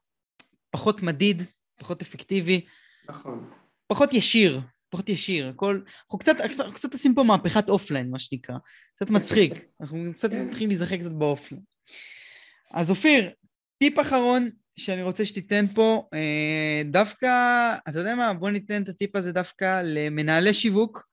פחות 0.70 1.02
מדיד, 1.02 1.42
פחות 1.76 2.02
אפקטיבי. 2.02 2.66
נכון. 3.08 3.50
פחות 3.86 4.12
ישיר, 4.12 4.60
פחות 4.90 5.08
ישיר, 5.08 5.48
הכל, 5.48 5.80
אנחנו 6.04 6.18
קצת, 6.18 6.40
אנחנו 6.40 6.74
קצת 6.74 6.92
עושים 6.92 7.14
פה 7.14 7.22
מהפכת 7.22 7.68
offline, 7.68 8.10
מה 8.10 8.18
שנקרא, 8.18 8.54
קצת 8.96 9.10
מצחיק, 9.10 9.52
אנחנו 9.80 9.98
קצת 10.14 10.32
מתחילים 10.32 10.68
להיזכר 10.68 10.96
קצת 10.96 11.10
ב 11.10 11.16
offline. 11.16 11.62
אז 12.72 12.90
אופיר, 12.90 13.30
טיפ 13.78 13.98
אחרון 14.00 14.50
שאני 14.76 15.02
רוצה 15.02 15.26
שתיתן 15.26 15.66
פה, 15.74 16.08
אה, 16.14 16.82
דווקא, 16.84 17.26
אתה 17.88 17.98
יודע 17.98 18.14
מה, 18.14 18.34
בוא 18.34 18.50
ניתן 18.50 18.82
את 18.82 18.88
הטיפ 18.88 19.16
הזה 19.16 19.32
דווקא 19.32 19.82
למנהלי 19.84 20.54
שיווק, 20.54 21.08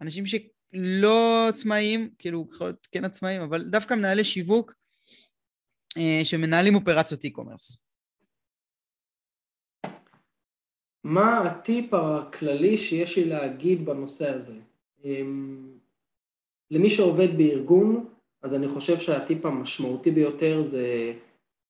אנשים 0.00 0.24
שלא 0.26 1.48
עצמאים, 1.48 2.10
כאילו, 2.18 2.48
יכול 2.54 2.66
להיות 2.66 2.88
כן 2.92 3.04
עצמאים, 3.04 3.42
אבל 3.42 3.64
דווקא 3.70 3.94
מנהלי 3.94 4.24
שיווק 4.24 4.74
אה, 5.96 6.20
שמנהלים 6.24 6.74
אופרציות 6.74 7.24
e-commerce. 7.24 7.91
מה 11.04 11.40
הטיפ 11.40 11.94
הכללי 11.94 12.76
שיש 12.76 13.18
לי 13.18 13.24
להגיד 13.24 13.84
בנושא 13.84 14.30
הזה? 14.30 14.54
אמ, 15.04 15.58
למי 16.70 16.90
שעובד 16.90 17.36
בארגון, 17.36 18.06
אז 18.42 18.54
אני 18.54 18.68
חושב 18.68 19.00
שהטיפ 19.00 19.46
המשמעותי 19.46 20.10
ביותר 20.10 20.62
זה 20.62 21.12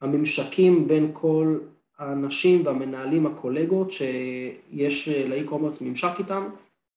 הממשקים 0.00 0.88
בין 0.88 1.10
כל 1.12 1.58
האנשים 1.98 2.66
והמנהלים 2.66 3.26
הקולגות 3.26 3.92
שיש 3.92 5.08
לאי-קומרס 5.08 5.80
ממשק 5.80 6.12
איתם, 6.18 6.48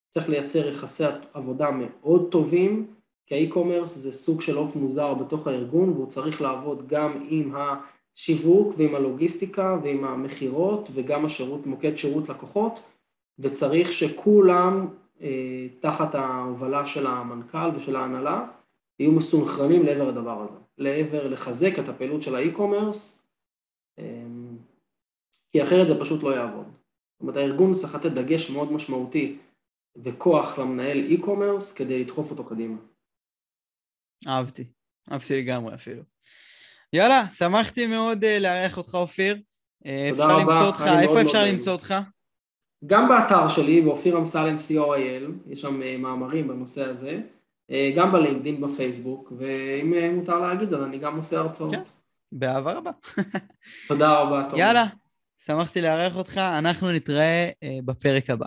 צריך 0.08 0.28
לייצר 0.28 0.68
יחסי 0.68 1.04
עבודה 1.34 1.70
מאוד 1.70 2.28
טובים, 2.30 2.86
כי 3.26 3.34
האי-קומרס 3.34 3.96
זה 3.96 4.12
סוג 4.12 4.40
של 4.40 4.56
עוף 4.56 4.76
מוזר 4.76 5.14
בתוך 5.14 5.46
הארגון 5.46 5.88
והוא 5.88 6.06
צריך 6.06 6.40
לעבוד 6.40 6.88
גם 6.88 7.26
עם 7.28 7.54
ה... 7.54 7.80
שיווק 8.16 8.74
ועם 8.78 8.94
הלוגיסטיקה 8.94 9.78
ועם 9.82 10.04
המכירות 10.04 10.88
וגם 10.94 11.26
השירות, 11.26 11.66
מוקד 11.66 11.96
שירות 11.96 12.28
לקוחות 12.28 12.80
וצריך 13.38 13.92
שכולם 13.92 14.88
אה, 15.20 15.66
תחת 15.80 16.14
ההובלה 16.14 16.86
של 16.86 17.06
המנכ"ל 17.06 17.76
ושל 17.76 17.96
ההנהלה 17.96 18.48
יהיו 18.98 19.12
מסונכרנים 19.12 19.86
לעבר 19.86 20.08
הדבר 20.08 20.42
הזה, 20.42 20.58
לעבר 20.78 21.28
לחזק 21.28 21.78
את 21.78 21.88
הפעילות 21.88 22.22
של 22.22 22.34
האי-קומרס 22.34 23.26
אה, 23.98 24.04
כי 25.52 25.62
אחרת 25.62 25.86
זה 25.86 26.00
פשוט 26.00 26.22
לא 26.22 26.36
יעבוד. 26.36 26.66
זאת 26.66 27.20
אומרת 27.20 27.36
הארגון 27.36 27.74
צריך 27.74 27.94
לתת 27.94 28.12
דגש 28.12 28.50
מאוד 28.50 28.72
משמעותי 28.72 29.38
וכוח 30.04 30.58
למנהל 30.58 30.98
אי-קומרס 30.98 31.72
כדי 31.72 32.04
לדחוף 32.04 32.30
אותו 32.30 32.44
קדימה. 32.44 32.76
אהבתי, 34.28 34.64
אהבתי 35.12 35.42
לגמרי 35.42 35.74
אפילו. 35.74 36.02
יאללה, 36.92 37.24
שמחתי 37.28 37.86
מאוד 37.86 38.24
uh, 38.24 38.40
לארח 38.40 38.78
אותך, 38.78 38.94
אופיר. 38.94 39.36
תודה 39.82 40.10
אפשר 40.10 40.38
רבה. 40.38 40.52
למצוא 40.52 40.66
אותך, 40.66 40.84
איפה 41.02 41.22
אפשר 41.22 41.38
מאוד 41.38 41.48
למצוא 41.48 41.72
אותך? 41.72 41.94
גם 42.86 43.08
באתר 43.08 43.48
שלי, 43.48 43.82
באופיר 43.82 44.18
אמסלם 44.18 44.56
co.il, 44.56 45.52
יש 45.52 45.60
שם 45.60 45.80
uh, 45.82 45.98
מאמרים 45.98 46.48
בנושא 46.48 46.84
הזה, 46.84 47.18
uh, 47.70 47.74
גם 47.96 48.12
בלינקדאין, 48.12 48.60
בפייסבוק, 48.60 49.32
ואם 49.38 49.92
uh, 49.92 50.16
מותר 50.16 50.38
להגיד, 50.40 50.74
אז 50.74 50.82
אני 50.82 50.98
גם 50.98 51.16
עושה 51.16 51.38
הרצאות. 51.38 51.70
כן, 51.70 51.82
באהבה 52.32 52.72
רבה. 52.72 52.90
תודה 53.88 54.12
רבה, 54.12 54.46
תומר. 54.50 54.60
יאללה, 54.60 54.84
שמחתי 55.44 55.80
לארח 55.80 56.16
אותך, 56.16 56.38
אנחנו 56.38 56.92
נתראה 56.92 57.50
uh, 57.50 57.66
בפרק 57.84 58.30
הבא. 58.30 58.46